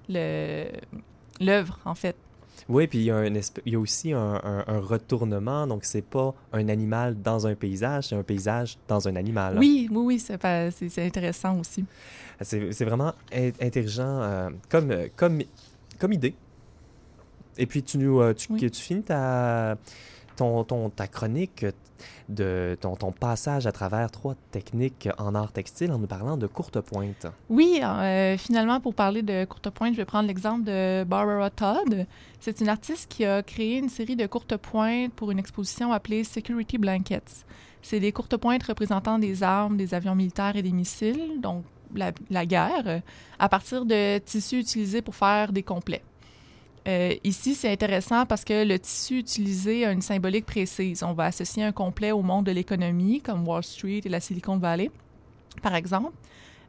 l'œuvre, 0.08 1.78
en 1.84 1.94
fait. 1.94 2.16
Oui, 2.68 2.86
puis 2.86 2.98
il 2.98 3.04
y 3.04 3.10
a, 3.10 3.16
un 3.16 3.24
il 3.24 3.72
y 3.72 3.74
a 3.74 3.80
aussi 3.80 4.12
un, 4.12 4.40
un, 4.44 4.78
retournement, 4.78 5.66
donc 5.66 5.84
c'est 5.84 6.04
pas 6.04 6.34
un 6.52 6.68
animal 6.68 7.20
dans 7.20 7.46
un 7.46 7.54
paysage, 7.56 8.08
c'est 8.08 8.14
un 8.14 8.22
paysage 8.22 8.78
dans 8.86 9.08
un 9.08 9.16
animal. 9.16 9.58
Oui, 9.58 9.88
oui, 9.90 10.02
oui, 10.04 10.18
c'est 10.20 11.04
intéressant 11.04 11.58
aussi. 11.58 11.84
C'est 12.42 12.84
vraiment 12.84 13.12
intelligent 13.60 14.22
euh, 14.22 14.50
comme, 14.68 14.94
comme, 15.16 15.40
comme 16.00 16.12
idée. 16.12 16.34
Et 17.58 17.66
puis 17.66 17.82
tu, 17.82 17.98
nous, 17.98 18.20
euh, 18.20 18.34
tu, 18.34 18.48
tu 18.56 18.70
finis 18.80 19.02
ta, 19.02 19.76
ton, 20.36 20.64
ton, 20.64 20.88
ta 20.90 21.06
chronique 21.06 21.66
de 22.30 22.78
ton, 22.80 22.96
ton, 22.96 23.12
passage 23.12 23.66
à 23.66 23.72
travers 23.72 24.10
trois 24.10 24.34
techniques 24.50 25.08
en 25.18 25.34
art 25.34 25.52
textile 25.52 25.92
en 25.92 25.98
nous 25.98 26.06
parlant 26.06 26.38
de 26.38 26.46
courte 26.46 26.80
pointe. 26.80 27.26
Oui, 27.50 27.80
euh, 27.82 28.38
finalement, 28.38 28.80
pour 28.80 28.94
parler 28.94 29.22
de 29.22 29.44
courte 29.44 29.68
pointe, 29.68 29.92
je 29.92 29.98
vais 29.98 30.06
prendre 30.06 30.26
l'exemple 30.26 30.64
de 30.64 31.04
Barbara 31.04 31.50
Todd. 31.50 32.06
C'est 32.40 32.60
une 32.60 32.70
artiste 32.70 33.10
qui 33.10 33.26
a 33.26 33.42
créé 33.42 33.76
une 33.78 33.90
série 33.90 34.16
de 34.16 34.26
courtes 34.26 34.56
pointes 34.56 35.12
pour 35.12 35.30
une 35.30 35.38
exposition 35.38 35.92
appelée 35.92 36.24
Security 36.24 36.78
Blankets. 36.78 37.44
C'est 37.82 38.00
des 38.00 38.12
courtes 38.12 38.36
pointes 38.36 38.62
représentant 38.62 39.18
des 39.18 39.42
armes, 39.42 39.76
des 39.76 39.92
avions 39.92 40.14
militaires 40.14 40.56
et 40.56 40.62
des 40.62 40.72
missiles, 40.72 41.40
donc 41.42 41.64
la, 41.94 42.46
guerre, 42.46 43.02
à 43.38 43.48
partir 43.48 43.84
de 43.84 44.18
tissus 44.18 44.60
utilisés 44.60 45.02
pour 45.02 45.14
faire 45.14 45.52
des 45.52 45.62
complets. 45.62 46.02
Euh, 46.88 47.14
ici, 47.24 47.54
c'est 47.54 47.70
intéressant 47.70 48.24
parce 48.24 48.44
que 48.44 48.64
le 48.64 48.78
tissu 48.78 49.18
utilisé 49.18 49.84
a 49.84 49.92
une 49.92 50.00
symbolique 50.00 50.46
précise. 50.46 51.02
On 51.02 51.12
va 51.12 51.26
associer 51.26 51.62
un 51.62 51.72
complet 51.72 52.10
au 52.12 52.22
monde 52.22 52.46
de 52.46 52.52
l'économie, 52.52 53.20
comme 53.20 53.46
Wall 53.46 53.62
Street 53.62 54.00
et 54.04 54.08
la 54.08 54.20
Silicon 54.20 54.56
Valley, 54.56 54.90
par 55.62 55.74
exemple. 55.74 56.12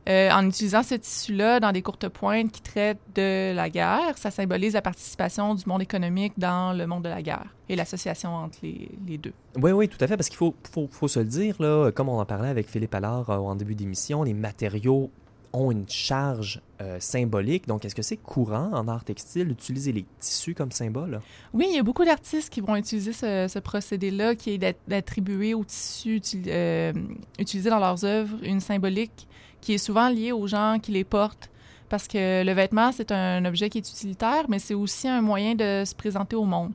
Euh, 0.10 0.32
en 0.32 0.48
utilisant 0.48 0.82
ce 0.82 0.96
tissu-là 0.96 1.60
dans 1.60 1.72
des 1.72 1.84
courtes 1.84 2.10
pointes 2.10 2.52
qui 2.52 2.62
traitent 2.62 2.98
de 3.14 3.54
la 3.54 3.70
guerre, 3.70 4.18
ça 4.18 4.32
symbolise 4.32 4.74
la 4.74 4.82
participation 4.82 5.54
du 5.54 5.64
monde 5.68 5.84
économique 5.84 6.34
dans 6.38 6.76
le 6.76 6.88
monde 6.88 7.04
de 7.04 7.10
la 7.10 7.22
guerre 7.22 7.56
et 7.70 7.76
l'association 7.76 8.34
entre 8.34 8.58
les, 8.64 8.90
les, 9.08 9.18
deux. 9.20 9.34
Oui, 9.62 9.72
oui, 9.72 9.88
tout 9.88 10.00
à 10.02 10.08
fait, 10.08 10.18
parce 10.18 10.30
qu'il 10.30 10.38
faut, 10.38 10.56
faut, 10.72 10.88
faut, 10.92 11.08
se 11.08 11.20
le 11.20 11.26
dire, 11.26 11.56
là, 11.60 11.92
comme 11.92 12.10
on 12.10 12.20
en 12.20 12.26
parlait 12.26 12.50
avec 12.50 12.68
Philippe 12.68 12.96
Allard 12.96 13.30
euh, 13.30 13.38
en 13.38 13.56
début 13.56 13.76
d'émission, 13.76 14.24
les 14.24 14.34
matériaux 14.34 15.12
ont 15.54 15.72
une 15.72 15.88
charge 15.88 16.62
euh, 16.82 16.98
symbolique. 17.00 17.68
Donc, 17.68 17.86
est-ce 17.86 17.96
que 17.96 18.02
c'est 18.02 18.18
courant 18.18 18.72
en 18.74 18.88
art 18.88 19.04
textile 19.04 19.50
d'utiliser 19.50 19.92
les 19.92 20.06
tissus 20.20 20.54
comme 20.54 20.72
symbole? 20.72 21.20
Oui, 21.54 21.68
il 21.70 21.76
y 21.76 21.80
a 21.80 21.84
beaucoup 21.84 22.06
d'artistes 22.06 22.52
qui 22.52 22.62
vont 22.62 22.76
utiliser 22.76 23.14
ce, 23.14 23.60
procédé-là, 23.60 24.36
qui 24.36 24.52
est 24.52 24.78
d'attribuer 24.88 25.54
aux 25.54 25.64
tissus 25.64 26.22
euh, 26.48 26.94
utilisés 27.38 27.70
dans 27.70 27.80
leurs 27.80 28.04
œuvres 28.06 28.38
une 28.44 28.60
symbolique 28.60 29.28
qui 29.62 29.74
est 29.74 29.78
souvent 29.78 30.10
liée 30.10 30.32
aux 30.32 30.48
gens 30.48 30.78
qui 30.82 30.92
les 30.92 31.04
portent. 31.04 31.50
Parce 31.90 32.08
que 32.08 32.44
le 32.44 32.52
vêtement, 32.54 32.92
c'est 32.92 33.12
un 33.12 33.44
objet 33.46 33.70
qui 33.70 33.80
est 33.80 33.90
utilitaire, 33.90 34.46
mais 34.48 34.60
c'est 34.60 34.74
aussi 34.74 35.08
un 35.08 35.22
moyen 35.22 35.56
de 35.56 35.84
se 35.86 35.94
présenter 35.94 36.36
au 36.36 36.46
monde. 36.46 36.72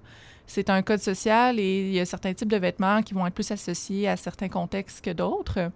C'est 0.46 0.70
un 0.70 0.82
code 0.82 1.00
social 1.00 1.58
et 1.58 1.88
il 1.88 1.92
y 1.92 2.00
a 2.00 2.04
certains 2.04 2.32
types 2.32 2.50
de 2.50 2.56
vêtements 2.56 3.02
qui 3.02 3.14
vont 3.14 3.26
être 3.26 3.34
plus 3.34 3.50
associés 3.50 4.08
à 4.08 4.16
certains 4.16 4.48
contextes 4.48 5.04
que 5.04 5.10
d'autres. 5.10 5.70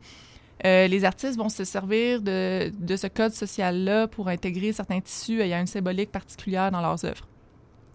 Euh, 0.64 0.86
les 0.86 1.04
artistes 1.04 1.38
vont 1.38 1.48
se 1.48 1.64
servir 1.64 2.20
de, 2.20 2.70
ce 2.96 3.06
code 3.06 3.32
social-là 3.32 4.06
pour 4.08 4.28
intégrer 4.28 4.72
certains 4.72 5.00
tissus 5.00 5.40
ayant 5.40 5.60
une 5.60 5.66
symbolique 5.66 6.12
particulière 6.12 6.70
dans 6.70 6.82
leurs 6.82 7.04
œuvres. 7.04 7.26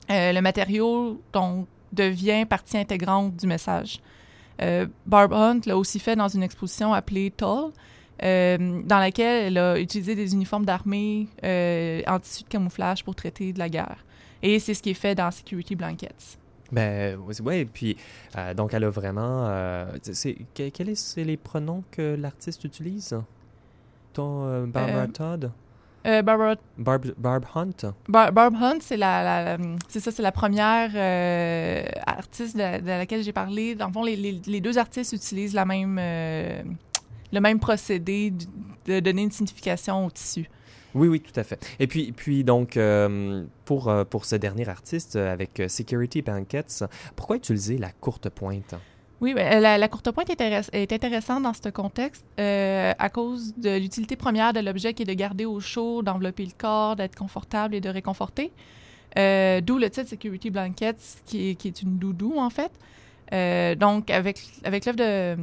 Euh, 0.09 0.33
le 0.33 0.41
matériau 0.41 1.21
donc, 1.31 1.67
devient 1.93 2.45
partie 2.49 2.77
intégrante 2.77 3.35
du 3.35 3.47
message. 3.47 4.01
Euh, 4.61 4.87
Barb 5.05 5.33
Hunt 5.33 5.61
l'a 5.65 5.77
aussi 5.77 5.99
fait 5.99 6.15
dans 6.15 6.27
une 6.27 6.43
exposition 6.43 6.93
appelée 6.93 7.31
Tall, 7.31 7.71
dans 8.21 8.99
laquelle 8.99 9.47
elle 9.47 9.57
a 9.57 9.79
utilisé 9.79 10.15
des 10.15 10.33
uniformes 10.33 10.65
d'armée 10.65 11.27
en 11.43 12.19
tissu 12.19 12.43
de 12.43 12.49
camouflage 12.49 13.03
pour 13.03 13.15
traiter 13.15 13.53
de 13.53 13.59
la 13.59 13.69
guerre. 13.69 14.05
Et 14.41 14.59
c'est 14.59 14.73
ce 14.73 14.83
qui 14.83 14.91
est 14.91 14.95
fait 14.95 15.15
dans 15.15 15.31
Security 15.31 15.75
Blankets. 15.75 16.37
Ben 16.71 17.17
oui, 17.43 17.65
puis 17.65 17.97
euh, 18.37 18.53
donc 18.53 18.73
elle 18.73 18.83
a 18.83 18.89
vraiment. 18.89 19.47
Euh, 19.47 19.85
c'est, 20.01 20.35
quels 20.53 20.97
sont 20.97 21.21
les 21.21 21.37
pronoms 21.37 21.83
que 21.91 22.15
l'artiste 22.15 22.63
utilise? 22.63 23.15
Ton 24.13 24.45
euh, 24.45 24.65
Barbara 24.65 25.07
Todd? 25.07 25.51
Barbara... 26.03 26.55
Barb, 26.77 27.13
Barb 27.17 27.45
Hunt? 27.55 27.91
Barb 28.07 28.55
Hunt, 28.61 28.77
c'est 28.81 28.97
la, 28.97 29.57
c'est 29.87 29.99
ça, 29.99 30.11
c'est 30.11 30.21
la 30.21 30.31
première 30.31 30.91
artiste 32.05 32.55
de, 32.55 32.87
laquelle 32.87 33.23
j'ai 33.23 33.33
parlé. 33.33 33.73
Dans 33.73 33.87
le 33.87 33.93
fond, 33.93 34.03
les, 34.03 34.15
les, 34.15 34.61
deux 34.61 34.77
artistes 34.77 35.13
utilisent 35.13 35.55
la 35.55 35.65
même, 35.65 35.99
le 37.35 37.41
même 37.41 37.59
procédé 37.59 38.33
de 38.85 38.99
donner 38.99 39.23
une 39.23 39.31
signification 39.31 40.05
au 40.05 40.09
tissu. 40.09 40.49
Oui, 40.95 41.09
oui, 41.09 41.19
tout 41.19 41.37
à 41.37 41.43
fait. 41.43 41.75
Et 41.77 41.87
puis, 41.87 42.13
puis 42.13 42.45
donc, 42.45 42.77
euh, 42.77 43.43
pour, 43.65 43.89
euh, 43.89 44.05
pour 44.05 44.23
ce 44.23 44.37
dernier 44.37 44.67
artiste, 44.69 45.17
euh, 45.17 45.31
avec 45.31 45.61
Security 45.67 46.21
Blankets, 46.21 46.85
pourquoi 47.17 47.35
utiliser 47.35 47.77
la 47.77 47.91
courte 47.91 48.29
pointe? 48.29 48.75
Oui, 49.19 49.33
ben, 49.33 49.59
la, 49.61 49.87
courte 49.89 50.09
pointe 50.11 50.29
est, 50.29 50.93
intéressante 50.93 51.43
dans 51.43 51.53
ce 51.53 51.69
contexte 51.69 52.25
à 52.37 53.09
cause 53.09 53.53
de 53.57 53.77
l'utilité 53.77 54.15
première 54.15 54.53
de 54.53 54.59
l'objet 54.59 54.93
qui 54.93 55.03
est 55.03 55.05
de 55.05 55.13
garder 55.13 55.45
au 55.45 55.59
chaud, 55.59 56.01
d'envelopper 56.01 56.45
le 56.45 56.51
corps, 56.57 56.95
d'être 56.95 57.15
confortable 57.15 57.75
et 57.75 57.81
de 57.81 57.89
réconforter. 57.89 58.51
D'où 59.15 59.77
le 59.77 59.87
titre 59.89 60.09
Security 60.09 60.49
Blankets, 60.49 61.21
qui 61.25 61.49
est, 61.49 61.55
qui 61.55 61.69
est 61.69 61.81
une 61.81 61.97
doudou, 61.97 62.35
en 62.37 62.49
fait. 62.49 62.71
donc, 63.77 64.09
avec, 64.09 64.39
avec 64.63 64.85
l'œuvre 64.85 64.97
de 64.97 65.37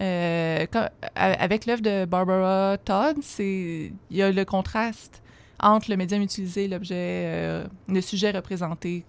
euh, 0.00 0.66
avec 1.14 1.66
l'œuvre 1.66 1.82
de 1.82 2.04
Barbara 2.04 2.78
Todd, 2.78 3.16
il 3.38 3.92
y 4.10 4.22
a 4.22 4.30
le 4.30 4.44
contraste 4.44 5.22
entre 5.60 5.90
le 5.90 5.96
médium 5.96 6.22
utilisé, 6.22 6.68
l'objet, 6.68 6.94
euh, 7.26 7.66
le 7.88 8.00
sujet 8.00 8.30
représenté. 8.30 9.04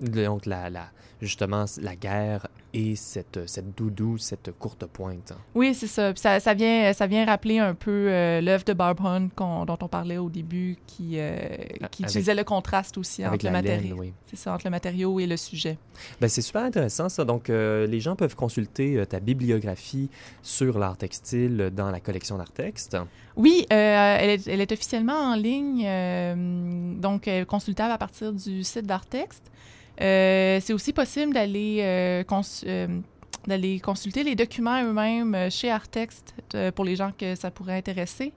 Donc 0.00 0.46
la, 0.46 0.70
justement 1.20 1.64
la 1.80 1.96
guerre 1.96 2.46
et 2.72 2.94
cette, 2.94 3.48
cette 3.48 3.76
doudou, 3.76 4.16
cette 4.16 4.52
courte 4.58 4.86
pointe. 4.86 5.32
Oui, 5.54 5.74
c'est 5.74 5.86
ça. 5.86 6.14
ça. 6.14 6.38
ça. 6.38 6.54
vient, 6.54 6.92
ça 6.92 7.06
vient 7.06 7.24
rappeler 7.24 7.58
un 7.58 7.74
peu 7.74 8.08
euh, 8.08 8.40
l'œuvre 8.40 8.64
de 8.64 8.72
Barb 8.72 9.00
Hunt 9.04 9.28
dont 9.36 9.78
on 9.80 9.88
parlait 9.88 10.18
au 10.18 10.30
début, 10.30 10.76
qui, 10.86 11.14
euh, 11.18 11.38
qui 11.90 12.04
utilisait 12.04 12.34
le 12.34 12.44
contraste 12.44 12.96
aussi 12.96 13.26
entre 13.26 13.44
le 13.44 13.50
matériau. 13.50 13.96
Oui. 13.98 14.12
C'est 14.26 14.36
ça, 14.36 14.54
entre 14.54 14.66
le 14.66 14.70
matériau 14.70 15.18
et 15.18 15.26
le 15.26 15.36
sujet. 15.36 15.78
Ben, 16.20 16.28
c'est 16.28 16.42
super 16.42 16.62
intéressant 16.62 17.08
ça. 17.08 17.24
Donc, 17.24 17.50
euh, 17.50 17.86
les 17.86 18.00
gens 18.00 18.14
peuvent 18.14 18.36
consulter 18.36 19.04
ta 19.08 19.18
bibliographie 19.20 20.08
sur 20.42 20.78
l'art 20.78 20.96
textile 20.96 21.70
dans 21.74 21.90
la 21.90 22.00
collection 22.00 22.38
d'art 22.38 22.52
texte. 22.52 22.96
Oui, 23.36 23.66
elle 23.70 24.30
est, 24.30 24.46
elle, 24.46 24.60
est, 24.60 24.72
officiellement 24.72 25.32
en 25.32 25.34
ligne, 25.34 25.86
donc 27.00 27.28
consultable 27.48 27.92
à 27.92 27.98
partir 27.98 28.32
du 28.32 28.62
site 28.62 28.86
d'art 28.86 29.06
texte. 29.06 29.50
Euh, 30.00 30.60
c'est 30.62 30.72
aussi 30.72 30.92
possible 30.92 31.09
d'aller 31.16 31.78
euh, 31.80 32.22
euh, 32.66 33.00
d'aller 33.46 33.80
consulter 33.80 34.22
les 34.22 34.34
documents 34.34 34.82
eux-mêmes 34.82 35.50
chez 35.50 35.70
Artext 35.70 36.34
pour 36.74 36.84
les 36.84 36.96
gens 36.96 37.12
que 37.16 37.34
ça 37.34 37.50
pourrait 37.50 37.76
intéresser. 37.76 38.32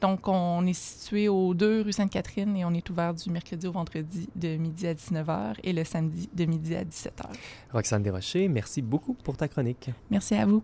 Donc, 0.00 0.28
on 0.28 0.66
est 0.66 0.74
situé 0.74 1.28
aux 1.28 1.54
2 1.54 1.82
rue 1.82 1.92
Sainte-Catherine 1.92 2.56
et 2.56 2.64
on 2.64 2.72
est 2.72 2.88
ouvert 2.90 3.14
du 3.14 3.30
mercredi 3.30 3.66
au 3.66 3.72
vendredi 3.72 4.28
de 4.36 4.56
midi 4.56 4.86
à 4.86 4.94
19h 4.94 5.54
et 5.62 5.72
le 5.72 5.82
samedi 5.82 6.28
de 6.32 6.44
midi 6.44 6.74
à 6.74 6.84
17h. 6.84 7.24
Roxane 7.72 8.02
Desrochers, 8.02 8.48
merci 8.48 8.82
beaucoup 8.82 9.14
pour 9.14 9.36
ta 9.36 9.48
chronique. 9.48 9.90
Merci 10.10 10.34
à 10.34 10.46
vous. 10.46 10.62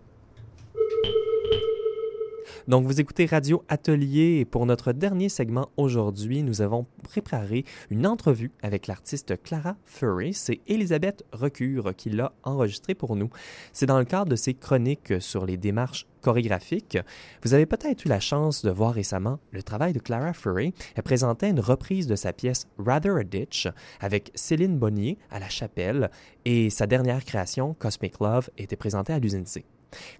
Donc, 2.67 2.85
vous 2.85 2.99
écoutez 2.99 3.25
Radio 3.25 3.63
Atelier 3.67 4.39
et 4.39 4.45
pour 4.45 4.65
notre 4.65 4.93
dernier 4.93 5.29
segment 5.29 5.69
aujourd'hui, 5.77 6.43
nous 6.43 6.61
avons 6.61 6.85
préparé 7.03 7.65
une 7.89 8.07
entrevue 8.07 8.51
avec 8.61 8.87
l'artiste 8.87 9.41
Clara 9.41 9.75
Furry. 9.85 10.33
C'est 10.33 10.61
Elisabeth 10.67 11.23
Recure 11.31 11.95
qui 11.95 12.09
l'a 12.09 12.33
enregistrée 12.43 12.95
pour 12.95 13.15
nous. 13.15 13.29
C'est 13.73 13.85
dans 13.85 13.99
le 13.99 14.05
cadre 14.05 14.31
de 14.31 14.35
ses 14.35 14.53
chroniques 14.53 15.13
sur 15.19 15.45
les 15.45 15.57
démarches 15.57 16.07
chorégraphiques. 16.21 16.97
Vous 17.43 17.53
avez 17.53 17.65
peut-être 17.65 18.05
eu 18.05 18.07
la 18.07 18.19
chance 18.19 18.63
de 18.63 18.71
voir 18.71 18.93
récemment 18.93 19.39
le 19.51 19.63
travail 19.63 19.93
de 19.93 19.99
Clara 19.99 20.33
Furry. 20.33 20.73
Elle 20.95 21.03
présentait 21.03 21.49
une 21.49 21.59
reprise 21.59 22.07
de 22.07 22.15
sa 22.15 22.31
pièce 22.31 22.67
Rather 22.77 23.17
a 23.17 23.23
Ditch 23.23 23.67
avec 23.99 24.31
Céline 24.35 24.77
Bonnier 24.77 25.17
à 25.31 25.39
la 25.39 25.49
chapelle 25.49 26.11
et 26.45 26.69
sa 26.69 26.87
dernière 26.87 27.25
création, 27.25 27.73
Cosmic 27.73 28.19
Love, 28.19 28.49
était 28.57 28.75
présentée 28.75 29.13
à 29.13 29.19
l'usine 29.19 29.45
C. 29.45 29.65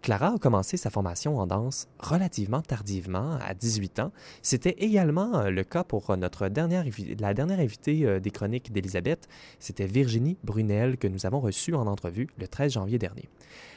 Clara 0.01 0.33
a 0.35 0.37
commencé 0.37 0.77
sa 0.77 0.89
formation 0.89 1.37
en 1.37 1.47
danse 1.47 1.87
relativement 1.99 2.61
tardivement, 2.61 3.37
à 3.45 3.53
18 3.53 3.99
ans. 3.99 4.11
C'était 4.41 4.75
également 4.79 5.35
euh, 5.39 5.49
le 5.49 5.63
cas 5.63 5.83
pour 5.83 6.15
notre 6.17 6.47
dernière, 6.49 6.85
la 7.19 7.33
dernière 7.33 7.59
invitée 7.59 8.05
euh, 8.05 8.19
des 8.19 8.31
chroniques 8.31 8.71
d'Elisabeth. 8.71 9.27
C'était 9.59 9.85
Virginie 9.85 10.37
Brunel 10.43 10.97
que 10.97 11.07
nous 11.07 11.25
avons 11.25 11.39
reçue 11.39 11.73
en 11.73 11.87
entrevue 11.87 12.27
le 12.37 12.47
13 12.47 12.73
janvier 12.73 12.97
dernier. 12.97 13.29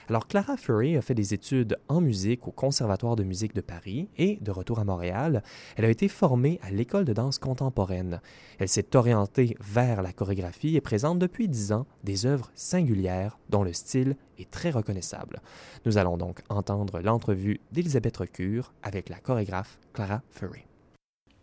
Alors, 0.09 0.27
Clara 0.27 0.59
Furry 0.59 0.99
a 0.99 1.03
fait 1.03 1.15
des 1.15 1.33
études 1.33 1.79
en 1.89 2.03
musique 2.03 2.47
au 2.47 2.51
Conservatoire 2.51 3.17
de 3.17 3.25
musique 3.25 3.55
de 3.55 3.63
Paris 3.63 4.11
et, 4.19 4.37
de 4.43 4.51
retour 4.51 4.79
à 4.79 4.85
Montréal, 4.85 5.43
elle 5.77 5.87
a 5.87 5.89
été 5.89 6.09
formée 6.09 6.61
à 6.63 6.71
l'École 6.71 7.07
de 7.07 7.15
danse 7.15 7.39
contemporaine. 7.39 8.21
Elle 8.59 8.69
s'est 8.69 8.95
orientée 8.97 9.57
vers 9.61 10.03
la 10.03 10.13
chorégraphie 10.13 10.77
et 10.77 10.83
présente 10.83 11.19
depuis 11.19 11.49
dix 11.49 11.73
ans 11.73 11.87
des 12.03 12.27
œuvres 12.27 12.51
singulières 12.55 13.39
dont 13.49 13.63
le 13.65 13.73
style 13.73 14.17
est 14.39 14.51
très 14.51 14.71
reconnaissable. 14.71 15.41
Nous 15.87 15.97
allons 15.97 16.19
donc 16.19 16.41
entendre 16.51 17.01
l'entrevue 17.01 17.61
d'Elisabeth 17.73 18.19
Recure 18.19 18.75
avec 18.83 19.09
la 19.09 19.19
chorégraphe 19.19 19.79
Clara 19.95 20.21
Furry. 20.31 20.67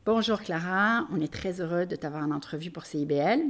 Bonjour 0.06 0.40
Clara, 0.40 1.08
on 1.12 1.20
est 1.20 1.34
très 1.34 1.62
heureux 1.62 1.88
de 1.88 1.96
t'avoir 1.96 2.24
en 2.24 2.32
entrevue 2.32 2.70
pour 2.70 2.86
CIBL. 2.86 3.42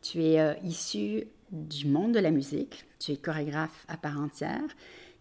Tu 0.00 0.22
es 0.22 0.40
euh, 0.40 0.54
issu 0.64 1.24
du 1.50 1.86
monde 1.86 2.12
de 2.12 2.18
la 2.18 2.30
musique, 2.30 2.84
tu 2.98 3.12
es 3.12 3.16
chorégraphe 3.16 3.84
à 3.88 3.96
part 3.96 4.20
entière 4.20 4.68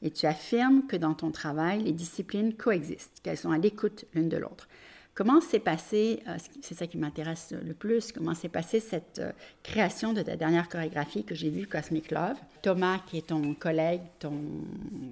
et 0.02 0.12
tu 0.12 0.26
affirmes 0.26 0.86
que 0.88 0.96
dans 0.96 1.14
ton 1.14 1.32
travail, 1.32 1.84
les 1.84 1.94
disciplines 1.94 2.54
coexistent, 2.54 3.20
qu'elles 3.24 3.38
sont 3.38 3.52
à 3.52 3.58
l'écoute 3.58 4.06
l'une 4.14 4.30
de 4.30 4.38
l'autre. 4.38 4.68
Comment 5.18 5.42
s'est 5.42 5.58
passé, 5.58 6.22
euh, 6.28 6.38
c'est 6.62 6.76
ça 6.76 6.86
qui 6.86 7.00
m'intéresse 7.00 7.52
le 7.52 7.74
plus, 7.74 8.12
comment 8.12 8.36
s'est 8.36 8.50
passée 8.50 8.80
cette 8.80 9.18
euh, 9.18 9.32
création 9.64 10.14
de 10.14 10.22
ta 10.22 10.36
dernière 10.36 10.70
chorégraphie 10.70 11.24
que 11.24 11.34
j'ai 11.34 11.50
vue, 11.50 11.66
Cosmic 11.66 12.12
Love? 12.12 12.38
Thomas, 12.62 13.00
qui 13.08 13.18
est 13.18 13.26
ton 13.26 13.56
collègue, 13.56 14.02
ton 14.20 14.40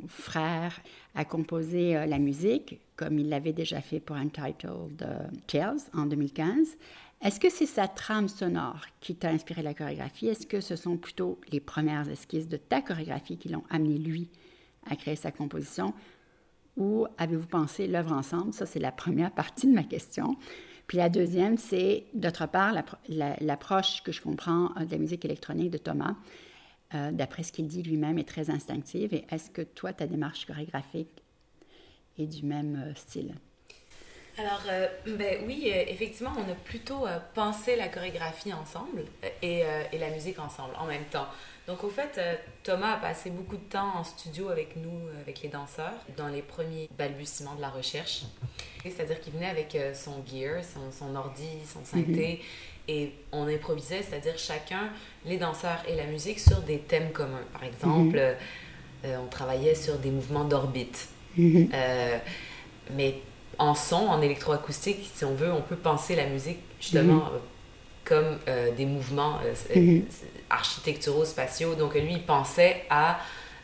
frère, 0.07 0.79
a 1.15 1.25
composé 1.25 1.97
euh, 1.97 2.05
la 2.05 2.19
musique, 2.19 2.79
comme 2.95 3.17
il 3.17 3.29
l'avait 3.29 3.51
déjà 3.51 3.81
fait 3.81 3.99
pour 3.99 4.15
Untitled 4.15 5.03
Tales 5.47 5.79
en 5.95 6.05
2015. 6.05 6.77
Est-ce 7.25 7.39
que 7.39 7.49
c'est 7.49 7.65
sa 7.65 7.87
trame 7.87 8.29
sonore 8.29 8.85
qui 9.01 9.15
t'a 9.15 9.29
inspiré 9.29 9.63
la 9.63 9.73
chorégraphie? 9.73 10.27
Est-ce 10.27 10.45
que 10.45 10.61
ce 10.61 10.75
sont 10.75 10.95
plutôt 10.95 11.41
les 11.51 11.59
premières 11.59 12.07
esquisses 12.07 12.47
de 12.47 12.57
ta 12.57 12.81
chorégraphie 12.81 13.37
qui 13.37 13.49
l'ont 13.49 13.63
amené, 13.71 13.97
lui, 13.97 14.29
à 14.89 14.95
créer 14.95 15.15
sa 15.15 15.31
composition? 15.31 15.93
ou 16.77 17.07
avez-vous 17.17 17.47
pensé 17.47 17.87
l'œuvre 17.87 18.11
ensemble? 18.11 18.53
Ça, 18.53 18.65
c'est 18.65 18.79
la 18.79 18.91
première 18.91 19.31
partie 19.31 19.67
de 19.67 19.73
ma 19.73 19.83
question. 19.83 20.35
Puis 20.87 20.97
la 20.97 21.09
deuxième, 21.09 21.57
c'est, 21.57 22.05
d'autre 22.13 22.47
part, 22.47 22.75
l'approche 23.07 24.03
que 24.03 24.11
je 24.11 24.21
comprends 24.21 24.71
euh, 24.77 24.85
de 24.85 24.91
la 24.91 24.97
musique 24.97 25.25
électronique 25.25 25.71
de 25.71 25.77
Thomas, 25.77 26.15
euh, 26.93 27.11
d'après 27.11 27.43
ce 27.43 27.51
qu'il 27.51 27.67
dit 27.67 27.81
lui-même, 27.81 28.19
est 28.19 28.27
très 28.27 28.49
instinctive. 28.49 29.13
Et 29.13 29.25
est-ce 29.31 29.49
que 29.49 29.61
toi, 29.61 29.93
ta 29.93 30.05
démarche 30.05 30.45
chorégraphique 30.45 31.23
est 32.19 32.27
du 32.27 32.45
même 32.45 32.75
euh, 32.75 32.93
style? 32.93 33.33
Alors, 34.37 34.61
ben 35.05 35.39
oui, 35.47 35.71
effectivement, 35.87 36.31
on 36.37 36.51
a 36.51 36.55
plutôt 36.55 37.05
pensé 37.33 37.75
la 37.75 37.87
chorégraphie 37.87 38.51
ensemble 38.51 39.05
et, 39.41 39.63
et, 39.93 39.97
la 39.97 40.09
musique 40.09 40.39
ensemble 40.39 40.73
en 40.77 40.85
même 40.85 41.05
temps. 41.05 41.27
Donc, 41.67 41.83
au 41.83 41.89
fait, 41.89 42.17
euh, 42.17 42.35
Thomas 42.63 42.93
a 42.93 42.97
passé 42.97 43.31
beaucoup 43.31 43.57
de 43.57 43.63
temps 43.63 43.95
en 43.95 44.03
studio 44.03 44.49
avec 44.49 44.75
nous, 44.75 45.07
euh, 45.07 45.21
avec 45.21 45.41
les 45.41 45.49
danseurs, 45.49 45.93
dans 46.15 46.27
les 46.27 46.43
premiers 46.43 46.87
balbutiements 46.95 47.55
de 47.55 47.61
la 47.61 47.69
recherche. 47.69 48.23
C'est-à-dire 48.83 49.19
qu'il 49.19 49.33
venait 49.33 49.49
avec 49.49 49.73
euh, 49.73 49.93
son 49.95 50.23
gear, 50.27 50.61
son, 50.63 51.15
ordi, 51.15 51.47
son 51.65 51.83
synthé, 51.83 52.41
mhm. 52.87 52.95
et 52.95 53.11
on 53.31 53.47
improvisait, 53.47 54.03
c'est-à-dire 54.03 54.37
chacun, 54.37 54.91
les 55.25 55.37
danseurs 55.37 55.81
et 55.87 55.95
la 55.95 56.05
musique, 56.05 56.39
sur 56.39 56.61
des 56.61 56.77
thèmes 56.79 57.11
communs. 57.11 57.45
Par 57.51 57.63
exemple, 57.63 58.19
mhm. 59.03 59.09
on 59.23 59.27
travaillait 59.27 59.75
sur 59.75 59.97
des 59.97 60.11
mouvements 60.11 60.45
d'orbite. 60.45 61.09
Mhm. 61.37 61.69
mais 62.91 63.15
en 63.57 63.75
son, 63.75 63.95
en 63.95 64.21
électroacoustique, 64.21 65.09
si 65.13 65.25
on 65.25 65.35
veut, 65.35 65.51
on 65.51 65.61
peut 65.61 65.75
penser 65.75 66.15
la 66.15 66.27
musique 66.27 66.59
justement 66.79 67.29
comme 68.03 68.37
des 68.77 68.85
mouvements 68.85 69.39
architecturaux, 70.49 71.25
spatiaux. 71.25 71.75
Donc 71.75 71.95
lui, 71.95 72.13
il 72.13 72.23
pensait 72.23 72.83
à 72.89 73.17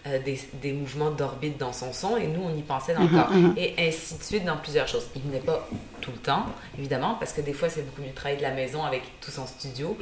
euh, 0.07 0.17
des, 0.17 0.39
des, 0.63 0.73
mouvements 0.73 1.11
d'orbite 1.11 1.59
dans 1.59 1.73
son 1.73 1.93
son 1.93 2.17
et 2.17 2.25
nous, 2.25 2.41
on 2.41 2.57
y 2.57 2.63
pensait 2.63 2.95
dans 2.95 3.03
le 3.03 3.07
corps. 3.07 3.31
Uh-huh, 3.31 3.53
uh-huh. 3.53 3.59
Et 3.59 3.87
ainsi 3.87 4.17
de 4.17 4.23
suite 4.23 4.45
dans 4.45 4.57
plusieurs 4.57 4.87
choses. 4.87 5.07
Il 5.15 5.21
venait 5.21 5.37
pas 5.37 5.67
tout 5.99 6.09
le 6.09 6.17
temps, 6.17 6.47
évidemment, 6.75 7.17
parce 7.19 7.33
que 7.33 7.41
des 7.41 7.53
fois, 7.53 7.69
c'est 7.69 7.83
beaucoup 7.83 8.01
mieux 8.01 8.09
de 8.09 8.15
travailler 8.15 8.37
de 8.37 8.41
la 8.41 8.51
maison 8.51 8.83
avec 8.83 9.03
tout 9.21 9.29
son 9.29 9.45
studio, 9.45 9.95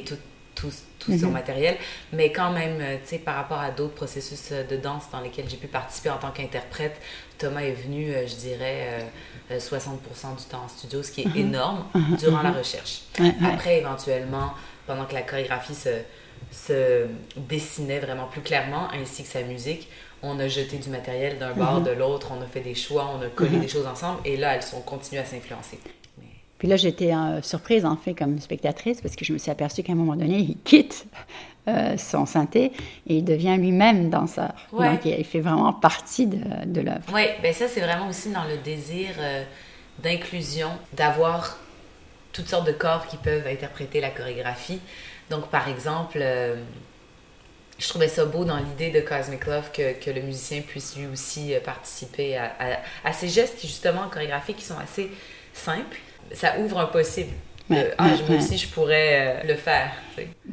tout, 0.54 0.70
son 1.00 1.12
uh-huh. 1.12 1.30
matériel. 1.30 1.76
Mais 2.12 2.32
quand 2.32 2.52
même, 2.52 2.80
euh, 2.80 2.96
tu 3.02 3.10
sais, 3.10 3.18
par 3.18 3.36
rapport 3.36 3.58
à 3.58 3.70
d'autres 3.70 3.94
processus 3.94 4.50
euh, 4.52 4.64
de 4.64 4.76
danse 4.76 5.04
dans 5.10 5.20
lesquels 5.20 5.48
j'ai 5.48 5.56
pu 5.56 5.66
participer 5.66 6.10
en 6.10 6.18
tant 6.18 6.30
qu'interprète, 6.30 7.00
Thomas 7.38 7.62
est 7.62 7.72
venu, 7.72 8.12
je 8.26 8.34
dirais, 8.34 9.06
60% 9.50 10.36
du 10.36 10.44
temps 10.44 10.62
en 10.62 10.68
studio, 10.68 11.02
ce 11.02 11.10
qui 11.10 11.22
est 11.22 11.36
énorme 11.36 11.86
durant 12.18 12.42
la 12.42 12.52
recherche. 12.52 13.04
Après, 13.42 13.78
éventuellement, 13.78 14.52
pendant 14.86 15.06
que 15.06 15.14
la 15.14 15.22
chorégraphie 15.22 15.74
se 15.74 15.88
se 16.50 17.06
dessinait 17.36 18.00
vraiment 18.00 18.26
plus 18.26 18.40
clairement, 18.40 18.88
ainsi 18.92 19.22
que 19.22 19.28
sa 19.28 19.42
musique. 19.42 19.88
On 20.22 20.38
a 20.38 20.48
jeté 20.48 20.76
du 20.76 20.90
matériel 20.90 21.38
d'un 21.38 21.52
bord, 21.52 21.80
mhm. 21.80 21.84
de 21.84 21.90
l'autre, 21.92 22.32
on 22.36 22.42
a 22.42 22.46
fait 22.46 22.60
des 22.60 22.74
choix, 22.74 23.10
on 23.16 23.22
a 23.22 23.28
collé 23.28 23.56
mhm. 23.56 23.60
des 23.60 23.68
choses 23.68 23.86
ensemble, 23.86 24.20
et 24.24 24.36
là, 24.36 24.54
elles 24.54 24.62
sont 24.62 24.80
continuées 24.82 25.22
à 25.22 25.24
s'influencer. 25.24 25.78
Puis 26.60 26.68
là, 26.68 26.76
j'étais 26.76 27.14
euh, 27.14 27.40
surprise, 27.40 27.86
en 27.86 27.96
fait, 27.96 28.12
comme 28.12 28.38
spectatrice, 28.38 29.00
parce 29.00 29.16
que 29.16 29.24
je 29.24 29.32
me 29.32 29.38
suis 29.38 29.50
aperçue 29.50 29.82
qu'à 29.82 29.92
un 29.92 29.96
moment 29.96 30.14
donné, 30.14 30.40
il 30.40 30.58
quitte 30.58 31.06
euh, 31.68 31.96
son 31.96 32.26
synthé 32.26 32.72
et 33.06 33.16
il 33.16 33.24
devient 33.24 33.56
lui-même 33.56 34.10
danseur. 34.10 34.52
Donc, 34.70 35.06
il 35.06 35.24
fait 35.24 35.40
vraiment 35.40 35.72
partie 35.72 36.26
de, 36.26 36.66
de 36.66 36.82
l'œuvre. 36.82 37.00
Oui, 37.14 37.22
ben 37.42 37.54
ça, 37.54 37.66
c'est 37.66 37.80
vraiment 37.80 38.08
aussi 38.08 38.30
dans 38.30 38.44
le 38.44 38.58
désir 38.58 39.08
euh, 39.18 39.42
d'inclusion, 40.00 40.68
d'avoir 40.92 41.56
toutes 42.34 42.48
sortes 42.48 42.66
de 42.66 42.72
corps 42.72 43.06
qui 43.06 43.16
peuvent 43.16 43.46
interpréter 43.46 44.02
la 44.02 44.10
chorégraphie. 44.10 44.80
Donc, 45.30 45.48
par 45.48 45.66
exemple, 45.66 46.22
je 47.78 47.88
trouvais 47.88 48.08
ça 48.08 48.26
beau 48.26 48.44
dans 48.44 48.58
l'idée 48.58 48.90
de 48.90 49.00
Cosmic 49.00 49.46
Love 49.46 49.70
que, 49.72 49.94
que, 49.94 50.10
le 50.10 50.20
musicien 50.20 50.60
puisse 50.60 50.94
lui 50.94 51.06
aussi 51.06 51.54
participer 51.64 52.36
à, 52.36 52.52
à, 53.02 53.12
ces 53.14 53.28
gestes 53.28 53.56
qui, 53.56 53.66
justement, 53.66 54.08
chorégraphiques, 54.10 54.58
qui 54.58 54.64
sont 54.64 54.78
assez 54.78 55.10
simples. 55.54 55.96
Ça 56.32 56.58
ouvre 56.58 56.78
un 56.80 56.86
possible. 56.86 57.32
ah, 57.98 58.08
moi 58.28 58.38
aussi, 58.38 58.58
je 58.58 58.68
pourrais 58.68 59.42
euh, 59.44 59.48
le 59.48 59.54
faire. 59.54 59.92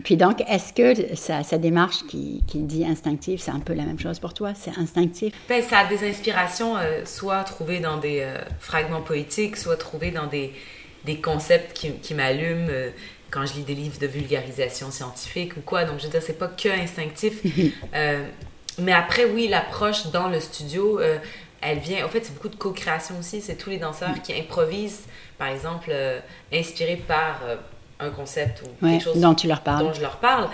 Puis 0.04 0.18
donc, 0.18 0.42
est-ce 0.48 0.72
que 0.72 1.16
sa, 1.16 1.44
sa 1.44 1.58
démarche 1.58 2.06
qui, 2.08 2.44
qui, 2.48 2.60
dit 2.60 2.86
instinctive, 2.86 3.40
c'est 3.40 3.52
un 3.52 3.60
peu 3.60 3.74
la 3.74 3.84
même 3.84 4.00
chose 4.00 4.20
pour 4.20 4.34
toi? 4.34 4.54
C'est 4.54 4.78
instinctif? 4.78 5.34
Ben, 5.50 5.62
ça 5.64 5.80
a 5.80 5.86
des 5.88 6.08
inspirations, 6.08 6.76
soit 7.06 7.44
trouvées 7.44 7.80
dans 7.80 7.98
des 7.98 8.26
fragments 8.60 9.02
poétiques, 9.02 9.58
soit 9.58 9.78
trouvées 9.78 10.12
dans 10.12 10.28
des, 10.28 10.54
des 11.06 11.20
concepts 11.20 11.74
qui, 11.74 11.94
qui 11.94 12.14
m'allument 12.14 12.70
quand 13.30 13.46
je 13.46 13.54
lis 13.56 13.64
des 13.64 13.76
livres 13.76 14.00
de 14.00 14.08
vulgarisation 14.08 14.92
scientifique 14.92 15.58
ou 15.58 15.62
quoi. 15.62 15.86
Donc, 15.86 16.00
je 16.00 16.06
veux 16.06 16.12
dire, 16.12 16.22
c'est 16.22 16.38
pas 16.38 16.48
que 16.48 16.70
instinctif. 16.70 17.42
Euh, 17.96 18.28
mais 18.80 18.92
après, 18.92 19.26
oui, 19.26 19.48
l'approche 19.48 20.08
dans 20.08 20.28
le 20.30 20.40
studio, 20.40 21.00
euh, 21.00 21.18
elle 21.72 21.80
vient. 21.80 22.06
En 22.06 22.10
fait, 22.10 22.24
c'est 22.24 22.34
beaucoup 22.34 22.50
de 22.50 22.56
co-création 22.56 23.20
aussi. 23.20 23.42
C'est 23.42 23.56
tous 23.56 23.70
les 23.70 23.78
danseurs 23.78 24.22
qui 24.22 24.34
improvisent, 24.34 25.04
par 25.38 25.48
exemple, 25.48 25.90
euh, 25.90 26.20
inspirés 26.54 26.98
par 26.98 27.42
un 28.00 28.10
concept 28.10 28.64
ou 28.64 28.86
quelque 28.86 29.04
chose 29.04 29.20
dont 29.20 29.36
tu 29.36 29.48
leur 29.48 29.62
parles. 29.62 29.86
Dont 29.86 29.94
je 29.94 30.02
leur 30.02 30.18
parle. 30.18 30.50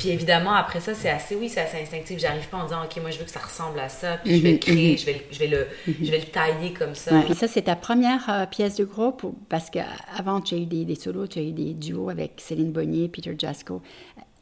Puis 0.00 0.08
évidemment, 0.08 0.54
après 0.54 0.80
ça, 0.80 0.94
c'est 0.94 1.10
assez, 1.10 1.36
oui, 1.36 1.50
c'est 1.50 1.60
assez 1.60 1.82
instinctif. 1.82 2.18
J'arrive 2.18 2.48
pas 2.48 2.56
en 2.56 2.64
disant, 2.64 2.82
OK, 2.82 2.96
moi, 3.02 3.10
je 3.10 3.18
veux 3.18 3.26
que 3.26 3.30
ça 3.30 3.40
ressemble 3.40 3.78
à 3.78 3.90
ça, 3.90 4.16
puis 4.24 4.38
je 4.38 4.42
vais 4.42 4.52
le 4.52 4.54
mhm, 4.54 4.60
créer, 4.60 4.96
je, 4.96 5.04
vais, 5.04 5.26
je, 5.30 5.38
vais 5.38 5.46
le, 5.46 5.66
mhm. 5.86 5.94
je 6.02 6.10
vais 6.10 6.18
le 6.18 6.24
tailler 6.24 6.72
comme 6.72 6.94
ça. 6.94 7.20
Puis 7.20 7.34
ça, 7.34 7.46
c'est 7.46 7.62
ta 7.62 7.76
première 7.76 8.30
euh, 8.30 8.46
pièce 8.46 8.76
de 8.76 8.84
groupe, 8.84 9.26
parce 9.50 9.68
qu'avant, 9.68 10.40
tu 10.40 10.54
as 10.54 10.58
eu 10.58 10.64
des, 10.64 10.86
des, 10.86 10.94
solos, 10.94 11.26
tu 11.26 11.38
as 11.38 11.42
eu 11.42 11.52
des 11.52 11.74
duos 11.74 12.08
avec 12.08 12.32
Céline 12.38 12.72
Bonnier, 12.72 13.08
Peter 13.08 13.34
Jasko, 13.38 13.82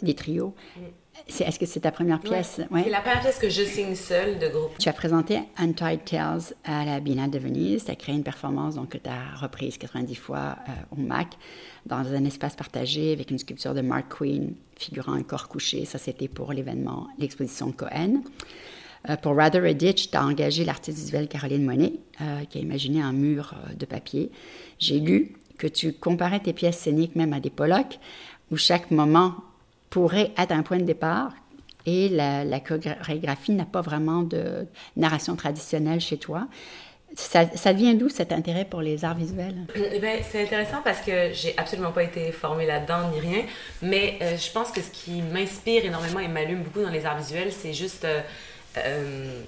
des 0.00 0.14
trios. 0.14 0.54
Est-ce 1.28 1.58
que 1.58 1.66
c'est 1.66 1.80
ta 1.80 1.92
première 1.92 2.20
pièce? 2.20 2.60
Ouais. 2.70 2.84
C'est 2.84 2.90
la 2.90 3.00
première 3.00 3.20
pièce 3.20 3.38
que 3.38 3.50
je 3.50 3.62
signe 3.62 3.94
seule 3.94 4.38
de 4.38 4.48
groupe. 4.48 4.76
Tu 4.78 4.88
as 4.88 4.92
présenté 4.92 5.40
Untied 5.58 6.04
Tales 6.04 6.54
à 6.64 6.84
la 6.84 7.00
Biennale 7.00 7.30
de 7.30 7.38
Venise. 7.38 7.84
Tu 7.84 7.90
as 7.90 7.96
créé 7.96 8.14
une 8.14 8.22
performance 8.22 8.76
donc, 8.76 8.90
que 8.90 8.98
tu 8.98 9.08
as 9.08 9.36
reprise 9.36 9.76
90 9.76 10.14
fois 10.14 10.56
euh, 10.68 10.72
au 10.96 11.00
MAC 11.00 11.36
dans 11.86 11.96
un 11.96 12.24
espace 12.24 12.56
partagé 12.56 13.12
avec 13.12 13.30
une 13.30 13.38
sculpture 13.38 13.74
de 13.74 13.82
Mark 13.82 14.06
Queen 14.18 14.54
figurant 14.76 15.12
un 15.12 15.22
corps 15.22 15.48
couché. 15.48 15.84
Ça, 15.84 15.98
c'était 15.98 16.28
pour 16.28 16.52
l'événement, 16.52 17.08
l'exposition 17.18 17.72
Cohen. 17.72 18.22
Euh, 19.08 19.16
pour 19.16 19.36
Rather 19.36 19.64
a 19.64 19.74
Ditch, 19.74 20.10
tu 20.10 20.16
as 20.16 20.24
engagé 20.24 20.64
l'artiste 20.64 20.98
visuelle 20.98 21.28
Caroline 21.28 21.64
Monet, 21.64 21.92
euh, 22.20 22.44
qui 22.48 22.58
a 22.58 22.60
imaginé 22.60 23.02
un 23.02 23.12
mur 23.12 23.54
de 23.78 23.86
papier. 23.86 24.30
J'ai 24.78 24.98
lu 24.98 25.34
que 25.58 25.66
tu 25.66 25.92
comparais 25.92 26.40
tes 26.40 26.52
pièces 26.52 26.78
scéniques 26.78 27.16
même 27.16 27.32
à 27.32 27.40
des 27.40 27.50
Pollock, 27.50 27.98
où 28.50 28.56
chaque 28.56 28.90
moment 28.90 29.34
pourrait 29.90 30.32
être 30.36 30.52
un 30.52 30.62
point 30.62 30.78
de 30.78 30.84
départ 30.84 31.32
et 31.86 32.08
la, 32.08 32.60
chorégraphie 32.60 33.52
n'a 33.52 33.64
pas 33.64 33.80
vraiment 33.80 34.22
de 34.22 34.66
narration 34.96 35.36
traditionnelle 35.36 36.00
chez 36.00 36.18
toi. 36.18 36.46
Ça, 37.16 37.46
ça 37.56 37.72
vient 37.72 37.94
d'où 37.94 38.10
cet 38.10 38.32
intérêt 38.32 38.66
pour 38.66 38.82
les 38.82 39.04
arts 39.04 39.16
visuels? 39.16 39.56
Eh 39.74 39.98
ben, 39.98 40.20
c'est 40.22 40.42
intéressant 40.42 40.82
parce 40.84 41.00
que 41.00 41.32
j'ai 41.32 41.56
absolument 41.56 41.90
pas 41.90 42.02
été 42.02 42.30
formée 42.32 42.66
là-dedans 42.66 43.10
ni 43.14 43.20
rien, 43.20 43.44
mais 43.80 44.18
euh, 44.20 44.36
je 44.36 44.52
pense 44.52 44.70
que 44.70 44.82
ce 44.82 44.90
qui 44.90 45.22
m'inspire 45.22 45.86
énormément 45.86 46.20
et 46.20 46.28
m'allume 46.28 46.62
beaucoup 46.62 46.82
dans 46.82 46.90
les 46.90 47.06
arts 47.06 47.16
visuels, 47.16 47.50
c'est 47.50 47.72
juste 47.72 48.04
euh, 48.04 48.20
euh, 48.76 49.40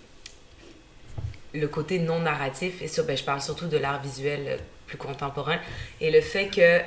le 1.53 1.69
côté 1.69 1.99
non 1.99 2.21
narratif. 2.21 2.81
Et 2.81 3.03
ben, 3.03 3.17
je 3.17 3.25
parle 3.25 3.43
surtout 3.43 3.67
de 3.67 3.77
l'art 3.77 4.01
visuel 4.01 4.59
plus 4.87 4.97
contemporain 4.97 5.59
et 6.01 6.11
le 6.11 6.23
fait 6.23 6.49
que 6.49 6.81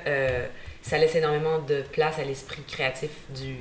ça 0.83 0.97
laisse 0.97 1.15
énormément 1.15 1.59
de 1.59 1.81
place 1.81 2.19
à 2.19 2.23
l'esprit 2.23 2.61
créatif 2.67 3.09
du, 3.29 3.55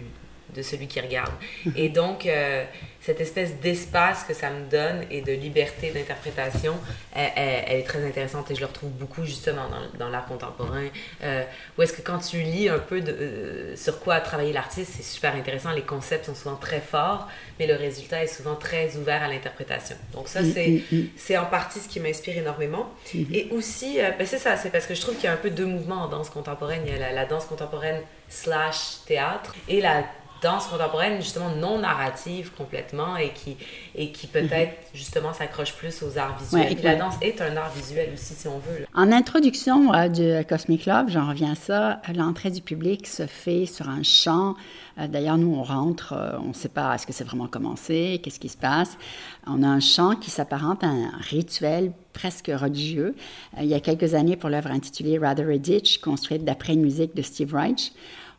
de 0.54 0.62
celui 0.62 0.86
qui 0.86 1.00
regarde. 1.00 1.32
Et 1.76 1.88
donc, 1.88 2.26
euh, 2.26 2.64
cette 3.02 3.20
espèce 3.20 3.56
d'espace 3.56 4.22
que 4.22 4.32
ça 4.32 4.48
me 4.50 4.64
donne 4.70 5.04
et 5.10 5.22
de 5.22 5.32
liberté 5.32 5.90
d'interprétation, 5.90 6.74
elle, 7.12 7.32
est 7.36 7.82
très 7.82 8.04
intéressante 8.06 8.52
et 8.52 8.54
je 8.54 8.60
le 8.60 8.66
retrouve 8.66 8.90
beaucoup 8.90 9.24
justement 9.24 9.64
dans, 9.98 10.08
l'art 10.08 10.26
contemporain. 10.26 10.86
Euh, 11.24 11.42
où 11.76 11.82
est-ce 11.82 11.94
que 11.94 12.00
quand 12.00 12.20
tu 12.20 12.40
lis 12.42 12.68
un 12.68 12.78
peu 12.78 13.00
de, 13.00 13.10
euh, 13.10 13.76
sur 13.76 13.98
quoi 13.98 14.14
a 14.14 14.20
travaillé 14.20 14.52
l'artiste, 14.52 14.92
c'est 14.96 15.02
super 15.02 15.34
intéressant. 15.34 15.72
Les 15.72 15.82
concepts 15.82 16.26
sont 16.26 16.36
souvent 16.36 16.54
très 16.54 16.80
forts, 16.80 17.28
mais 17.58 17.66
le 17.66 17.74
résultat 17.74 18.22
est 18.22 18.28
souvent 18.28 18.54
très 18.54 18.96
ouvert 18.96 19.20
à 19.20 19.28
l'interprétation. 19.28 19.96
Donc 20.12 20.28
ça, 20.28 20.42
mm, 20.42 20.52
c'est, 20.52 20.68
mm, 20.68 20.96
mm. 20.96 21.06
c'est 21.16 21.36
en 21.36 21.46
partie 21.46 21.80
ce 21.80 21.88
qui 21.88 21.98
m'inspire 21.98 22.38
énormément. 22.38 22.94
Mm-hmm. 23.12 23.34
Et 23.34 23.48
aussi, 23.50 24.00
euh, 24.00 24.12
ben 24.16 24.24
c'est 24.24 24.38
ça, 24.38 24.56
c'est 24.56 24.70
parce 24.70 24.86
que 24.86 24.94
je 24.94 25.00
trouve 25.00 25.16
qu'il 25.16 25.24
y 25.24 25.28
a 25.28 25.32
un 25.32 25.38
peu 25.38 25.50
deux 25.50 25.66
mouvements 25.66 26.02
en 26.02 26.08
danse 26.08 26.30
contemporaine. 26.30 26.82
Il 26.86 26.92
y 26.92 26.94
a 26.94 27.00
la, 27.00 27.10
la 27.10 27.24
danse 27.24 27.46
contemporaine 27.46 28.00
slash 28.28 28.98
théâtre 29.06 29.56
et 29.68 29.80
la 29.80 30.04
danse 30.42 30.66
contemporaine 30.66 31.16
justement 31.22 31.50
non 31.50 31.78
narrative 31.78 32.50
complètement 32.56 33.16
et 33.16 33.30
qui, 33.30 33.56
et 33.94 34.10
qui 34.10 34.26
peut-être 34.26 34.72
mhm. 34.72 34.94
justement 34.94 35.32
s'accroche 35.32 35.74
plus 35.74 36.02
aux 36.02 36.18
arts 36.18 36.36
visuels. 36.38 36.76
la 36.82 36.96
danse 36.96 37.14
est 37.20 37.40
un 37.40 37.56
art 37.56 37.70
visuel 37.70 38.10
aussi 38.12 38.34
si 38.34 38.48
on 38.48 38.58
veut. 38.58 38.84
En 38.94 39.12
introduction 39.12 39.94
euh, 39.94 40.08
du 40.08 40.44
Cosmic 40.46 40.86
Love, 40.86 41.06
j'en 41.08 41.28
reviens 41.28 41.52
à 41.52 41.54
ça, 41.54 42.02
l'entrée 42.14 42.50
du 42.50 42.60
public 42.60 43.06
se 43.06 43.26
fait 43.26 43.66
sur 43.66 43.88
un 43.88 44.02
chant. 44.02 44.54
Euh, 44.98 45.06
d'ailleurs, 45.06 45.38
nous, 45.38 45.54
on 45.54 45.62
rentre, 45.62 46.12
euh, 46.12 46.38
on 46.42 46.48
ne 46.48 46.52
sait 46.54 46.68
pas 46.68 46.94
est-ce 46.94 47.06
que 47.06 47.12
c'est 47.12 47.24
vraiment 47.24 47.46
commencé, 47.46 48.20
qu'est-ce 48.22 48.40
qui 48.40 48.48
se 48.48 48.56
passe. 48.56 48.98
On 49.46 49.62
a 49.62 49.66
un 49.68 49.80
chant 49.80 50.16
qui 50.16 50.30
s'apparente 50.30 50.84
à 50.84 50.88
un 50.88 51.10
rituel 51.30 51.92
presque 52.12 52.50
religieux. 52.54 53.14
il 53.58 53.66
y 53.66 53.74
a 53.74 53.80
quelques 53.80 54.14
années, 54.14 54.36
pour 54.36 54.50
l'œuvre 54.50 54.70
intitulée 54.70 55.18
Rather 55.18 55.48
a 55.48 55.56
Ditch, 55.56 55.98
construite 55.98 56.44
d'après 56.44 56.74
une 56.74 56.82
musique 56.82 57.16
de 57.16 57.22
Steve 57.22 57.54
Reich, 57.54 57.92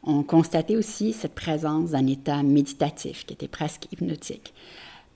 on 0.04 0.24
constatait 0.24 0.76
aussi 0.76 1.14
cette 1.14 1.36
présence 1.36 1.92
d'un 1.92 2.08
état 2.08 2.44
méditatif 2.44 3.26
qui 3.26 3.34
était 3.34 3.48
presque 3.48 3.92
hypnotique. 3.92 4.54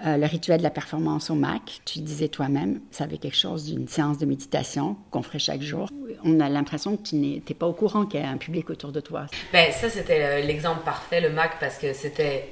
Euh, 0.05 0.17
le 0.17 0.27
rituel 0.27 0.59
de 0.59 0.63
la 0.63 0.69
performance 0.69 1.31
au 1.31 1.35
MAC, 1.35 1.81
tu 1.83 1.99
disais 1.99 2.27
toi-même, 2.27 2.81
ça 2.91 3.05
avait 3.05 3.17
quelque 3.17 3.35
chose 3.35 3.65
d'une 3.65 3.87
séance 3.87 4.19
de 4.19 4.27
méditation 4.27 4.95
qu'on 5.09 5.23
ferait 5.23 5.39
chaque 5.39 5.61
jour. 5.61 5.89
On 6.23 6.39
a 6.39 6.49
l'impression 6.49 6.97
que 6.97 7.01
tu 7.01 7.15
n'étais 7.15 7.55
pas 7.55 7.65
au 7.65 7.73
courant 7.73 8.05
qu'il 8.05 8.19
y 8.19 8.23
a 8.23 8.29
un 8.29 8.37
public 8.37 8.69
autour 8.69 8.91
de 8.91 8.99
toi. 8.99 9.25
Ben, 9.51 9.71
ça, 9.71 9.89
c'était 9.89 10.23
euh, 10.23 10.41
l'exemple 10.41 10.83
parfait, 10.83 11.19
le 11.19 11.31
MAC, 11.31 11.59
parce 11.59 11.79
que 11.79 11.93
c'était 11.93 12.49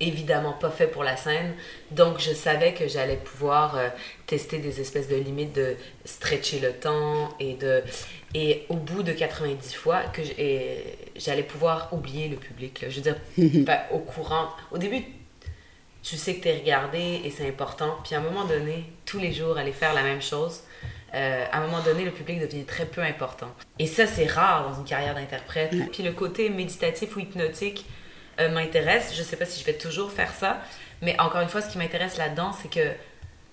évidemment 0.00 0.52
pas 0.52 0.70
fait 0.70 0.88
pour 0.88 1.04
la 1.04 1.16
scène. 1.16 1.54
Donc, 1.92 2.18
je 2.18 2.32
savais 2.32 2.74
que 2.74 2.88
j'allais 2.88 3.16
pouvoir 3.16 3.76
euh, 3.76 3.88
tester 4.26 4.58
des 4.58 4.80
espèces 4.80 5.08
de 5.08 5.16
limites 5.16 5.54
de 5.54 5.76
stretcher 6.04 6.58
le 6.58 6.72
temps 6.72 7.30
et 7.38 7.54
de. 7.54 7.82
Et 8.34 8.66
au 8.68 8.74
bout 8.74 9.02
de 9.02 9.12
90 9.12 9.74
fois, 9.74 10.02
que 10.02 10.20
j'allais 11.18 11.42
pouvoir 11.42 11.92
oublier 11.92 12.28
le 12.28 12.36
public. 12.36 12.84
Je 12.88 12.96
veux 12.96 13.02
dire, 13.02 13.16
ben, 13.64 13.80
au 13.90 13.98
courant. 13.98 14.50
Au 14.70 14.78
début, 14.78 15.04
tu 16.02 16.16
sais 16.16 16.36
que 16.36 16.42
tu 16.42 16.48
es 16.48 16.58
regardé 16.58 17.20
et 17.24 17.30
c'est 17.30 17.46
important. 17.46 17.96
Puis 18.04 18.14
à 18.14 18.18
un 18.18 18.22
moment 18.22 18.44
donné, 18.44 18.84
tous 19.04 19.18
les 19.18 19.32
jours, 19.32 19.58
aller 19.58 19.72
faire 19.72 19.94
la 19.94 20.02
même 20.02 20.22
chose. 20.22 20.62
Euh, 21.14 21.44
à 21.50 21.58
un 21.58 21.60
moment 21.62 21.82
donné, 21.82 22.04
le 22.04 22.10
public 22.10 22.40
devient 22.40 22.64
très 22.64 22.84
peu 22.84 23.02
important. 23.02 23.48
Et 23.78 23.86
ça, 23.86 24.06
c'est 24.06 24.26
rare 24.26 24.68
dans 24.68 24.78
une 24.78 24.84
carrière 24.84 25.14
d'interprète. 25.14 25.74
Puis 25.90 26.02
le 26.02 26.12
côté 26.12 26.50
méditatif 26.50 27.16
ou 27.16 27.20
hypnotique, 27.20 27.86
euh, 28.40 28.48
m'intéresse. 28.50 29.14
Je 29.14 29.20
ne 29.20 29.24
sais 29.24 29.36
pas 29.36 29.46
si 29.46 29.58
je 29.58 29.66
vais 29.66 29.74
toujours 29.74 30.12
faire 30.12 30.32
ça, 30.32 30.60
mais 31.02 31.18
encore 31.18 31.40
une 31.40 31.48
fois, 31.48 31.60
ce 31.60 31.70
qui 31.70 31.78
m'intéresse 31.78 32.18
là-dedans, 32.18 32.52
c'est 32.52 32.70
que 32.70 32.92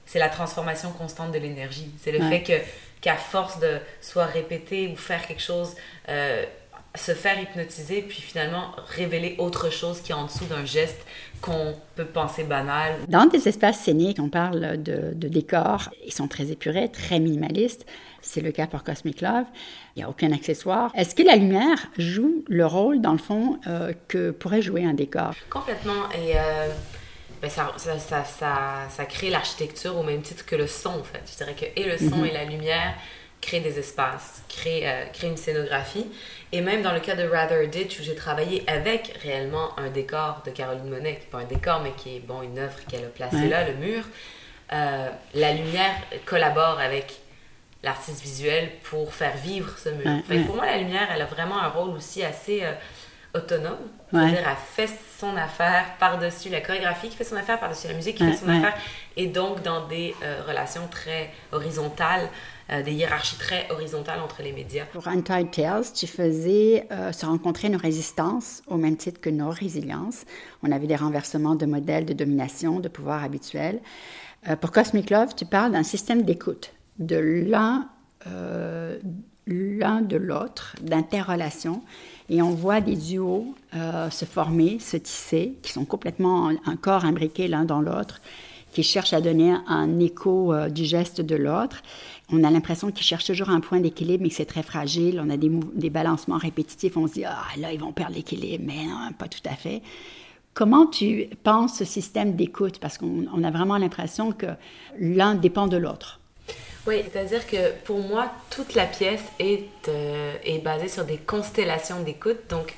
c'est 0.06 0.20
la 0.20 0.30
transformation 0.30 0.92
constante 0.92 1.32
de 1.32 1.40
l'énergie. 1.40 1.92
C'est 2.00 2.12
le 2.12 2.20
fait 2.30 2.44
que 2.44 2.54
qu'à 3.02 3.16
force 3.16 3.60
de 3.60 3.80
soit 4.00 4.26
répéter 4.26 4.88
ou 4.88 4.96
faire 4.96 5.26
quelque 5.26 5.42
chose, 5.42 5.76
euh, 6.10 6.46
se 6.98 7.14
faire 7.14 7.40
hypnotiser, 7.40 8.02
puis 8.02 8.22
finalement 8.22 8.72
révéler 8.88 9.36
autre 9.38 9.72
chose 9.72 10.02
qui 10.02 10.12
est 10.12 10.16
en 10.16 10.26
dessous 10.26 10.46
d'un 10.46 10.66
geste 10.66 11.06
qu'on 11.42 11.76
peut 11.96 12.06
penser 12.06 12.44
banal. 12.44 12.94
Dans 13.08 13.26
des 13.26 13.48
espaces 13.48 13.80
scéniques, 13.80 14.20
on 14.20 14.30
parle 14.30 14.82
de, 14.82 15.14
de 15.14 15.28
décors, 15.28 15.90
ils 16.06 16.14
sont 16.14 16.28
très 16.28 16.52
épurés, 16.52 16.90
très 16.90 17.20
minimalistes. 17.20 17.86
C'est 18.22 18.42
le 18.42 18.52
cas 18.52 18.68
pour 18.68 18.84
Cosmic 18.84 19.22
Love. 19.22 19.46
Il 19.96 20.00
n'y 20.00 20.04
a 20.04 20.10
aucun 20.10 20.32
accessoire. 20.32 20.92
Est-ce 20.96 21.14
que 21.14 21.24
la 21.24 21.36
lumière 21.36 21.88
joue 21.98 22.44
le 22.48 22.66
rôle, 22.66 23.00
dans 23.00 23.12
le 23.12 23.20
fond, 23.20 23.60
euh, 23.68 23.94
que 24.08 24.32
pourrait 24.32 24.64
jouer 24.64 24.84
un 24.84 24.94
décor? 24.94 25.36
Complètement. 25.50 26.10
Et 26.14 26.36
euh, 26.36 26.68
ben 27.42 27.50
ça, 27.50 27.72
ça, 27.78 28.24
ça, 28.24 28.88
ça, 28.90 29.06
crée 29.06 29.30
l'architecture 29.30 29.96
au 29.98 30.04
même 30.04 30.22
titre 30.22 30.46
que 30.46 30.56
le 30.56 30.68
son, 30.68 30.90
en 30.90 31.04
fait. 31.04 31.22
Je 31.32 31.38
dirais 31.38 31.56
que 31.56 31.80
et 31.80 31.86
le 31.86 31.98
son 31.98 32.18
mhm. 32.18 32.26
et 32.26 32.32
la 32.32 32.46
lumière 32.46 32.96
créent 33.46 33.60
des 33.60 33.78
espaces, 33.80 34.44
créent, 34.50 34.88
euh, 34.88 35.06
une 35.24 35.38
scénographie. 35.38 36.08
Et 36.52 36.62
même 36.62 36.82
dans 36.82 36.94
le 36.94 37.00
cas 37.00 37.16
de 37.16 37.28
Rather 37.28 37.68
Ditch, 37.68 38.00
où 38.00 38.04
j'ai 38.04 38.16
travaillé 38.16 38.64
avec 38.68 39.18
réellement 39.24 39.78
un 39.78 39.90
décor 39.90 40.42
de 40.46 40.52
Caroline 40.52 40.90
Monet, 40.90 41.20
qui 41.22 41.28
pas 41.28 41.40
un 41.40 41.46
décor, 41.46 41.82
mais 41.82 41.92
qui 41.92 42.18
est 42.18 42.20
bon, 42.20 42.42
une 42.42 42.60
œuvre 42.60 42.78
qu'elle 42.88 43.06
a 43.06 43.08
placée 43.08 43.50
là, 43.50 43.68
le 43.68 43.74
mur, 43.76 44.04
la 44.72 45.52
lumière 45.54 45.96
collabore 46.26 46.80
avec 46.80 47.20
l'artiste 47.86 48.22
visuel 48.22 48.70
pour 48.84 49.14
faire 49.14 49.38
vivre 49.38 49.70
ce 49.78 49.90
mur. 49.90 50.24
Pour 50.46 50.56
moi, 50.56 50.66
la 50.66 50.78
lumière, 50.78 51.08
elle 51.14 51.22
a 51.22 51.26
vraiment 51.26 51.62
un 51.62 51.70
rôle 51.70 51.92
aussi 51.92 52.24
assez 52.24 52.64
euh, 52.64 52.74
autonome. 53.36 53.78
C'est-à-dire, 54.12 54.40
elle 54.40 54.86
fait 54.88 54.94
son 55.20 55.38
affaire 55.38 55.86
par-dessus 56.00 56.50
la 56.50 56.62
chorégraphie, 56.62 57.10
qui 57.10 57.16
fait 57.16 57.24
son 57.24 57.36
affaire 57.36 57.60
par-dessus 57.60 57.88
la 57.88 57.94
musique, 57.94 58.18
qui 58.18 58.26
fait 58.26 58.38
son 58.38 58.50
affaire, 58.50 58.74
et 59.16 59.28
donc 59.28 59.62
dans 59.62 59.88
des 59.88 60.16
euh, 60.24 60.42
relations 60.48 60.88
très 60.90 61.32
horizontales, 61.52 62.28
euh, 62.70 62.84
des 62.84 62.94
hiérarchies 62.94 63.38
très 63.38 63.68
horizontales 63.72 64.20
entre 64.20 64.42
les 64.42 64.52
médias. 64.52 64.86
Pour 64.86 65.08
Untied 65.08 65.52
Tales, 65.52 65.86
tu 65.94 66.08
faisais 66.08 66.88
se 67.12 67.26
rencontrer 67.26 67.70
nos 67.70 67.78
résistances 67.78 68.62
au 68.68 68.78
même 68.78 68.98
titre 68.98 69.20
que 69.20 69.30
nos 69.30 69.50
résiliences. 69.50 70.26
On 70.64 70.72
avait 70.72 70.88
des 70.88 70.96
renversements 70.96 71.56
de 71.56 71.66
modèles 71.66 72.06
de 72.06 72.14
domination, 72.14 72.80
de 72.80 72.90
pouvoir 72.90 73.24
habituels. 73.24 73.82
pour 74.62 74.72
Cosmic 74.72 75.10
Love, 75.10 75.36
tu 75.36 75.46
parles 75.46 75.72
d'un 75.72 75.84
système 75.84 76.24
d'écoute 76.24 76.72
de 77.00 77.18
l'un 77.18 77.90
euh, 78.28 78.98
l'un 79.48 80.02
de 80.02 80.18
l'autre, 80.18 80.76
d'interrelation. 80.82 81.84
Et 82.30 82.42
on 82.42 82.50
voit 82.50 82.82
des 82.82 82.96
duos 82.96 83.54
euh, 83.76 84.10
se 84.10 84.26
former, 84.26 84.80
se 84.80 84.98
tisser, 84.98 85.54
qui 85.62 85.72
sont 85.72 85.86
complètement 85.86 86.52
encore 86.66 87.06
imbriqués 87.06 87.48
l'un 87.48 87.64
dans 87.64 87.82
l'autre, 87.82 88.22
qui 88.72 88.82
cherchent 88.82 89.14
à 89.14 89.22
donner 89.22 89.54
un 89.68 90.00
écho 90.00 90.52
euh, 90.52 90.70
du 90.70 90.84
geste 90.84 91.22
de 91.22 91.36
l'autre. 91.36 91.84
On 92.32 92.44
a 92.44 92.50
l'impression 92.50 92.92
qu'ils 92.92 93.06
cherchent 93.06 93.26
toujours 93.26 93.50
un 93.50 93.60
point 93.60 93.80
d'équilibre, 93.80 94.24
mais 94.24 94.30
que 94.30 94.36
c'est 94.36 94.46
très 94.46 94.64
fragile. 94.64 95.22
On 95.24 95.30
a 95.30 95.38
des, 95.38 95.52
des, 95.76 95.90
balancements 95.90 96.38
répétitifs. 96.38 96.98
On 96.98 97.08
se 97.08 97.14
dit, 97.14 97.26
ah 97.26 97.44
là, 97.58 97.72
ils 97.72 97.80
vont 97.80 97.92
perdre 97.92 98.16
l'équilibre, 98.16 98.64
mais 98.66 98.86
non, 98.86 99.12
pas 99.18 99.28
tout 99.28 99.48
à 99.48 99.56
fait. 99.56 99.82
Comment 100.56 100.88
tu 100.88 101.28
penses 101.44 101.78
ce 101.78 101.86
système 101.86 102.36
d'écoute? 102.36 102.80
Parce 102.80 102.98
qu'on 102.98 103.44
a 103.44 103.52
vraiment 103.52 103.78
l'impression 103.78 104.32
que 104.32 104.48
l'un 104.98 105.36
dépend 105.36 105.68
de 105.68 105.78
l'autre. 105.78 106.20
Oui, 106.88 107.02
c'est-à-dire 107.04 107.46
que 107.46 107.74
pour 107.84 108.00
moi, 108.00 108.32
toute 108.52 108.76
la 108.76 108.86
pièce 108.86 109.24
est, 109.40 109.68
euh, 109.88 110.36
est 110.44 110.60
basée 110.60 110.88
sur 110.88 111.04
des 111.04 111.18
constellations 111.18 112.02
d'écoute, 112.04 112.38
donc 112.50 112.74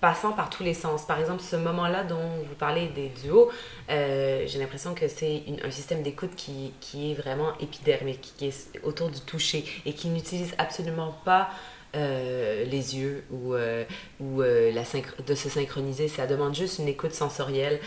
passant 0.00 0.32
par 0.32 0.50
tous 0.50 0.62
les 0.62 0.74
sens. 0.74 1.04
Par 1.04 1.20
exemple, 1.20 1.42
ce 1.42 1.56
moment-là 1.56 2.04
dont 2.04 2.28
vous 2.48 2.54
parlez 2.58 2.88
des 2.88 3.08
duos, 3.08 3.50
euh, 3.90 4.44
j'ai 4.46 4.58
l'impression 4.58 4.94
que 4.94 5.08
c'est 5.08 5.42
un 5.62 5.70
système 5.70 6.02
d'écoute 6.02 6.34
qui, 6.36 6.72
qui, 6.80 7.12
est 7.12 7.14
vraiment 7.14 7.52
épidermique, 7.60 8.32
qui 8.36 8.46
est 8.46 8.80
autour 8.82 9.10
du 9.10 9.20
toucher 9.20 9.64
et 9.84 9.92
qui 9.92 10.08
n'utilise 10.08 10.54
absolument 10.58 11.14
pas 11.24 11.50
euh, 11.96 12.64
les 12.66 12.96
yeux 12.96 13.24
ou, 13.30 13.54
euh, 13.54 13.84
ou 14.20 14.40
la 14.40 14.84
de 15.26 15.34
se 15.34 15.48
synchroniser. 15.50 16.08
Ça 16.08 16.26
demande 16.26 16.54
juste 16.54 16.78
une 16.78 16.88
écoute 16.88 17.12
sensorielle, 17.12 17.78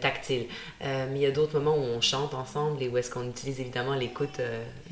tactile. 0.00 0.46
mais 0.80 1.16
il 1.16 1.22
y 1.22 1.26
a 1.26 1.32
d'autres 1.32 1.58
moments 1.58 1.76
où 1.76 1.82
on 1.82 2.00
chante 2.00 2.34
ensemble 2.34 2.80
et 2.82 2.88
où 2.88 2.96
est-ce 2.96 3.10
qu'on 3.10 3.28
utilise 3.28 3.58
évidemment 3.60 3.94
l'écoute 3.94 4.40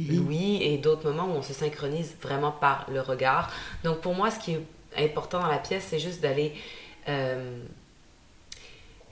oui, 0.01 0.59
et 0.63 0.79
d'autres 0.79 1.09
moments 1.09 1.33
où 1.33 1.37
on 1.37 1.43
se 1.43 1.53
synchronise 1.53 2.17
vraiment 2.21 2.51
par 2.51 2.87
le 2.91 3.01
regard. 3.01 3.53
Donc 3.85 4.01
pour 4.01 4.15
moi, 4.15 4.31
ce 4.31 4.41
qui 4.41 4.55
est 4.55 4.61
important 4.99 5.41
dans 5.41 5.49
la 5.49 5.59
pièce, 5.59 5.87
c'est 5.91 5.99
juste 5.99 6.21
d'aller 6.21 6.55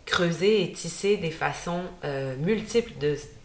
creuser 0.06 0.62
et 0.62 0.72
tisser 0.72 1.16
des 1.16 1.30
façons 1.30 1.82
multiples 2.38 2.92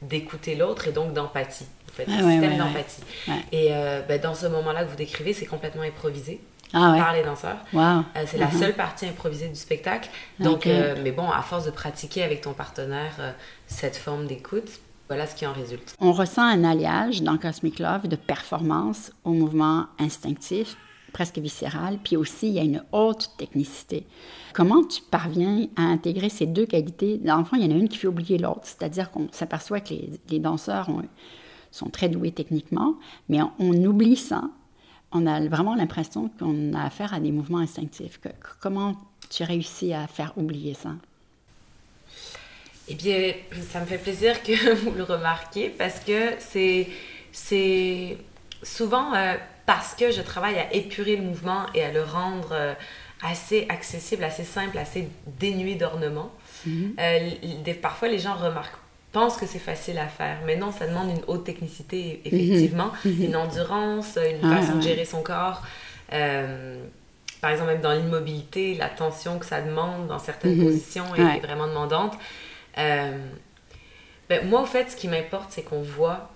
d'écouter 0.01 0.55
l'autre 0.55 0.87
et 0.87 0.91
donc 0.91 1.13
d'empathie 1.13 1.67
fait, 1.97 2.11
ah 2.11 2.31
système 2.31 2.57
d'empathie. 2.57 3.01
Et 3.51 3.69
euh, 3.71 4.01
ben, 4.07 4.19
dans 4.21 4.35
ce 4.35 4.47
moment-là 4.47 4.83
que 4.83 4.89
vous 4.89 4.95
décrivez, 4.95 5.33
c'est 5.33 5.45
complètement 5.45 5.83
improvisé. 5.83 6.41
Ah 6.73 6.95
par 6.97 7.13
les 7.13 7.23
danseurs. 7.23 7.59
Euh, 7.73 8.01
c'est 8.25 8.37
la 8.37 8.47
uh-huh. 8.47 8.59
seule 8.59 8.73
partie 8.73 9.05
improvisée 9.05 9.47
du 9.47 9.55
spectacle. 9.55 10.09
Donc, 10.41 10.67
euh, 10.67 10.95
mais 11.01 11.13
bon, 11.13 11.29
à 11.31 11.41
force 11.41 11.63
de 11.63 11.71
pratiquer 11.71 12.23
avec 12.23 12.41
ton 12.41 12.51
partenaire 12.51 13.35
cette 13.67 13.95
forme 13.95 14.27
d'écoute, 14.27 14.67
voilà 15.07 15.27
ce 15.27 15.35
qui 15.35 15.47
en 15.47 15.53
résulte. 15.53 15.95
On 16.01 16.11
ressent 16.11 16.43
un 16.43 16.65
alliage 16.65 17.21
dans 17.21 17.37
Cosmic 17.37 17.79
Love 17.79 18.09
de 18.09 18.17
performance 18.17 19.13
au 19.23 19.31
mouvement 19.31 19.85
instinctif, 19.97 20.75
presque 21.17 21.39
viscéral, 21.39 21.97
puis 22.03 22.15
aussi 22.15 22.47
il 22.47 22.53
y 22.53 22.59
a 22.59 22.63
une 22.63 22.83
haute 22.91 23.31
technicité. 23.39 24.05
Comment 24.53 24.83
tu 24.83 25.01
parviens 25.01 25.65
à 25.75 25.81
intégrer 25.81 26.29
ces 26.29 26.45
deux 26.45 26.67
qualités? 26.67 27.17
Dans 27.17 27.37
le 27.37 27.43
il 27.53 27.63
y 27.63 27.65
en 27.65 27.75
a 27.75 27.79
une 27.79 27.89
qui 27.89 27.97
fait 27.97 28.07
oublier 28.07 28.37
l'autre, 28.37 28.61
c'est-à-dire 28.65 29.09
qu'on 29.09 29.27
s'aperçoit 29.31 29.79
que 29.79 29.95
les, 30.29 30.37
danseurs 30.39 30.89
ont 30.89 31.01
sont 31.71 31.89
très 31.89 32.07
doués 32.07 32.31
techniquement, 32.31 32.97
mais 33.29 33.39
on, 33.57 33.73
oublie 33.83 34.15
ça. 34.15 34.43
On 35.11 35.25
a 35.25 35.43
vraiment 35.47 35.73
l'impression 35.73 36.29
qu'on 36.39 36.73
a 36.73 36.83
affaire 36.83 37.15
à 37.15 37.19
des 37.19 37.31
mouvements 37.31 37.57
instinctifs. 37.57 38.19
comment 38.61 38.93
tu 39.31 39.43
réussis 39.43 39.93
à 39.93 40.05
faire 40.05 40.33
oublier 40.37 40.75
ça? 40.75 40.91
Eh 42.89 42.93
bien, 42.93 43.33
ça 43.71 43.79
me 43.79 43.87
fait 43.87 43.97
plaisir 43.97 44.43
que 44.43 44.75
vous 44.83 44.91
le 44.91 45.03
remarquiez 45.03 45.69
parce 45.69 45.99
que 45.99 46.33
c'est, 46.37 46.87
c'est 47.31 48.17
souvent 48.67 49.13
euh, 49.13 49.35
parce 49.65 49.95
que 49.95 50.11
je 50.11 50.21
travaille 50.21 50.59
à 50.59 50.73
épurer 50.73 51.15
le 51.15 51.23
mouvement 51.23 51.65
et 51.73 51.83
à 51.83 51.91
le 51.91 52.03
rendre 52.03 52.49
euh, 52.51 52.73
assez 53.23 53.65
accessible, 53.69 54.23
assez 54.23 54.43
simple, 54.43 54.77
assez 54.77 55.07
dénué 55.39 55.75
d'ornement. 55.75 56.31
Mhm. 56.65 56.95
Euh, 56.99 57.73
parfois, 57.81 58.07
les 58.07 58.19
gens 58.19 58.35
remarquent 58.35 58.77
pensent 59.13 59.37
que 59.37 59.47
c'est 59.47 59.57
facile 59.57 59.97
à 59.97 60.07
faire, 60.07 60.39
mais 60.45 60.57
non, 60.57 60.71
ça 60.71 60.85
demande 60.85 61.09
une 61.09 61.23
haute 61.27 61.45
technicité, 61.45 62.21
effectivement, 62.25 62.91
mhm. 63.03 63.11
Mhm. 63.13 63.23
une 63.23 63.35
endurance, 63.35 64.17
une 64.17 64.45
ah, 64.51 64.57
façon 64.57 64.75
de 64.75 64.81
gérer 64.81 65.05
son 65.05 65.23
corps. 65.23 65.63
par 66.09 67.49
exemple, 67.49 67.71
même 67.71 67.81
dans 67.81 67.93
l'immobilité, 67.93 68.75
la 68.75 68.89
tension 68.89 69.39
que 69.39 69.45
ça 69.45 69.61
demande 69.61 70.07
dans 70.07 70.19
certaines 70.19 70.59
positions 70.59 71.15
est, 71.15 71.39
vraiment 71.39 71.67
demandante. 71.67 72.15
Ben, 72.75 74.45
moi, 74.45 74.61
au 74.61 74.65
fait, 74.65 74.91
ce 74.91 74.95
qui 74.97 75.07
m'importe, 75.07 75.51
c'est 75.51 75.63
qu'on 75.63 75.81
voit 75.81 76.29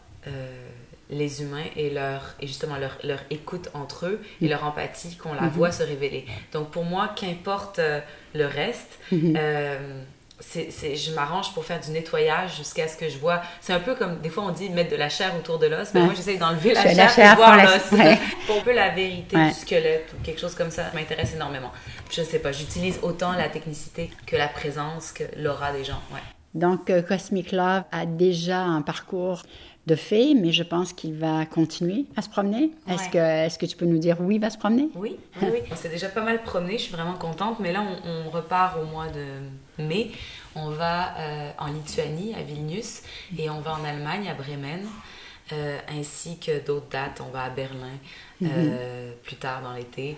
les 1.11 1.43
humains 1.43 1.65
et 1.75 1.89
leur 1.89 2.21
et 2.39 2.47
justement 2.47 2.77
leur, 2.77 2.97
leur 3.03 3.19
écoute 3.29 3.69
entre 3.73 4.07
eux 4.07 4.21
et 4.41 4.47
leur 4.47 4.63
empathie 4.63 5.15
qu'on 5.17 5.33
la 5.33 5.43
mhm. 5.43 5.49
voit 5.49 5.71
se 5.71 5.83
révéler. 5.83 6.25
Donc 6.53 6.71
pour 6.71 6.85
moi, 6.85 7.11
qu'importe 7.15 7.79
euh, 7.79 7.99
le 8.33 8.45
reste, 8.45 8.97
euh, 9.13 10.01
c'est, 10.39 10.95
je 10.95 11.13
m'arrange 11.13 11.53
pour 11.53 11.65
faire 11.65 11.79
du 11.79 11.91
nettoyage 11.91 12.57
jusqu'à 12.57 12.87
ce 12.87 12.97
que 12.97 13.09
je 13.09 13.17
vois. 13.17 13.41
C'est 13.59 13.73
un 13.73 13.79
peu 13.79 13.93
comme 13.93 14.19
des 14.19 14.29
fois 14.29 14.43
on 14.43 14.51
dit 14.51 14.69
mettre 14.69 14.91
de 14.91 14.95
la 14.95 15.09
chair 15.09 15.35
autour 15.37 15.59
de 15.59 15.67
l'os, 15.67 15.93
mais 15.93 16.01
moi 16.01 16.13
j'essaie 16.15 16.37
d'enlever 16.37 16.73
la, 16.73 17.07
chair, 17.07 17.35
pour 17.35 17.45
voir 17.45 17.57
l'os, 17.57 17.89
pour 18.47 18.57
un 18.57 18.61
peu 18.61 18.73
la 18.73 18.89
vérité 18.89 19.35
du 19.35 19.51
squelette 19.51 20.13
ou 20.13 20.23
quelque 20.23 20.39
chose 20.39 20.55
comme 20.55 20.71
ça. 20.71 20.85
m'intéresse 20.93 21.35
énormément. 21.35 21.71
Je 22.09 22.23
sais 22.23 22.39
pas, 22.39 22.51
j'utilise 22.51 22.99
autant 23.03 23.33
la 23.33 23.49
technicité 23.49 24.09
que 24.25 24.35
la 24.35 24.47
présence, 24.47 25.11
que 25.11 25.25
l'aura 25.37 25.71
des 25.73 25.83
gens. 25.83 26.01
Ouais. 26.11 26.21
Donc 26.53 26.89
euh, 26.89 27.01
Cosmic 27.01 27.51
Love 27.53 27.83
a 27.91 28.05
déjà 28.05 28.59
un 28.59 28.81
parcours 28.81 29.43
de 29.91 29.95
fait, 29.95 30.33
mais 30.35 30.53
je 30.53 30.63
pense 30.63 30.93
qu'il 30.93 31.15
va 31.15 31.45
continuer 31.45 32.05
à 32.15 32.21
se 32.21 32.29
promener. 32.29 32.71
Est-ce 32.87 33.09
que, 33.09 33.17
est 33.17 33.57
que 33.57 33.65
tu 33.65 33.75
peux 33.75 33.85
nous 33.85 33.97
dire 33.97 34.21
où 34.21 34.31
il 34.31 34.39
va 34.39 34.49
se 34.49 34.57
promener? 34.57 34.89
Oui, 34.95 35.17
oui, 35.41 35.47
oui. 35.51 35.59
On 35.69 35.75
s'est 35.75 35.89
déjà 35.89 36.07
pas 36.07 36.23
mal 36.23 36.41
promené, 36.43 36.77
je 36.77 36.83
suis 36.83 36.93
vraiment 36.93 37.15
contente, 37.15 37.59
mais 37.59 37.73
là, 37.73 37.83
on, 38.05 38.29
repart 38.29 38.77
au 38.81 38.85
mois 38.85 39.07
de 39.07 39.83
mai. 39.83 40.11
On 40.55 40.69
va 40.69 41.17
euh, 41.17 41.51
en 41.59 41.67
Lituanie, 41.67 42.33
à 42.39 42.43
Vilnius, 42.43 43.01
et 43.37 43.49
on 43.49 43.59
va 43.59 43.73
en 43.73 43.83
Allemagne, 43.83 44.29
à 44.29 44.33
Bremen, 44.33 44.85
euh, 45.51 45.77
ainsi 45.99 46.37
que 46.37 46.65
d'autres 46.65 46.89
dates. 46.89 47.21
On 47.27 47.31
va 47.31 47.43
à 47.43 47.49
Berlin. 47.49 47.97
Euh, 48.43 49.09
mhm. 49.11 49.15
plus 49.21 49.35
tard 49.35 49.61
dans 49.61 49.73
l'été 49.73 50.17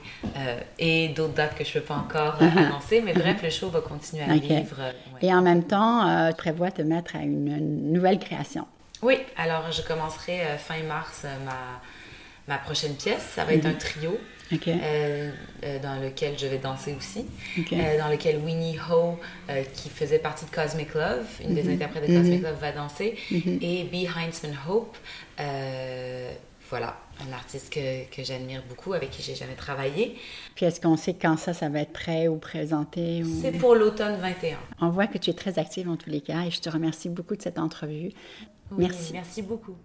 et 0.79 1.09
d'autres 1.09 1.33
dates 1.33 1.57
que 1.57 1.65
je 1.65 1.75
ne 1.75 1.81
peux 1.81 1.87
pas 1.87 1.95
encore 1.95 2.35
annoncer. 2.57 3.01
Mais 3.01 3.11
bref, 3.11 3.43
le 3.43 3.49
show 3.49 3.69
va 3.69 3.81
continuer 3.81 4.23
à 4.23 4.37
vivre. 4.37 4.77
Et 5.21 5.33
en 5.33 5.41
même 5.41 5.63
temps, 5.65 6.29
tu 6.29 6.35
prévois 6.37 6.71
te 6.71 6.83
mettre 6.83 7.17
à 7.17 7.19
une 7.19 7.91
nouvelle 7.91 8.19
création. 8.19 8.65
Oui, 9.03 9.17
alors 9.35 9.69
je 9.71 9.81
commencerai 9.81 10.41
euh, 10.41 10.57
fin 10.57 10.81
mars 10.83 11.23
euh, 11.25 11.45
ma, 11.45 11.81
ma 12.47 12.57
prochaine 12.57 12.95
pièce. 12.95 13.21
Ça 13.35 13.43
va 13.43 13.53
être 13.53 13.65
un 13.65 13.71
mhm. 13.71 13.77
trio 13.77 14.17
euh, 14.53 15.31
dans 15.81 16.01
lequel 16.01 16.37
je 16.39 16.47
vais 16.47 16.57
danser 16.57 16.95
aussi, 16.97 17.25
dans 17.57 18.09
lequel 18.09 18.37
Winnie 18.37 18.77
Ho, 18.89 19.19
qui 19.73 19.89
faisait 19.89 20.19
partie 20.19 20.45
de 20.45 20.51
Cosmic 20.51 20.93
Love, 20.93 21.25
une 21.43 21.55
des 21.55 21.63
mhm. 21.63 21.73
interprètes 21.73 22.07
de 22.07 22.15
Cosmic 22.15 22.39
mhm. 22.39 22.45
Love, 22.45 22.59
va 22.59 22.71
danser, 22.71 23.17
et 23.31 23.83
B. 23.83 24.07
Heinzman 24.15 24.57
Hope. 24.67 24.95
voilà, 26.69 26.97
un 27.27 27.33
artiste 27.33 27.73
que, 27.73 28.05
que 28.15 28.23
j'admire 28.23 28.63
beaucoup, 28.69 28.93
avec 28.93 29.09
qui 29.09 29.21
j'ai 29.23 29.35
jamais 29.35 29.55
travaillé. 29.55 30.15
Puis 30.55 30.65
est-ce 30.65 30.79
qu'on 30.79 30.97
sait 30.97 31.15
quand 31.15 31.37
ça, 31.37 31.53
ça 31.53 31.69
va 31.69 31.79
être 31.79 31.93
prêt 31.93 32.27
ou 32.27 32.37
présenté? 32.37 33.23
C'est 33.41 33.53
pour 33.53 33.75
l'automne 33.75 34.17
21. 34.17 34.57
On 34.81 34.89
voit 34.89 35.07
que 35.07 35.17
tu 35.17 35.31
es 35.31 35.33
très 35.33 35.57
active 35.57 35.89
en 35.89 35.97
tous 35.97 36.09
les 36.09 36.21
cas 36.21 36.43
et 36.45 36.51
je 36.51 36.61
te 36.61 36.69
remercie 36.69 37.09
beaucoup 37.09 37.35
de 37.35 37.41
cette 37.41 37.59
entrevue 37.59 38.11
merci. 38.77 39.13
Merci 39.13 39.41
beaucoup. 39.41 39.75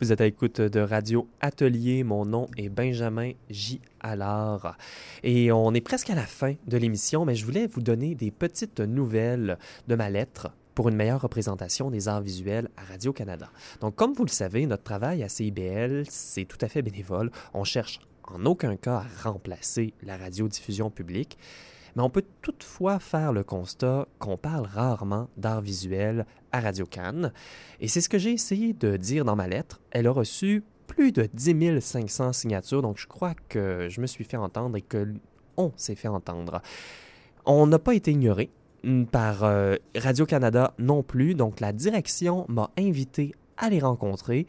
Vous 0.00 0.12
êtes 0.12 0.20
à 0.20 0.24
l'écoute 0.24 0.60
de 0.60 0.80
Radio 0.80 1.28
Atelier. 1.40 2.04
Mon 2.04 2.24
nom 2.24 2.48
est 2.56 2.68
Benjamin 2.68 3.32
J. 3.50 3.80
Allard. 4.00 4.76
Et 5.22 5.50
on 5.52 5.72
est 5.74 5.80
presque 5.80 6.10
à 6.10 6.14
la 6.14 6.26
fin 6.26 6.54
de 6.66 6.76
l'émission, 6.76 7.24
mais 7.24 7.34
je 7.34 7.44
voulais 7.44 7.66
vous 7.66 7.82
donner 7.82 8.14
des 8.14 8.30
petites 8.30 8.80
nouvelles 8.80 9.58
de 9.88 9.94
ma 9.94 10.10
lettre 10.10 10.50
pour 10.74 10.88
une 10.88 10.96
meilleure 10.96 11.22
représentation 11.22 11.90
des 11.90 12.08
arts 12.08 12.22
visuels 12.22 12.68
à 12.76 12.84
Radio-Canada. 12.84 13.50
Donc, 13.80 13.94
comme 13.94 14.12
vous 14.12 14.24
le 14.24 14.30
savez, 14.30 14.66
notre 14.66 14.82
travail 14.82 15.22
à 15.22 15.28
CIBL, 15.28 16.04
c'est 16.08 16.44
tout 16.44 16.58
à 16.60 16.68
fait 16.68 16.82
bénévole. 16.82 17.30
On 17.52 17.64
cherche 17.64 18.00
en 18.24 18.44
aucun 18.44 18.76
cas 18.76 19.04
à 19.04 19.28
remplacer 19.28 19.94
la 20.02 20.16
radiodiffusion 20.16 20.90
publique. 20.90 21.38
Mais 21.96 22.02
on 22.02 22.10
peut 22.10 22.24
toutefois 22.42 22.98
faire 22.98 23.32
le 23.32 23.44
constat 23.44 24.06
qu'on 24.18 24.36
parle 24.36 24.66
rarement 24.66 25.28
d'art 25.36 25.60
visuel 25.60 26.26
à 26.52 26.60
Radio 26.60 26.86
Cannes. 26.86 27.32
Et 27.80 27.88
c'est 27.88 28.00
ce 28.00 28.08
que 28.08 28.18
j'ai 28.18 28.32
essayé 28.32 28.72
de 28.72 28.96
dire 28.96 29.24
dans 29.24 29.36
ma 29.36 29.48
lettre. 29.48 29.80
Elle 29.90 30.06
a 30.06 30.10
reçu 30.10 30.64
plus 30.86 31.12
de 31.12 31.28
10 31.32 31.80
500 31.80 32.32
signatures, 32.32 32.82
donc 32.82 32.98
je 32.98 33.06
crois 33.06 33.34
que 33.48 33.88
je 33.88 34.00
me 34.00 34.06
suis 34.06 34.24
fait 34.24 34.36
entendre 34.36 34.76
et 34.76 34.82
que 34.82 35.14
on 35.56 35.72
s'est 35.76 35.94
fait 35.94 36.08
entendre. 36.08 36.62
On 37.46 37.66
n'a 37.66 37.78
pas 37.78 37.94
été 37.94 38.10
ignoré 38.10 38.50
par 39.10 39.44
euh, 39.44 39.76
Radio-Canada 39.96 40.74
non 40.78 41.02
plus, 41.02 41.34
donc 41.34 41.60
la 41.60 41.72
direction 41.72 42.44
m'a 42.48 42.70
invité 42.78 43.34
à 43.56 43.70
les 43.70 43.80
rencontrer 43.80 44.46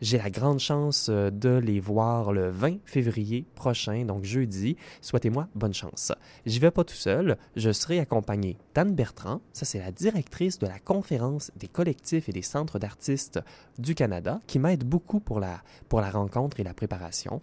j'ai 0.00 0.18
la 0.18 0.30
grande 0.30 0.58
chance 0.58 1.08
euh, 1.10 1.30
de 1.30 1.50
les 1.50 1.80
voir 1.80 2.32
le 2.32 2.50
20 2.50 2.78
février 2.84 3.44
prochain, 3.54 4.04
donc 4.04 4.24
jeudi. 4.24 4.76
Souhaitez-moi 5.00 5.48
bonne 5.54 5.74
chance. 5.74 6.12
J'y 6.46 6.58
vais 6.58 6.70
pas 6.70 6.84
tout 6.84 6.94
seul, 6.94 7.36
je 7.56 7.70
serai 7.70 8.00
accompagné 8.00 8.56
d'Anne 8.74 8.94
Bertrand, 8.94 9.40
ça 9.52 9.64
c'est 9.64 9.78
la 9.78 9.92
directrice 9.92 10.58
de 10.58 10.66
la 10.66 10.78
conférence 10.78 11.50
des 11.56 11.68
collectifs 11.68 12.28
et 12.28 12.32
des 12.32 12.42
centres 12.42 12.78
d'artistes 12.78 13.40
du 13.78 13.94
Canada, 13.94 14.40
qui 14.46 14.58
m'aide 14.58 14.84
beaucoup 14.84 15.20
pour 15.20 15.40
la, 15.40 15.62
pour 15.88 16.00
la 16.00 16.10
rencontre 16.10 16.60
et 16.60 16.64
la 16.64 16.74
préparation. 16.74 17.40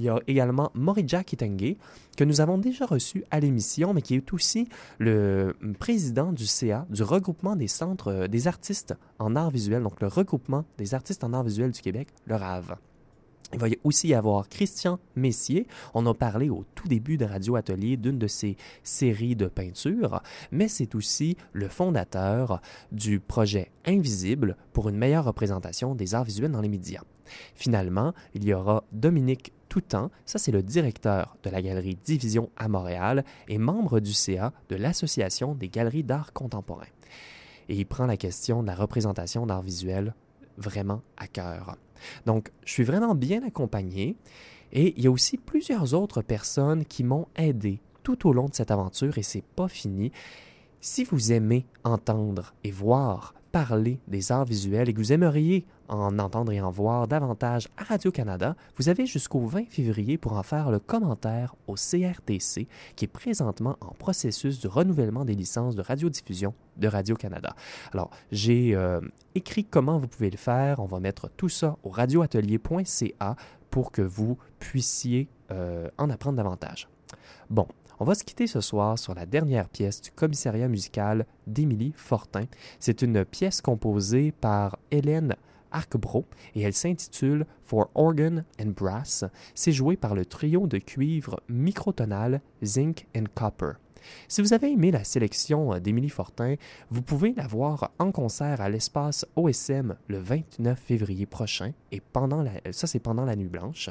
Il 0.00 0.04
y 0.04 0.08
a 0.08 0.18
également 0.26 0.70
Morija 0.72 1.22
Kitenge, 1.22 1.76
que 2.16 2.24
nous 2.24 2.40
avons 2.40 2.56
déjà 2.56 2.86
reçu 2.86 3.22
à 3.30 3.38
l'émission, 3.38 3.92
mais 3.92 4.00
qui 4.00 4.14
est 4.14 4.32
aussi 4.32 4.66
le 4.98 5.54
président 5.78 6.32
du 6.32 6.46
CA, 6.46 6.86
du 6.88 7.02
regroupement 7.02 7.54
des 7.54 7.68
centres 7.68 8.10
euh, 8.10 8.26
des 8.26 8.48
artistes 8.48 8.94
en 9.18 9.36
art 9.36 9.50
visuel, 9.50 9.82
donc 9.82 10.00
le 10.00 10.06
regroupement 10.06 10.64
des 10.78 10.94
artistes 10.94 11.22
en 11.22 11.34
art 11.34 11.42
visuel 11.42 11.70
du 11.70 11.82
Québec, 11.82 12.08
le 12.24 12.36
RAV. 12.36 12.76
Il 13.52 13.58
va 13.58 13.66
aussi 13.84 14.08
y 14.08 14.14
avoir 14.14 14.48
Christian 14.48 14.98
Messier. 15.16 15.66
On 15.92 16.06
a 16.06 16.14
parlé 16.14 16.48
au 16.48 16.64
tout 16.74 16.88
début 16.88 17.18
de 17.18 17.26
Radio 17.26 17.56
Atelier 17.56 17.98
d'une 17.98 18.18
de 18.18 18.26
ses 18.26 18.56
séries 18.82 19.36
de 19.36 19.48
peintures, 19.48 20.22
mais 20.50 20.68
c'est 20.68 20.94
aussi 20.94 21.36
le 21.52 21.68
fondateur 21.68 22.62
du 22.90 23.20
projet 23.20 23.70
Invisible 23.84 24.56
pour 24.72 24.88
une 24.88 24.96
meilleure 24.96 25.26
représentation 25.26 25.94
des 25.94 26.14
arts 26.14 26.24
visuels 26.24 26.52
dans 26.52 26.62
les 26.62 26.70
médias. 26.70 27.02
Finalement, 27.54 28.14
il 28.34 28.44
y 28.44 28.54
aura 28.54 28.84
Dominique 28.92 29.52
Toutant, 29.70 30.10
ça 30.26 30.38
c'est 30.38 30.50
le 30.50 30.64
directeur 30.64 31.36
de 31.44 31.48
la 31.48 31.62
galerie 31.62 31.96
Division 32.04 32.50
à 32.56 32.66
Montréal 32.66 33.24
et 33.46 33.56
membre 33.56 34.00
du 34.00 34.12
CA 34.12 34.52
de 34.68 34.74
l'Association 34.74 35.54
des 35.54 35.68
galeries 35.68 36.02
d'art 36.02 36.32
contemporain. 36.32 36.88
Et 37.68 37.76
il 37.76 37.86
prend 37.86 38.06
la 38.06 38.16
question 38.16 38.62
de 38.62 38.66
la 38.66 38.74
représentation 38.74 39.46
d'art 39.46 39.62
visuel 39.62 40.12
vraiment 40.56 41.02
à 41.16 41.28
cœur. 41.28 41.76
Donc, 42.26 42.50
je 42.64 42.72
suis 42.72 42.82
vraiment 42.82 43.14
bien 43.14 43.44
accompagné 43.46 44.16
et 44.72 44.92
il 44.96 45.04
y 45.04 45.06
a 45.06 45.10
aussi 45.12 45.38
plusieurs 45.38 45.94
autres 45.94 46.20
personnes 46.20 46.84
qui 46.84 47.04
m'ont 47.04 47.28
aidé 47.36 47.80
tout 48.02 48.26
au 48.28 48.32
long 48.32 48.48
de 48.48 48.54
cette 48.54 48.72
aventure 48.72 49.18
et 49.18 49.22
c'est 49.22 49.44
pas 49.54 49.68
fini. 49.68 50.10
Si 50.80 51.04
vous 51.04 51.30
aimez 51.30 51.64
entendre 51.84 52.54
et 52.64 52.72
voir 52.72 53.34
parler 53.52 54.00
des 54.08 54.32
arts 54.32 54.44
visuels 54.44 54.88
et 54.88 54.94
que 54.94 54.98
vous 54.98 55.12
aimeriez 55.12 55.64
en 55.88 56.18
entendre 56.18 56.52
et 56.52 56.60
en 56.60 56.70
voir 56.70 57.08
davantage 57.08 57.68
à 57.76 57.84
Radio-Canada, 57.84 58.54
vous 58.76 58.88
avez 58.88 59.06
jusqu'au 59.06 59.40
20 59.40 59.68
février 59.68 60.18
pour 60.18 60.34
en 60.34 60.42
faire 60.42 60.70
le 60.70 60.78
commentaire 60.78 61.54
au 61.66 61.74
CRTC, 61.74 62.68
qui 62.94 63.04
est 63.04 63.08
présentement 63.08 63.76
en 63.80 63.92
processus 63.94 64.60
de 64.60 64.68
renouvellement 64.68 65.24
des 65.24 65.34
licences 65.34 65.74
de 65.74 65.82
radiodiffusion 65.82 66.54
de 66.76 66.88
Radio-Canada. 66.88 67.54
Alors, 67.92 68.10
j'ai 68.30 68.74
euh, 68.74 69.00
écrit 69.34 69.64
comment 69.64 69.98
vous 69.98 70.08
pouvez 70.08 70.30
le 70.30 70.36
faire. 70.36 70.80
On 70.80 70.86
va 70.86 71.00
mettre 71.00 71.28
tout 71.36 71.48
ça 71.48 71.76
au 71.82 71.90
radioatelier.ca 71.90 73.36
pour 73.70 73.92
que 73.92 74.02
vous 74.02 74.38
puissiez 74.58 75.28
euh, 75.50 75.88
en 75.98 76.10
apprendre 76.10 76.36
davantage. 76.36 76.88
Bon, 77.48 77.66
on 78.00 78.04
va 78.04 78.14
se 78.14 78.24
quitter 78.24 78.46
ce 78.46 78.62
soir 78.62 78.98
sur 78.98 79.14
la 79.14 79.26
dernière 79.26 79.68
pièce 79.68 80.00
du 80.00 80.10
commissariat 80.10 80.68
musical 80.68 81.26
d'Émilie 81.46 81.92
Fortin. 81.94 82.46
C'est 82.78 83.02
une 83.02 83.26
pièce 83.26 83.60
composée 83.60 84.32
par 84.32 84.78
Hélène 84.90 85.36
Arcbro 85.70 86.24
et 86.54 86.62
elle 86.62 86.72
s'intitule 86.72 87.44
For 87.62 87.90
Organ 87.94 88.44
and 88.58 88.72
Brass. 88.74 89.26
C'est 89.54 89.72
joué 89.72 89.98
par 89.98 90.14
le 90.14 90.24
trio 90.24 90.66
de 90.66 90.78
cuivre 90.78 91.40
microtonal 91.48 92.40
Zinc 92.64 93.06
and 93.14 93.24
Copper. 93.34 93.72
Si 94.28 94.42
vous 94.42 94.52
avez 94.52 94.72
aimé 94.72 94.90
la 94.90 95.04
sélection 95.04 95.78
d'Émilie 95.78 96.08
Fortin, 96.08 96.56
vous 96.90 97.02
pouvez 97.02 97.32
la 97.34 97.46
voir 97.46 97.90
en 97.98 98.12
concert 98.12 98.60
à 98.60 98.68
l'espace 98.68 99.26
OSM 99.36 99.96
le 100.08 100.18
29 100.18 100.78
février 100.78 101.26
prochain 101.26 101.72
et 101.92 102.00
pendant 102.00 102.42
la, 102.42 102.52
ça 102.72 102.86
c'est 102.86 102.98
pendant 102.98 103.24
la 103.24 103.36
nuit 103.36 103.48
blanche. 103.48 103.90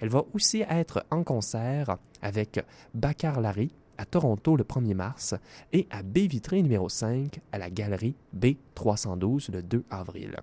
Elle 0.00 0.08
va 0.08 0.24
aussi 0.34 0.64
être 0.68 1.04
en 1.10 1.22
concert 1.22 1.96
avec 2.20 2.64
Bakar 2.94 3.40
Larry 3.40 3.72
à 3.98 4.04
Toronto 4.04 4.56
le 4.56 4.64
1er 4.64 4.94
mars 4.94 5.34
et 5.72 5.86
à 5.90 6.02
Baie 6.02 6.26
Vitrée 6.26 6.62
numéro 6.62 6.88
5 6.88 7.40
à 7.52 7.58
la 7.58 7.70
galerie 7.70 8.16
B312 8.36 9.52
le 9.52 9.62
2 9.62 9.84
avril. 9.90 10.36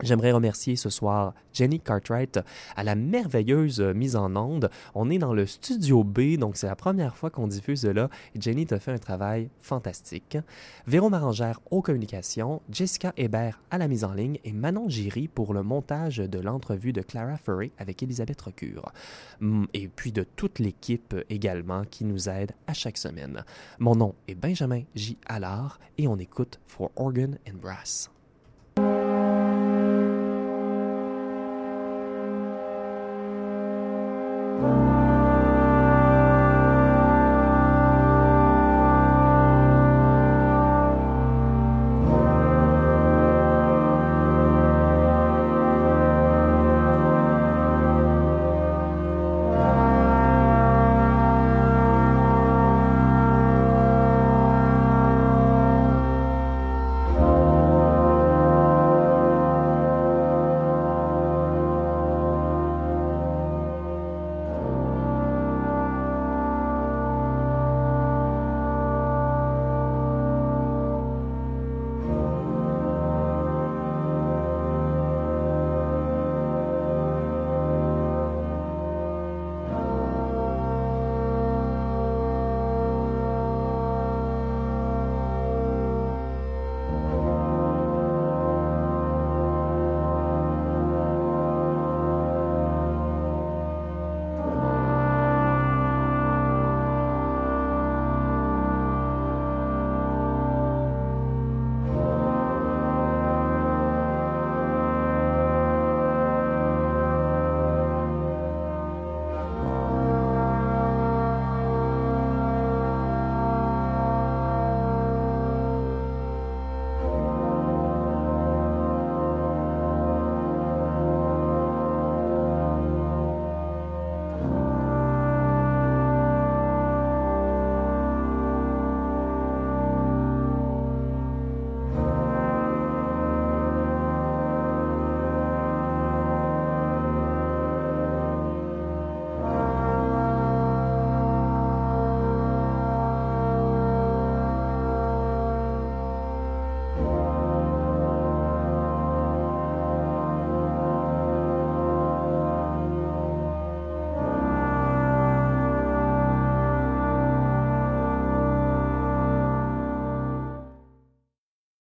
J'aimerais 0.00 0.30
remercier 0.30 0.76
ce 0.76 0.90
soir 0.90 1.34
Jenny 1.52 1.80
Cartwright 1.80 2.38
à 2.76 2.84
la 2.84 2.94
merveilleuse 2.94 3.80
mise 3.80 4.14
en 4.14 4.36
onde. 4.36 4.70
On 4.94 5.10
est 5.10 5.18
dans 5.18 5.34
le 5.34 5.44
studio 5.44 6.04
B, 6.04 6.36
donc 6.38 6.56
c'est 6.56 6.68
la 6.68 6.76
première 6.76 7.16
fois 7.16 7.30
qu'on 7.30 7.48
diffuse 7.48 7.84
là. 7.84 8.08
Jenny 8.38 8.64
t'a 8.64 8.78
fait 8.78 8.92
un 8.92 8.98
travail 8.98 9.50
fantastique. 9.60 10.38
Véro 10.86 11.10
Marangère 11.10 11.60
aux 11.72 11.82
communications, 11.82 12.62
Jessica 12.70 13.12
Hébert 13.16 13.60
à 13.70 13.78
la 13.78 13.88
mise 13.88 14.04
en 14.04 14.12
ligne 14.12 14.38
et 14.44 14.52
Manon 14.52 14.88
Giry 14.88 15.26
pour 15.26 15.52
le 15.52 15.64
montage 15.64 16.18
de 16.18 16.38
l'entrevue 16.38 16.92
de 16.92 17.02
Clara 17.02 17.36
Furry 17.36 17.72
avec 17.78 18.02
Elisabeth 18.02 18.40
Recure. 18.40 18.92
Mm, 19.40 19.64
et 19.74 19.88
puis 19.88 20.12
de 20.12 20.22
toute 20.22 20.60
l'équipe 20.60 21.16
également 21.28 21.82
qui 21.84 22.04
nous 22.04 22.28
aide 22.28 22.52
à 22.68 22.72
chaque 22.72 22.98
semaine. 22.98 23.44
Mon 23.80 23.96
nom 23.96 24.14
est 24.28 24.36
Benjamin 24.36 24.82
J. 24.94 25.18
Allard 25.26 25.80
et 25.96 26.06
on 26.06 26.18
écoute 26.18 26.60
For 26.66 26.90
Organ 26.96 27.38
and 27.48 27.58
Brass. 27.60 28.10